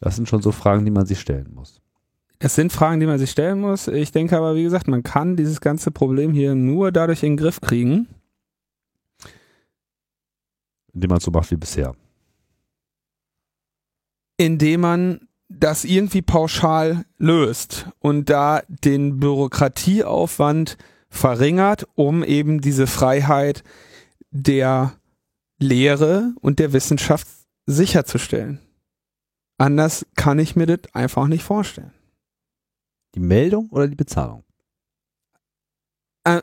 [0.01, 1.81] Das sind schon so Fragen, die man sich stellen muss.
[2.41, 3.87] Es sind Fragen, die man sich stellen muss.
[3.87, 7.37] Ich denke aber, wie gesagt, man kann dieses ganze Problem hier nur dadurch in den
[7.37, 8.09] Griff kriegen.
[10.93, 11.95] Indem man es so macht wie bisher.
[14.37, 20.79] Indem man das irgendwie pauschal löst und da den Bürokratieaufwand
[21.11, 23.63] verringert, um eben diese Freiheit
[24.31, 24.95] der
[25.59, 27.29] Lehre und der Wissenschaft
[27.67, 28.61] sicherzustellen.
[29.59, 31.93] Anders kann ich mir das einfach nicht vorstellen.
[33.15, 34.43] Die Meldung oder die Bezahlung?
[36.25, 36.41] Äh,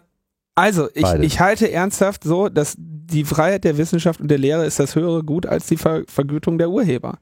[0.56, 4.80] also, ich, ich halte ernsthaft so, dass die Freiheit der Wissenschaft und der Lehre ist
[4.80, 7.18] das höhere Gut als die Ver Vergütung der Urheber.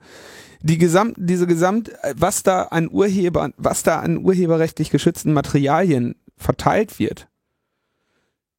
[0.61, 6.99] Die gesamt, diese gesamt, was da an Urheber, was da an urheberrechtlich geschützten Materialien verteilt
[6.99, 7.27] wird,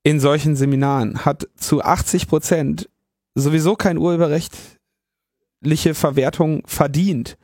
[0.03, 2.89] in solchen Seminaren hat zu 80 Prozent
[3.35, 7.37] sowieso kein urheberrechtliche Verwertung verdient.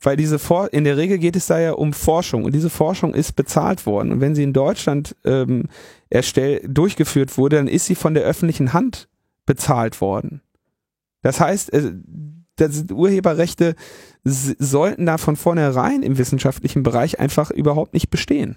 [0.00, 3.14] Weil diese For in der Regel geht es da ja um Forschung und diese Forschung
[3.14, 4.10] ist bezahlt worden.
[4.12, 5.68] Und wenn sie in Deutschland ähm,
[6.10, 9.08] erstell durchgeführt wurde, dann ist sie von der öffentlichen Hand
[9.46, 10.42] bezahlt worden.
[11.22, 11.92] Das heißt, äh,
[12.56, 13.74] das Urheberrechte
[14.24, 18.56] sollten da von vornherein im wissenschaftlichen Bereich einfach überhaupt nicht bestehen.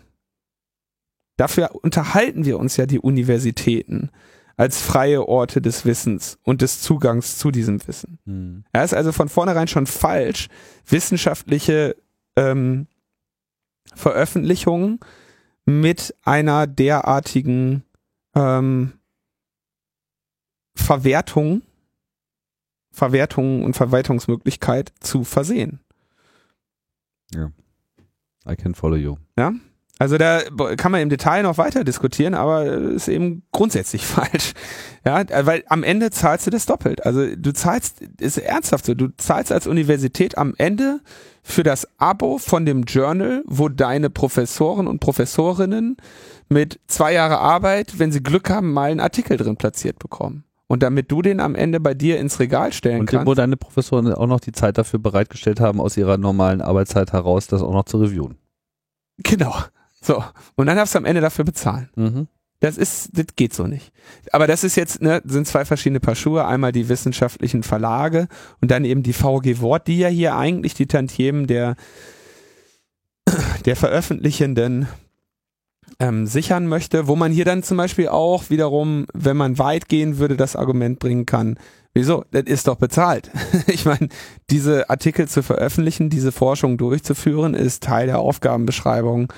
[1.38, 4.10] Dafür unterhalten wir uns ja die Universitäten
[4.58, 8.20] als freie Orte des Wissens und des Zugangs zu diesem Wissen.
[8.26, 8.64] Mhm.
[8.72, 10.48] Er ist also von vornherein schon falsch,
[10.88, 11.98] wissenschaftliche
[12.38, 12.88] ähm,
[13.94, 15.00] Veröffentlichungen
[15.66, 17.84] mit einer derartigen
[18.34, 18.94] ähm,
[20.76, 21.62] Verwertung,
[22.96, 25.80] Verwertung und Verwaltungsmöglichkeit zu versehen.
[27.34, 27.52] Ja.
[28.48, 29.18] I can follow you.
[29.38, 29.54] Ja.
[29.98, 30.42] Also da
[30.76, 34.54] kann man im Detail noch weiter diskutieren, aber ist eben grundsätzlich falsch.
[35.06, 37.06] Ja, weil am Ende zahlst du das doppelt.
[37.06, 41.00] Also du zahlst, ist ernsthaft so, du zahlst als Universität am Ende
[41.44, 45.96] für das Abo von dem Journal, wo deine Professoren und Professorinnen
[46.50, 50.44] mit zwei Jahre Arbeit, wenn sie Glück haben, mal einen Artikel drin platziert bekommen.
[50.68, 53.22] Und damit du den am Ende bei dir ins Regal stellen und kannst.
[53.22, 57.14] Und wo deine Professoren auch noch die Zeit dafür bereitgestellt haben, aus ihrer normalen Arbeitszeit
[57.14, 58.36] heraus, das auch noch zu reviewen.
[59.18, 59.54] Genau.
[60.02, 60.24] So,
[60.56, 61.90] und dann darfst du am Ende dafür bezahlen.
[61.96, 62.28] Mhm.
[62.60, 63.92] Das ist, das geht so nicht.
[64.32, 66.46] Aber das ist jetzt, ne, sind zwei verschiedene Paar Schuhe.
[66.46, 68.28] Einmal die wissenschaftlichen Verlage
[68.62, 71.76] und dann eben die VG Wort, die ja hier eigentlich die Tantiemen der,
[73.66, 74.88] der Veröffentlichenden
[76.00, 80.18] ähm, sichern möchte, wo man hier dann zum Beispiel auch wiederum, wenn man weit gehen
[80.18, 81.58] würde, das Argument bringen kann,
[81.94, 83.32] wieso, das ist doch bezahlt.
[83.68, 84.10] ich meine,
[84.50, 89.32] diese Artikel zu veröffentlichen, diese Forschung durchzuführen, ist Teil der Aufgabenbeschreibung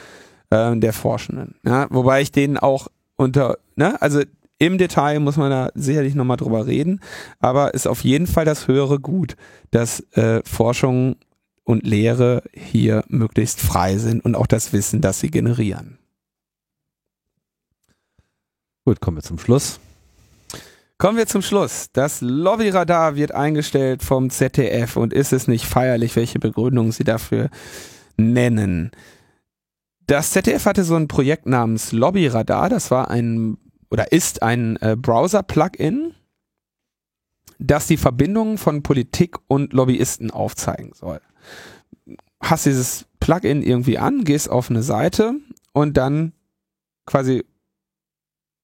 [0.50, 1.56] äh, der Forschenden.
[1.66, 1.88] Ja?
[1.90, 4.22] Wobei ich denen auch unter, ne, also
[4.60, 7.02] im Detail muss man da sicherlich nochmal drüber reden,
[7.40, 9.36] aber ist auf jeden Fall das höhere Gut,
[9.70, 11.16] dass äh, Forschung
[11.64, 16.00] und Lehre hier möglichst frei sind und auch das Wissen, das sie generieren.
[18.88, 19.82] Gut, kommen wir zum Schluss.
[20.98, 21.88] Kommen wir zum Schluss.
[21.92, 27.50] Das Lobbyradar wird eingestellt vom ZDF und ist es nicht feierlich, welche Begründung sie dafür
[28.16, 28.92] nennen?
[30.06, 33.58] Das ZDF hatte so ein Projekt namens Lobbyradar, das war ein
[33.92, 36.14] oder ist ein äh, Browser-Plugin,
[37.60, 41.20] das die Verbindungen von Politik und Lobbyisten aufzeigen soll.
[42.40, 45.34] Hast dieses Plugin irgendwie an, gehst auf eine Seite
[45.74, 46.32] und dann
[47.06, 47.44] quasi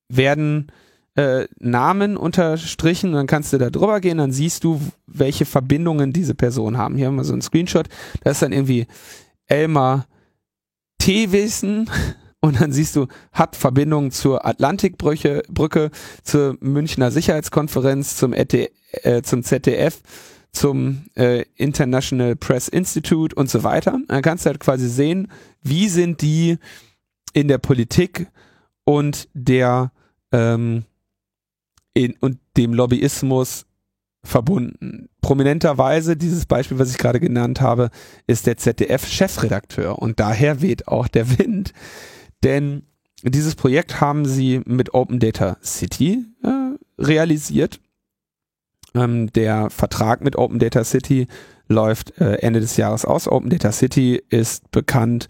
[0.09, 0.71] werden
[1.15, 6.35] äh, Namen unterstrichen dann kannst du da drüber gehen, dann siehst du, welche Verbindungen diese
[6.35, 6.95] Personen haben.
[6.95, 7.87] Hier haben wir so einen Screenshot,
[8.23, 8.87] da ist dann irgendwie
[9.45, 10.07] Elmar
[10.97, 11.89] Tewissen
[12.39, 15.91] und dann siehst du, hat Verbindungen zur Atlantikbrücke, Brücke,
[16.23, 20.01] zur Münchner Sicherheitskonferenz, zum, ET, äh, zum ZDF,
[20.51, 23.99] zum äh, International Press Institute und so weiter.
[24.07, 25.31] Dann kannst du halt quasi sehen,
[25.61, 26.57] wie sind die
[27.33, 28.27] in der Politik
[28.85, 29.91] und der
[30.31, 30.83] ähm,
[31.93, 33.65] in, und dem Lobbyismus
[34.23, 35.09] verbunden.
[35.21, 37.89] Prominenterweise, dieses Beispiel, was ich gerade genannt habe,
[38.25, 41.73] ist der ZDF-Chefredakteur und daher weht auch der Wind,
[42.43, 42.83] denn
[43.23, 47.79] dieses Projekt haben sie mit Open Data City äh, realisiert.
[48.95, 51.27] Ähm, der Vertrag mit Open Data City
[51.67, 53.27] läuft äh, Ende des Jahres aus.
[53.27, 55.27] Open Data City ist bekannt,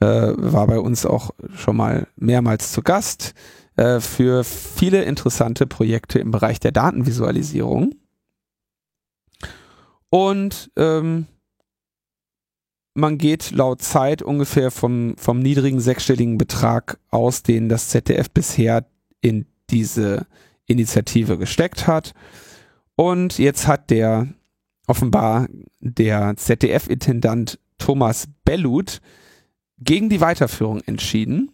[0.00, 3.34] äh, war bei uns auch schon mal mehrmals zu Gast
[3.76, 7.94] äh, für viele interessante Projekte im Bereich der Datenvisualisierung.
[10.10, 11.26] Und ähm,
[12.94, 18.86] man geht laut Zeit ungefähr vom, vom niedrigen sechsstelligen Betrag aus, den das ZDF bisher
[19.20, 20.26] in diese
[20.66, 22.12] Initiative gesteckt hat.
[22.96, 24.28] Und jetzt hat der
[24.86, 25.48] offenbar
[25.78, 29.00] der ZDF-Intendant Thomas Bellut
[29.80, 31.50] gegen die Weiterführung entschieden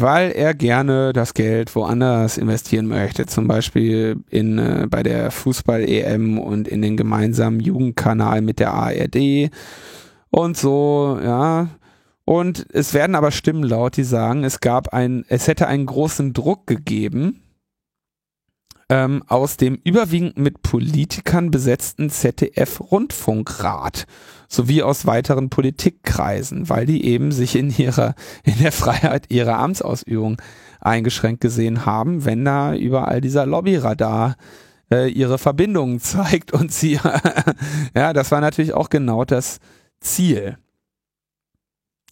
[0.00, 6.38] weil er gerne das Geld woanders investieren möchte, zum Beispiel in, äh, bei der Fußball-EM
[6.38, 9.50] und in den gemeinsamen Jugendkanal mit der ARD
[10.30, 11.68] und so, ja.
[12.24, 16.32] Und es werden aber Stimmen laut, die sagen, es gab ein, es hätte einen großen
[16.32, 17.40] Druck gegeben
[18.88, 24.06] ähm, aus dem überwiegend mit Politikern besetzten ZDF-Rundfunkrat
[24.48, 28.14] sowie aus weiteren Politikkreisen, weil die eben sich in ihrer,
[28.44, 30.40] in der Freiheit ihrer Amtsausübung
[30.80, 34.36] eingeschränkt gesehen haben, wenn da überall dieser Lobbyradar
[34.90, 37.00] äh, ihre Verbindungen zeigt und sie,
[37.94, 39.58] ja, das war natürlich auch genau das
[40.00, 40.58] Ziel.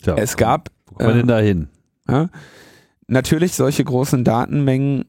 [0.02, 0.70] Ja, es gab.
[0.86, 1.68] Wo kommen wir denn da hin?
[2.08, 2.28] Ja,
[3.06, 5.06] natürlich solche großen Datenmengen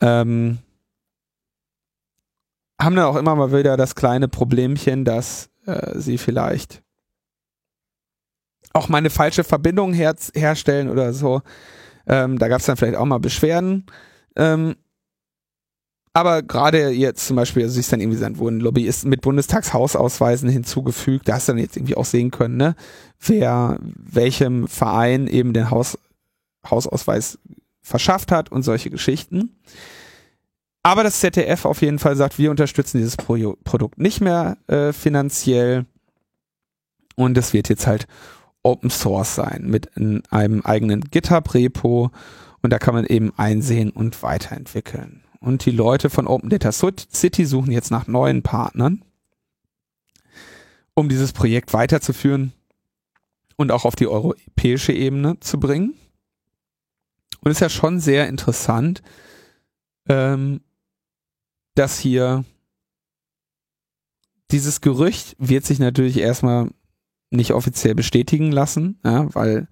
[0.00, 0.58] ähm,
[2.80, 6.82] haben dann auch immer mal wieder das kleine Problemchen, dass äh, sie vielleicht
[8.72, 11.42] auch mal eine falsche Verbindung her herstellen oder so.
[12.06, 13.86] Ähm, da gab es dann vielleicht auch mal Beschwerden.
[14.36, 14.76] Ähm,
[16.12, 21.28] aber gerade jetzt zum Beispiel, also ich dann irgendwie dann wurden Lobbyisten mit Bundestagshausausweisen hinzugefügt.
[21.28, 22.74] Da hast du dann jetzt irgendwie auch sehen können, ne,
[23.20, 25.98] wer welchem Verein eben den Haus,
[26.68, 27.38] Hausausweis
[27.82, 29.58] verschafft hat und solche Geschichten.
[30.86, 34.92] Aber das ZDF auf jeden Fall sagt, wir unterstützen dieses Pro Produkt nicht mehr äh,
[34.92, 35.84] finanziell.
[37.16, 38.06] Und es wird jetzt halt
[38.62, 42.12] Open Source sein mit einem eigenen GitHub-Repo.
[42.62, 45.24] Und da kann man eben einsehen und weiterentwickeln.
[45.40, 49.04] Und die Leute von Open Data City suchen jetzt nach neuen Partnern,
[50.94, 52.52] um dieses Projekt weiterzuführen
[53.56, 55.94] und auch auf die europäische Ebene zu bringen.
[57.40, 59.02] Und ist ja schon sehr interessant,
[60.08, 60.60] ähm,
[61.76, 62.44] dass hier
[64.50, 66.70] dieses Gerücht wird sich natürlich erstmal
[67.30, 69.68] nicht offiziell bestätigen lassen, ja, weil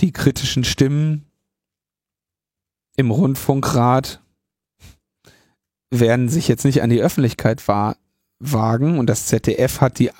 [0.00, 1.26] die kritischen Stimmen
[2.96, 4.22] im Rundfunkrat
[5.90, 7.96] werden sich jetzt nicht an die Öffentlichkeit wa
[8.38, 8.98] wagen.
[8.98, 10.10] Und das ZDF hat die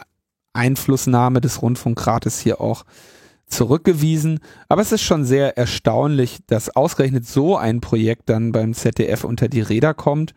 [0.53, 2.85] Einflussnahme des Rundfunkrates hier auch
[3.47, 4.41] zurückgewiesen.
[4.69, 9.49] Aber es ist schon sehr erstaunlich, dass ausgerechnet so ein Projekt dann beim ZDF unter
[9.49, 10.35] die Räder kommt,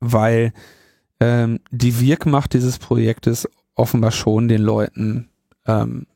[0.00, 0.52] weil
[1.20, 5.28] ähm, die Wirkmacht dieses Projektes offenbar schon den Leuten
[5.66, 6.06] ähm,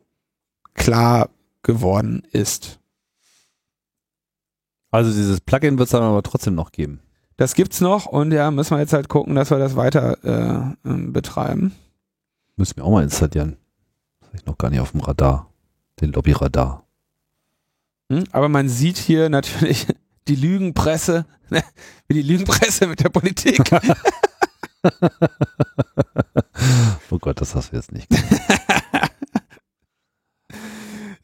[0.74, 1.30] klar
[1.62, 2.78] geworden ist.
[4.90, 7.00] Also dieses Plugin wird es dann aber trotzdem noch geben.
[7.36, 10.88] Das gibt's noch und ja, müssen wir jetzt halt gucken, dass wir das weiter äh,
[10.88, 11.74] ähm, betreiben.
[12.56, 13.58] Müssen wir auch mal installieren
[14.36, 15.52] ich noch gar nicht auf dem Radar,
[16.00, 16.86] den Lobbyradar.
[18.10, 19.86] Hm, aber man sieht hier natürlich
[20.28, 21.62] die Lügenpresse, ne,
[22.08, 23.60] wie die Lügenpresse mit der Politik.
[27.10, 28.08] oh Gott, das hast du jetzt nicht.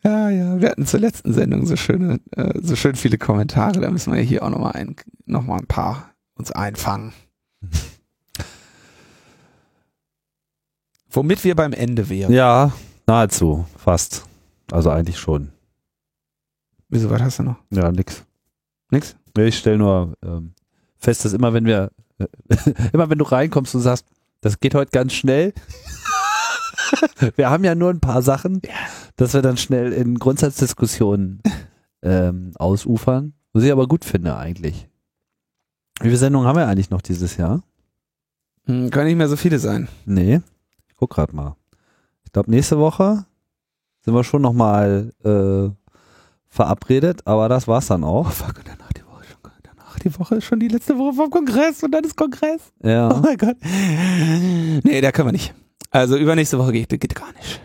[0.04, 3.80] ja, ja, wir hatten zur letzten Sendung so schöne, äh, so schön viele Kommentare.
[3.80, 7.12] Da müssen wir hier auch nochmal ein, noch mal ein paar uns einfangen.
[11.10, 12.32] Womit wir beim Ende wären.
[12.32, 12.72] Ja,
[13.06, 14.24] Nahezu, fast.
[14.70, 15.52] Also eigentlich schon.
[16.88, 17.56] Wieso, was hast du noch?
[17.70, 18.24] Ja, nix.
[18.90, 19.16] Nix?
[19.36, 20.52] Ich stelle nur ähm,
[20.98, 22.26] fest, dass immer wenn wir, äh,
[22.92, 24.06] immer wenn du reinkommst und sagst,
[24.40, 25.54] das geht heute ganz schnell,
[27.36, 28.60] wir haben ja nur ein paar Sachen,
[29.16, 31.42] dass wir dann schnell in Grundsatzdiskussionen
[32.02, 33.34] ähm, ausufern.
[33.52, 34.88] Was ich aber gut finde eigentlich.
[36.00, 37.62] Wie viele Sendungen haben wir eigentlich noch dieses Jahr?
[38.66, 39.88] Hm, können nicht mehr so viele sein.
[40.04, 40.40] Nee.
[40.88, 41.56] Ich guck grad mal.
[42.32, 43.26] Ich glaube, nächste Woche
[44.00, 45.68] sind wir schon nochmal äh,
[46.48, 48.26] verabredet, aber das war's dann auch.
[48.26, 49.50] Oh fuck, und danach die Woche schon.
[49.62, 52.72] Danach die Woche ist schon die letzte Woche vom Kongress und dann ist Kongress.
[52.82, 53.20] Oh Ja.
[53.22, 53.56] mein Gott.
[54.82, 55.52] Nee, da können wir nicht.
[55.90, 57.60] Also übernächste Woche geht, geht gar nicht.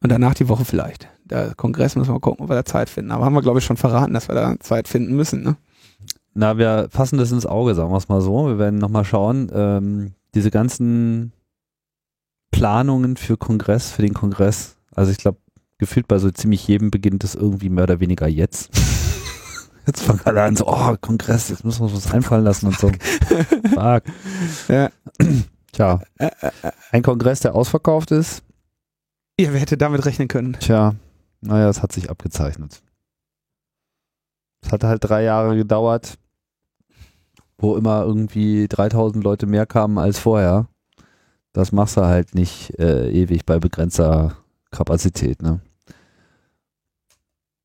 [0.00, 1.08] Und danach die Woche vielleicht.
[1.24, 3.10] Der Kongress müssen wir mal gucken, ob wir da Zeit finden.
[3.10, 5.42] Aber haben wir, glaube ich, schon verraten, dass wir da Zeit finden müssen.
[5.42, 5.56] Ne?
[6.34, 8.46] Na, wir fassen das ins Auge, sagen wir es mal so.
[8.46, 11.32] Wir werden nochmal schauen, ähm, diese ganzen
[12.54, 14.76] Planungen für Kongress, für den Kongress.
[14.94, 15.38] Also ich glaube,
[15.78, 18.70] gefühlt bei so ziemlich jedem beginnt es irgendwie mehr oder weniger jetzt.
[19.86, 22.78] Jetzt fangen alle an so, oh, Kongress, jetzt müssen wir uns was einfallen lassen und
[22.78, 22.88] so.
[22.88, 24.04] Fuck.
[24.68, 24.88] Ja.
[25.72, 26.00] Tja,
[26.90, 28.42] ein Kongress, der ausverkauft ist,
[29.38, 30.56] Ja, wer hätte damit rechnen können?
[30.58, 30.94] tja,
[31.42, 32.82] naja, es hat sich abgezeichnet.
[34.62, 36.16] Es hat halt drei Jahre gedauert,
[37.58, 40.66] wo immer irgendwie 3000 Leute mehr kamen als vorher.
[41.54, 44.36] Das machst du halt nicht äh, ewig bei begrenzter
[44.70, 45.60] Kapazität, ne?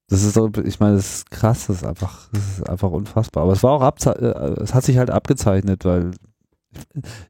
[0.08, 3.44] Das ist so, ich meine, das ist krass, das ist einfach, das ist einfach unfassbar.
[3.44, 6.12] Aber es war auch abze äh, es hat sich halt abgezeichnet, weil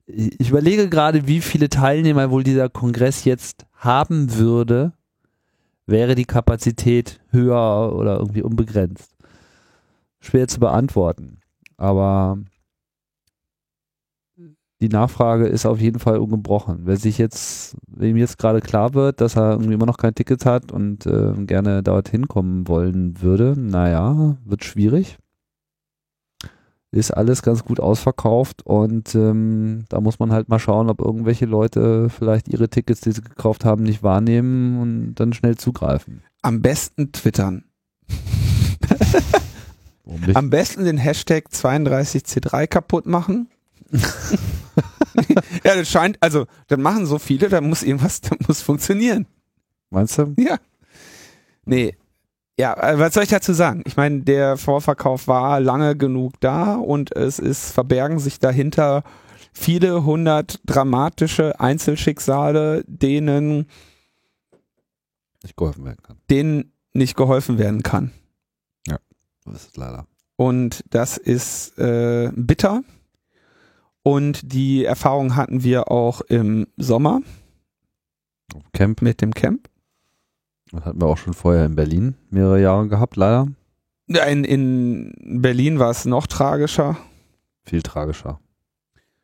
[0.05, 4.93] ich, ich überlege gerade, wie viele Teilnehmer wohl dieser Kongress jetzt haben würde,
[5.85, 9.15] wäre die Kapazität höher oder irgendwie unbegrenzt.
[10.19, 11.39] Schwer zu beantworten.
[11.77, 12.37] Aber
[14.81, 16.81] die Nachfrage ist auf jeden Fall ungebrochen.
[16.83, 20.45] Wer sich jetzt, wem jetzt gerade klar wird, dass er irgendwie immer noch kein Ticket
[20.45, 25.17] hat und äh, gerne dorthin kommen wollen würde, naja, wird schwierig.
[26.91, 31.45] Ist alles ganz gut ausverkauft und ähm, da muss man halt mal schauen, ob irgendwelche
[31.45, 36.23] Leute vielleicht ihre Tickets, die sie gekauft haben, nicht wahrnehmen und dann schnell zugreifen.
[36.41, 37.65] Am besten twittern.
[40.33, 43.49] Am besten den Hashtag 32C3 kaputt machen.
[45.63, 49.25] ja, das scheint, also, das machen so viele, da muss irgendwas, da muss funktionieren.
[49.89, 50.33] Meinst du?
[50.37, 50.57] Ja.
[51.65, 51.95] Nee.
[52.57, 53.83] Ja, äh, was soll ich dazu sagen?
[53.85, 59.03] Ich meine, der Vorverkauf war lange genug da und es ist, verbergen sich dahinter
[59.53, 63.67] viele hundert dramatische Einzelschicksale, denen,
[65.43, 66.17] Nicht geholfen werden kann.
[66.29, 68.11] denen nicht geholfen werden kann.
[69.45, 70.05] Das ist leider.
[70.35, 72.83] Und das ist äh, bitter.
[74.03, 77.21] Und die Erfahrung hatten wir auch im Sommer
[78.73, 79.01] Camp.
[79.01, 79.69] mit dem Camp.
[80.71, 83.47] Das hatten wir auch schon vorher in Berlin mehrere Jahre gehabt, leider.
[84.07, 86.97] In, in Berlin war es noch tragischer.
[87.63, 88.39] Viel tragischer.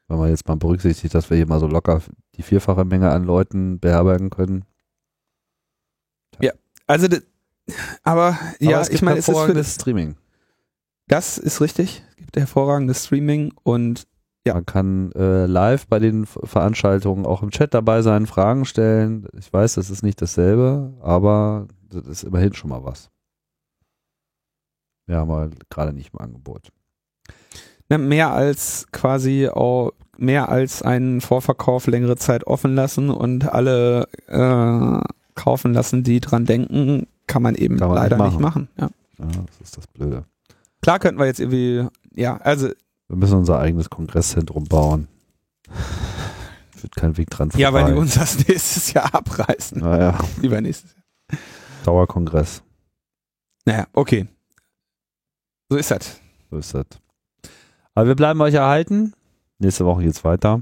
[0.07, 2.02] Wenn man jetzt mal berücksichtigt, dass wir hier mal so locker
[2.35, 4.65] die vierfache Menge an Leuten beherbergen können.
[6.88, 7.23] Also, das-
[8.03, 10.15] aber ja, Aber es ich gibt meine, es ist für hervorragendes Streaming.
[11.07, 12.03] das ist richtig.
[12.10, 14.06] Es gibt hervorragendes Streaming und
[14.45, 14.53] Ja.
[14.53, 19.27] Man kann äh, live bei den Veranstaltungen auch im Chat dabei sein, Fragen stellen.
[19.38, 23.09] Ich weiß, das ist nicht dasselbe, aber das ist immerhin schon mal was.
[25.07, 26.69] Wir haben halt gerade nicht im Angebot.
[27.89, 34.07] ne, mehr als quasi auch mehr als einen Vorverkauf längere Zeit offen lassen und alle
[34.27, 35.01] äh,
[35.35, 38.69] kaufen lassen, die dran denken, kann man eben Kann man leider nicht nicht machen.
[38.80, 38.89] Ja.
[39.17, 40.26] Ja, das ist das Blöde.
[40.81, 42.69] Klar könnten wir jetzt irgendwie, ja, also
[43.07, 45.07] Wir müssen unser eigenes Kongresszentrum bauen.
[46.76, 47.61] Führt kein Weg dran vorbei.
[47.61, 49.80] ja, weil die uns das nächstes Jahr abreißen.
[49.80, 51.40] Naja, Lieber nächstes Jahr.
[51.86, 52.64] Dauerkongress.
[53.65, 54.27] Naja, okay.
[55.69, 56.19] So ist das.
[56.52, 56.86] So ist das.
[57.94, 59.14] Aber wir bleiben euch erhalten.
[59.60, 60.61] Nächste Woche geht's weiter.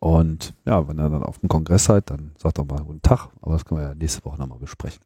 [0.00, 3.28] Und ja, wenn ihr dann auf dem Kongress seid, dann sagt doch mal guten Tag.
[3.40, 5.00] Aber das können wir ja nächste Woche nochmal besprechen.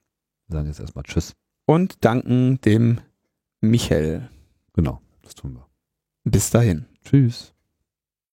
[0.47, 1.35] Wir sagen jetzt erstmal Tschüss.
[1.67, 3.01] Und danken dem
[3.61, 4.29] Michael.
[4.73, 5.67] Genau, das tun wir.
[6.25, 6.87] Bis dahin.
[7.05, 7.53] Tschüss.